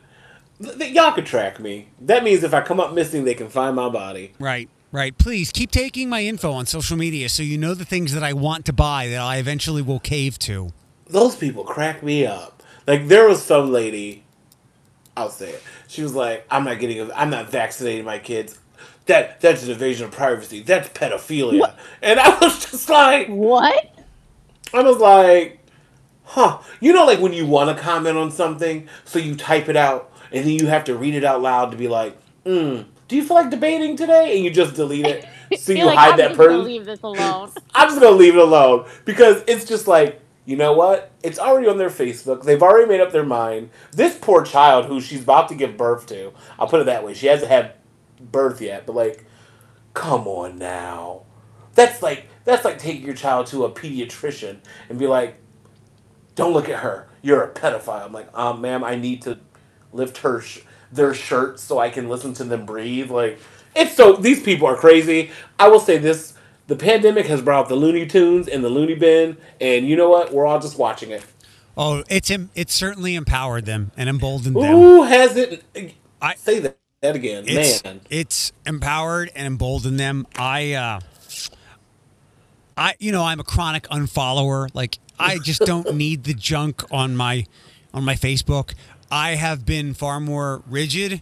Th- 0.61 0.77
th- 0.77 0.93
Y'all 0.93 1.11
can 1.13 1.25
track 1.25 1.59
me. 1.59 1.87
That 1.99 2.23
means 2.23 2.43
if 2.43 2.53
I 2.53 2.61
come 2.61 2.79
up 2.79 2.93
missing, 2.93 3.23
they 3.25 3.33
can 3.33 3.49
find 3.49 3.75
my 3.75 3.89
body. 3.89 4.33
Right, 4.39 4.69
right. 4.91 5.17
Please 5.17 5.51
keep 5.51 5.71
taking 5.71 6.09
my 6.09 6.23
info 6.23 6.51
on 6.51 6.65
social 6.65 6.97
media 6.97 7.29
so 7.29 7.43
you 7.43 7.57
know 7.57 7.73
the 7.73 7.85
things 7.85 8.13
that 8.13 8.23
I 8.23 8.33
want 8.33 8.65
to 8.65 8.73
buy 8.73 9.07
that 9.07 9.19
I 9.19 9.37
eventually 9.37 9.81
will 9.81 9.99
cave 9.99 10.37
to. 10.39 10.71
those 11.07 11.35
people 11.35 11.63
crack 11.63 12.01
me 12.03 12.25
up. 12.25 12.61
Like 12.87 13.07
there 13.07 13.27
was 13.27 13.41
some 13.43 13.71
lady, 13.71 14.23
I'll 15.17 15.29
say 15.29 15.49
it. 15.51 15.63
She 15.87 16.01
was 16.03 16.13
like, 16.15 16.45
"I'm 16.49 16.63
not 16.63 16.79
getting, 16.79 16.99
a, 17.01 17.13
I'm 17.13 17.29
not 17.29 17.49
vaccinating 17.49 18.05
my 18.05 18.17
kids. 18.19 18.57
That 19.07 19.41
that's 19.41 19.63
an 19.63 19.71
invasion 19.71 20.05
of 20.05 20.11
privacy. 20.11 20.61
That's 20.61 20.89
pedophilia." 20.89 21.73
And 22.01 22.19
I 22.19 22.37
was 22.39 22.65
just 22.69 22.89
like, 22.89 23.27
What? 23.27 23.93
I 24.73 24.81
was 24.83 24.97
like, 24.97 25.59
"Huh?" 26.23 26.59
You 26.79 26.93
know, 26.93 27.05
like 27.05 27.19
when 27.19 27.33
you 27.33 27.45
want 27.45 27.75
to 27.75 27.81
comment 27.83 28.17
on 28.17 28.31
something, 28.31 28.87
so 29.05 29.19
you 29.19 29.35
type 29.35 29.67
it 29.69 29.75
out, 29.75 30.10
and 30.31 30.45
then 30.45 30.51
you 30.53 30.67
have 30.67 30.85
to 30.85 30.95
read 30.95 31.15
it 31.15 31.23
out 31.23 31.41
loud 31.41 31.71
to 31.71 31.77
be 31.77 31.87
like, 31.87 32.17
"Hmm, 32.45 32.81
do 33.07 33.15
you 33.15 33.23
feel 33.23 33.35
like 33.35 33.49
debating 33.49 33.95
today?" 33.95 34.35
And 34.35 34.43
you 34.43 34.51
just 34.51 34.75
delete 34.75 35.05
it, 35.05 35.27
so 35.59 35.73
you 35.73 35.85
like, 35.85 35.97
hide 35.97 36.11
I'm 36.11 36.17
that 36.17 36.35
person. 36.35 36.63
leave 36.63 36.85
this 36.85 37.01
alone. 37.01 37.51
I'm 37.75 37.89
just 37.89 38.01
gonna 38.01 38.15
leave 38.15 38.35
it 38.35 38.41
alone 38.41 38.87
because 39.05 39.43
it's 39.47 39.65
just 39.65 39.87
like 39.87 40.21
you 40.45 40.55
know 40.55 40.73
what? 40.73 41.11
It's 41.23 41.37
already 41.37 41.67
on 41.67 41.77
their 41.77 41.89
Facebook. 41.89 42.43
They've 42.43 42.61
already 42.61 42.87
made 42.87 42.99
up 42.99 43.11
their 43.11 43.25
mind. 43.25 43.69
This 43.91 44.17
poor 44.19 44.43
child 44.43 44.85
who 44.85 44.99
she's 44.99 45.21
about 45.21 45.49
to 45.49 45.55
give 45.55 45.77
birth 45.77 46.07
to. 46.07 46.33
I'll 46.57 46.67
put 46.67 46.81
it 46.81 46.85
that 46.85 47.05
way. 47.05 47.13
She 47.13 47.27
hasn't 47.27 47.51
had 47.51 47.75
birth 48.19 48.59
yet, 48.59 48.85
but 48.85 48.95
like, 48.95 49.25
come 49.93 50.27
on 50.27 50.57
now. 50.57 51.23
That's 51.75 52.01
like 52.01 52.27
that's 52.43 52.65
like 52.65 52.79
taking 52.79 53.05
your 53.05 53.15
child 53.15 53.47
to 53.47 53.65
a 53.65 53.71
pediatrician 53.71 54.57
and 54.89 54.97
be 54.97 55.07
like, 55.07 55.37
"Don't 56.35 56.53
look 56.53 56.69
at 56.69 56.79
her. 56.79 57.07
You're 57.21 57.43
a 57.43 57.53
pedophile." 57.53 58.05
I'm 58.05 58.11
like, 58.11 58.35
um, 58.37 58.61
"Ma'am, 58.61 58.83
I 58.83 58.95
need 58.95 59.21
to 59.23 59.39
lift 59.93 60.19
her 60.19 60.41
sh- 60.41 60.61
their 60.91 61.13
shirts 61.13 61.63
so 61.63 61.79
I 61.79 61.89
can 61.89 62.09
listen 62.09 62.33
to 62.35 62.43
them 62.43 62.65
breathe." 62.65 63.11
Like, 63.11 63.39
it's 63.75 63.95
so 63.95 64.13
these 64.13 64.41
people 64.43 64.67
are 64.67 64.77
crazy. 64.77 65.31
I 65.59 65.67
will 65.69 65.79
say 65.81 65.97
this: 65.97 66.33
the 66.67 66.75
pandemic 66.77 67.27
has 67.27 67.41
brought 67.41 67.69
the 67.69 67.75
Looney 67.75 68.05
Tunes 68.07 68.47
and 68.47 68.63
the 68.63 68.69
Looney 68.69 68.95
Bin, 68.95 69.37
and 69.61 69.87
you 69.87 69.95
know 69.95 70.09
what? 70.09 70.33
We're 70.33 70.47
all 70.47 70.59
just 70.59 70.77
watching 70.77 71.11
it. 71.11 71.25
Oh, 71.77 72.03
it's 72.09 72.31
it's 72.55 72.73
certainly 72.73 73.15
empowered 73.15 73.65
them 73.65 73.91
and 73.97 74.09
emboldened 74.09 74.61
them. 74.61 74.73
Who 74.77 75.03
has 75.03 75.37
it? 75.37 75.63
I- 76.21 76.35
say 76.35 76.59
that, 76.59 76.77
that 77.01 77.15
again, 77.15 77.45
It's 77.47 77.83
man. 77.85 78.01
it's 78.09 78.53
empowered 78.65 79.31
and 79.35 79.47
emboldened 79.47 79.99
them. 79.99 80.27
I 80.37 80.73
uh 80.73 80.99
I 82.77 82.95
you 82.99 83.11
know, 83.11 83.23
I'm 83.23 83.39
a 83.39 83.43
chronic 83.45 83.87
unfollower. 83.89 84.69
Like 84.73 84.99
I 85.19 85.39
just 85.39 85.65
don't 85.65 85.89
need 85.93 86.25
the 86.25 86.33
junk 86.33 86.83
on 86.91 87.15
my 87.17 87.45
on 87.93 88.03
my 88.05 88.15
Facebook. 88.15 88.73
I 89.11 89.35
have 89.35 89.65
been 89.65 89.93
far 89.93 90.21
more 90.21 90.63
rigid 90.67 91.21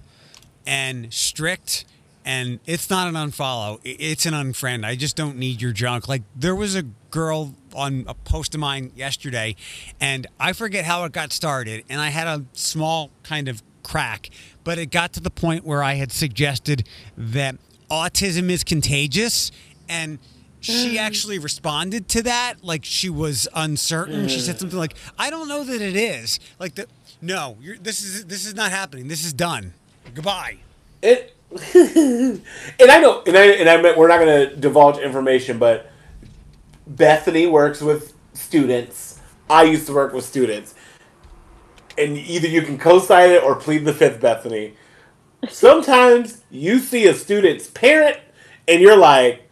and 0.66 1.12
strict 1.12 1.86
and 2.24 2.60
it's 2.68 2.92
not 2.92 3.08
an 3.08 3.16
unfollow. 3.16 3.80
It's 3.84 4.28
an 4.28 4.36
unfriend. 4.36 4.86
I 4.86 4.96
just 4.96 5.16
don't 5.16 5.38
need 5.38 5.62
your 5.62 5.72
junk. 5.72 6.08
Like 6.08 6.22
there 6.36 6.56
was 6.56 6.76
a 6.76 6.84
girl 6.84 7.56
on 7.74 8.06
a 8.08 8.14
post 8.14 8.54
of 8.54 8.60
mine 8.60 8.92
yesterday 8.96 9.56
and 10.00 10.28
I 10.40 10.54
forget 10.54 10.86
how 10.86 11.04
it 11.06 11.12
got 11.12 11.34
started 11.34 11.84
and 11.90 12.00
I 12.00 12.10
had 12.10 12.28
a 12.28 12.46
small 12.54 13.10
kind 13.24 13.48
of 13.48 13.64
crack, 13.82 14.30
but 14.64 14.78
it 14.78 14.92
got 14.92 15.14
to 15.14 15.20
the 15.20 15.32
point 15.32 15.66
where 15.66 15.82
I 15.82 15.96
had 15.96 16.12
suggested 16.12 16.88
that 17.18 17.56
autism 17.90 18.52
is 18.52 18.64
contagious 18.64 19.52
and 19.88 20.20
she 20.60 20.96
mm. 20.96 21.00
actually 21.00 21.40
responded 21.40 22.08
to 22.10 22.24
that 22.24 22.56
like 22.64 22.84
she 22.84 23.10
was 23.10 23.48
uncertain. 23.56 24.28
She 24.28 24.40
said 24.40 24.58
mm. 24.58 24.60
something 24.60 24.78
like, 24.78 24.94
"I 25.18 25.30
don't 25.30 25.48
know 25.48 25.64
that 25.64 25.82
it 25.82 25.96
is." 25.96 26.40
Like 26.60 26.76
the 26.76 26.86
no, 27.22 27.58
you're, 27.62 27.78
this 27.78 28.02
is 28.04 28.26
this 28.26 28.46
is 28.46 28.56
not 28.56 28.72
happening. 28.72 29.08
This 29.08 29.26
is 29.26 29.34
done. 29.34 29.74
Goodbye. 30.14 30.58
It, 31.02 31.36
and 31.76 32.42
I 32.92 33.00
know, 33.00 33.24
and 33.26 33.36
I 33.38 33.46
and 33.46 33.70
I 33.70 33.98
we're 33.98 34.08
not 34.08 34.20
going 34.20 34.50
to 34.50 34.56
divulge 34.56 34.98
information, 34.98 35.58
but 35.58 35.92
Bethany 36.88 37.48
works 37.48 37.82
with 37.82 38.14
students. 38.34 39.20
I 39.50 39.64
used 39.64 39.88
to 39.88 39.94
work 39.94 40.14
with 40.14 40.26
students, 40.26 40.76
and 41.98 42.18
either 42.18 42.48
you 42.48 42.62
can 42.62 42.78
co-sign 42.78 43.32
it 43.32 43.44
or 43.44 43.56
plead 43.56 43.86
the 43.86 43.94
fifth, 43.94 44.22
Bethany. 44.22 44.76
Sometimes 45.50 46.44
you 46.52 46.80
see 46.80 47.08
a 47.08 47.14
student's 47.16 47.68
parent, 47.68 48.18
and 48.68 48.82
you're 48.82 48.98
like, 48.98 49.50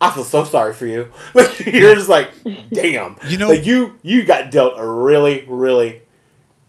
I 0.00 0.10
feel 0.10 0.24
so 0.24 0.44
sorry 0.44 0.72
for 0.72 0.86
you. 0.86 1.12
Like 1.34 1.66
you're 1.66 1.94
just 1.94 2.08
like, 2.08 2.30
damn. 2.72 3.16
You 3.28 3.38
know- 3.38 3.48
like 3.48 3.66
you 3.66 3.98
you 4.02 4.24
got 4.24 4.50
dealt 4.50 4.74
a 4.78 4.86
really 4.86 5.44
really 5.48 6.00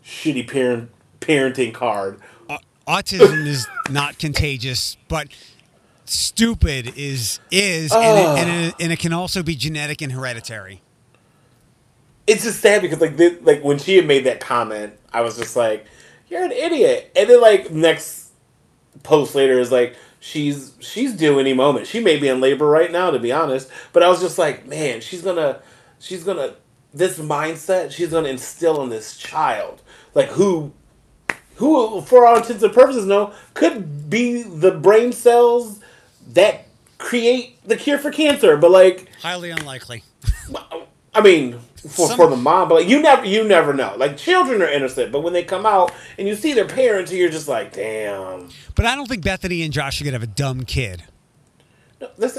shitty 0.06 0.48
parent 0.50 0.92
parenting 1.20 1.74
card. 1.74 2.20
Au- 2.50 2.60
Autism 2.88 3.48
is 3.48 3.68
not 3.90 4.20
contagious, 4.20 4.98
but 5.08 5.28
stupid 6.06 6.94
is 6.96 7.40
is, 7.52 7.92
and, 7.92 8.20
it, 8.20 8.26
and, 8.26 8.50
ah. 8.50 8.68
it, 8.68 8.76
and 8.80 8.92
it 8.92 9.00
can 9.00 9.12
also 9.14 9.42
be 9.44 9.56
genetic 9.56 10.02
and 10.02 10.12
hereditary. 10.12 10.82
it's 12.28 12.44
just 12.44 12.60
sad 12.62 12.82
because 12.82 13.02
like 13.02 13.18
this, 13.18 13.42
like 13.42 13.64
when 13.64 13.78
she 13.78 13.96
had 13.96 14.06
made 14.08 14.26
that 14.26 14.40
comment, 14.40 14.94
I 15.14 15.22
was 15.22 15.38
just 15.38 15.56
like, 15.56 15.86
"You're 16.30 16.44
an 16.44 16.52
idiot," 16.52 17.12
and 17.16 17.30
then 17.30 17.42
like 17.42 17.72
next 17.72 18.32
post 19.04 19.36
later 19.36 19.60
is 19.60 19.72
like 19.72 19.96
she's 20.20 20.74
she's 20.80 21.14
due 21.14 21.40
any 21.40 21.54
moment. 21.54 21.88
She 21.88 22.00
may 22.00 22.18
be 22.18 22.28
in 22.28 22.42
labor 22.42 22.68
right 22.68 22.92
now, 22.92 23.12
to 23.12 23.20
be 23.20 23.32
honest. 23.32 23.70
But 23.94 24.04
I 24.04 24.10
was 24.10 24.22
just 24.22 24.38
like, 24.38 24.68
man, 24.68 25.02
she's 25.02 25.22
gonna 25.22 25.60
she's 26.00 26.24
gonna 26.24 26.56
this 26.94 27.20
mindset 27.20 27.92
she's 27.92 28.10
gonna 28.12 28.30
instill 28.30 28.82
in 28.84 28.90
this 28.90 29.18
child, 29.18 29.82
like 30.16 30.30
who 30.30 30.74
who 31.56 32.02
for 32.02 32.26
all 32.26 32.38
intents 32.38 32.64
and 32.64 32.74
purposes 32.74 33.06
know 33.06 33.32
could 33.54 34.10
be 34.10 34.42
the 34.42 34.72
brain 34.72 35.12
cells 35.12 35.80
that 36.34 36.66
create 36.98 37.58
the 37.68 37.76
cure 37.78 38.00
for 38.00 38.10
cancer. 38.12 38.58
But 38.58 38.72
like 38.72 39.10
Highly 39.22 39.52
unlikely. 39.52 40.04
I 41.14 41.22
mean, 41.22 41.60
for, 41.78 42.08
Some- 42.08 42.18
for 42.18 42.28
the 42.28 42.36
mom, 42.36 42.68
but 42.68 42.76
like 42.76 42.88
you 42.90 43.02
never 43.02 43.26
you 43.26 43.44
never 43.44 43.74
know. 43.74 43.94
Like 43.98 44.18
children 44.18 44.62
are 44.62 44.68
innocent, 44.68 45.12
but 45.12 45.22
when 45.22 45.34
they 45.34 45.44
come 45.44 45.66
out 45.66 45.94
and 46.18 46.28
you 46.28 46.36
see 46.36 46.54
their 46.54 46.66
parents, 46.68 47.12
you're 47.12 47.30
just 47.30 47.48
like, 47.48 47.74
damn. 47.74 48.50
But 48.76 48.86
I 48.86 48.96
don't 48.96 49.08
think 49.08 49.24
Bethany 49.24 49.62
and 49.64 49.72
Josh 49.72 50.02
are 50.02 50.04
gonna 50.04 50.16
have 50.16 50.24
a 50.24 50.28
dumb 50.28 50.64
kid. 50.66 51.04
No, 52.02 52.10
this 52.18 52.38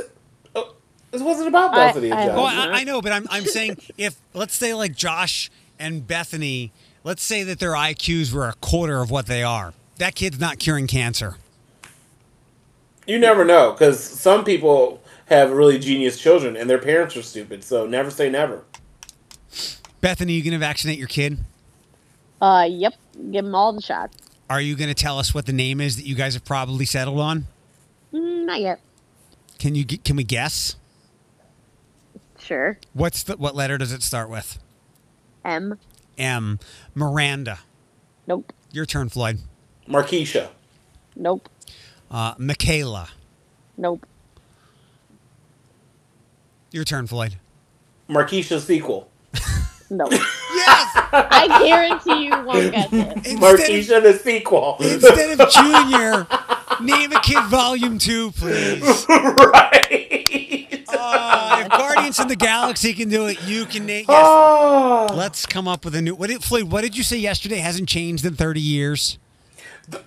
oh, 0.55 0.75
this 1.11 1.23
wasn't 1.23 1.49
about 1.49 1.73
I- 1.73 1.87
Bethany 1.87 2.11
and 2.11 2.21
I- 2.21 2.27
Josh. 2.27 2.37
Well, 2.37 2.45
I, 2.47 2.81
I 2.81 2.85
know, 2.85 3.01
but 3.01 3.13
I'm 3.13 3.27
I'm 3.31 3.45
saying 3.47 3.79
if 3.97 4.21
let's 4.35 4.55
say 4.55 4.75
like 4.75 4.95
Josh 4.95 5.51
and 5.79 6.07
Bethany, 6.07 6.73
let's 7.07 7.23
say 7.23 7.45
that 7.45 7.61
their 7.61 7.71
IQs 7.71 8.33
were 8.33 8.49
a 8.49 8.55
quarter 8.55 9.01
of 9.01 9.13
what 9.13 9.27
they 9.27 9.45
are. 9.45 9.73
That 9.99 10.17
kid's 10.17 10.41
not 10.41 10.59
curing 10.59 10.89
cancer. 10.89 11.37
You 13.07 13.21
never 13.21 13.45
know 13.45 13.71
because 13.71 14.03
some 14.03 14.45
people 14.45 15.01
have 15.27 15.53
really 15.53 15.79
genius 15.79 16.19
children 16.19 16.57
and 16.57 16.69
their 16.69 16.79
parents 16.79 17.17
are 17.17 17.23
stupid. 17.23 17.63
So 17.63 17.87
never 17.87 18.11
say 18.11 18.29
never. 18.29 18.65
Bethany, 20.01 20.33
you 20.33 20.43
gonna 20.43 20.59
vaccinate 20.59 20.99
your 20.99 21.07
kid? 21.07 21.39
Uh, 22.43 22.67
yep. 22.69 22.95
Give 23.31 23.45
them 23.45 23.55
all 23.55 23.73
the 23.73 23.81
shots. 23.81 24.17
Are 24.51 24.61
you 24.61 24.75
gonna 24.75 24.93
tell 24.93 25.21
us 25.21 25.33
what 25.33 25.47
the 25.47 25.53
name 25.53 25.81
is 25.81 25.97
that 25.97 26.07
you 26.07 26.17
guys 26.17 26.35
have 26.35 26.45
probably 26.45 26.85
settled 26.85 27.21
on? 27.21 27.47
Mm, 28.13 28.47
not 28.47 28.61
yet. 28.61 28.81
Can 29.61 29.77
you 29.77 29.85
can 29.85 30.17
we 30.17 30.25
guess? 30.25 30.75
Sure. 32.41 32.79
What's 32.93 33.23
the 33.23 33.37
what 33.37 33.55
letter 33.55 33.79
does 33.79 33.93
it 33.93 34.03
start 34.03 34.29
with? 34.29 34.59
M. 35.45 35.79
M. 36.19 36.59
Miranda. 36.95 37.61
Nope. 38.27 38.53
Your 38.73 38.87
turn, 38.87 39.09
Floyd. 39.09 39.39
Markeisha. 39.89 40.49
Nope. 41.15 41.49
Uh, 42.11 42.35
Michaela. 42.39 43.09
Nope. 43.77 44.07
Your 46.71 46.85
turn, 46.85 47.07
Floyd. 47.07 47.37
Markeisha 48.09 48.61
sequel. 48.61 49.09
Nope. 49.89 50.11
Yes. 50.11 50.91
I 51.13 51.63
guarantee 51.65 52.25
you 52.25 52.43
won't 52.45 52.73
get 52.73 52.91
this. 52.91 53.17
instead, 53.33 53.35
of, 53.37 53.61
Markeisha 53.61 54.03
the 54.03 54.13
sequel. 54.15 54.77
instead 54.81 55.39
of 55.41 55.49
Junior, 55.49 56.27
name 56.81 57.13
a 57.13 57.21
kid 57.21 57.45
Volume 57.45 57.97
Two, 57.99 58.33
please. 58.33 59.07
right. 59.09 60.26
Uh, 61.77 61.83
if 61.89 61.95
Guardians 61.95 62.19
of 62.19 62.29
the 62.29 62.37
Galaxy 62.37 62.93
can 62.95 63.09
do 63.09 63.27
it, 63.27 63.43
you 63.45 63.67
can 63.67 63.87
name. 63.87 64.07
Yes. 64.09 64.19
Ah. 64.21 65.07
Let's 65.13 65.47
come 65.47 65.69
up 65.69 65.85
with 65.85 65.95
a 65.95 66.03
new. 66.03 66.15
What 66.15 66.29
did 66.31 66.43
Floyd? 66.43 66.65
What 66.71 66.83
did 66.83 66.97
you 66.97 67.03
say 67.03 67.19
yesterday? 67.19 67.59
Hasn't 67.59 67.89
changed 67.89 68.25
in 68.25 68.35
thirty 68.35 68.61
years. 68.61 69.19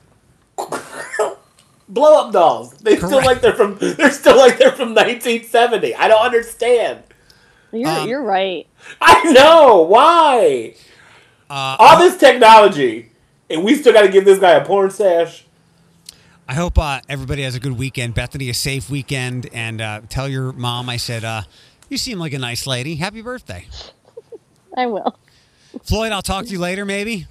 blow 1.90 2.26
up 2.26 2.32
dolls. 2.34 2.74
They 2.76 2.98
still 2.98 3.24
like 3.24 3.42
they're 3.42 3.54
from. 3.54 3.78
They're 3.80 4.12
still 4.12 4.38
like 4.38 4.58
they're 4.58 4.72
from 4.72 4.90
1970. 4.94 5.96
I 5.96 6.08
don't 6.08 6.22
understand. 6.22 7.04
You're 7.72 7.90
Um, 7.90 8.08
you're 8.08 8.24
right. 8.24 8.68
I 9.02 9.32
know 9.32 9.82
why. 9.82 10.76
Uh, 11.50 11.76
All 11.80 12.00
this 12.00 12.18
technology, 12.18 13.12
and 13.50 13.64
we 13.64 13.76
still 13.76 13.94
got 13.94 14.02
to 14.04 14.10
give 14.10 14.26
this 14.26 14.40
guy 14.40 14.52
a 14.52 14.66
porn 14.66 14.92
stash. 14.92 15.46
I 16.50 16.56
hope 16.56 16.80
uh, 16.80 17.00
everybody 17.08 17.44
has 17.44 17.54
a 17.54 17.60
good 17.60 17.78
weekend. 17.78 18.16
Bethany, 18.16 18.50
a 18.50 18.56
safe 18.56 18.90
weekend, 18.90 19.48
and 19.54 19.80
uh, 19.80 20.02
tell 20.10 20.28
your 20.28 20.52
mom 20.52 20.90
I 20.90 20.98
said 20.98 21.24
uh, 21.24 21.44
you 21.90 21.98
seem 22.00 22.18
like 22.18 22.34
a 22.34 22.40
nice 22.40 22.66
lady. 22.66 22.96
Happy 22.96 23.22
birthday, 23.22 23.68
I 24.76 24.88
will. 24.88 25.16
Floyd. 25.84 26.12
I'll 26.12 26.24
talk 26.24 26.46
to 26.46 26.52
you 26.52 26.58
later, 26.58 26.86
maybe. 26.86 27.28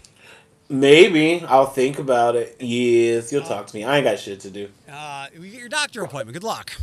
Maybe 0.68 1.40
I'll 1.48 1.66
think 1.66 1.98
about 1.98 2.36
it. 2.36 2.58
Yes, 2.60 3.32
you'll 3.32 3.42
talk 3.42 3.66
to 3.66 3.74
me. 3.74 3.82
I 3.82 3.96
ain't 3.96 4.04
got 4.04 4.20
shit 4.20 4.38
to 4.38 4.50
do. 4.50 4.68
Uh, 4.88 5.26
we 5.36 5.50
get 5.50 5.58
your 5.58 5.68
doctor 5.68 6.04
appointment. 6.04 6.34
Good 6.34 6.44
luck. 6.44 6.74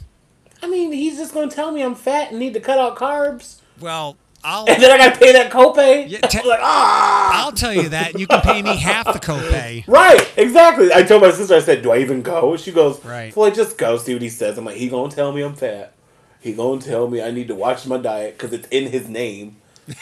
I 0.61 0.67
mean, 0.67 0.91
he's 0.91 1.17
just 1.17 1.33
gonna 1.33 1.49
tell 1.49 1.71
me 1.71 1.83
I'm 1.83 1.95
fat 1.95 2.31
and 2.31 2.39
need 2.39 2.53
to 2.55 2.59
cut 2.59 2.77
out 2.77 2.97
carbs, 2.97 3.61
Well, 3.79 4.17
I'll 4.45 4.69
and 4.69 4.81
then 4.81 4.91
I 4.91 4.97
gotta 4.97 5.19
pay 5.19 5.31
that 5.33 5.51
copay. 5.51 6.07
Yeah, 6.07 6.19
te- 6.19 6.39
I'm 6.39 6.47
like, 6.47 6.59
ah. 6.61 7.43
I'll 7.43 7.51
tell 7.51 7.73
you 7.73 7.89
that 7.89 8.19
you 8.19 8.27
can 8.27 8.41
pay 8.41 8.61
me 8.61 8.77
half 8.77 9.11
the 9.11 9.19
copay. 9.19 9.83
Right, 9.87 10.31
exactly. 10.37 10.93
I 10.93 11.01
told 11.01 11.23
my 11.23 11.31
sister, 11.31 11.55
I 11.55 11.59
said, 11.59 11.81
"Do 11.81 11.91
I 11.91 11.97
even 11.97 12.21
go?" 12.21 12.55
She 12.57 12.71
goes, 12.71 13.03
Right. 13.03 13.33
Floyd, 13.33 13.55
just 13.55 13.77
go, 13.77 13.97
see 13.97 14.13
what 14.13 14.21
he 14.21 14.29
says." 14.29 14.57
I'm 14.57 14.65
like, 14.65 14.75
"He 14.77 14.87
gonna 14.87 15.11
tell 15.13 15.31
me 15.31 15.41
I'm 15.41 15.55
fat. 15.55 15.93
He 16.41 16.53
gonna 16.53 16.79
tell 16.79 17.07
me 17.09 17.21
I 17.23 17.31
need 17.31 17.47
to 17.47 17.55
watch 17.55 17.87
my 17.87 17.97
diet 17.97 18.37
because 18.37 18.53
it's 18.53 18.67
in 18.69 18.91
his 18.91 19.09
name." 19.09 19.57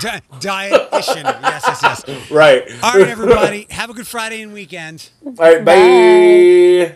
Di- 0.00 0.20
dietitian. 0.40 1.24
Yes, 1.24 1.64
yes, 1.66 2.04
yes. 2.06 2.30
Right. 2.30 2.64
All 2.82 2.98
right, 2.98 3.08
everybody. 3.08 3.66
Have 3.70 3.88
a 3.88 3.94
good 3.94 4.06
Friday 4.06 4.42
and 4.42 4.52
weekend. 4.52 5.08
All 5.24 5.32
right. 5.38 5.64
bye. 5.64 6.92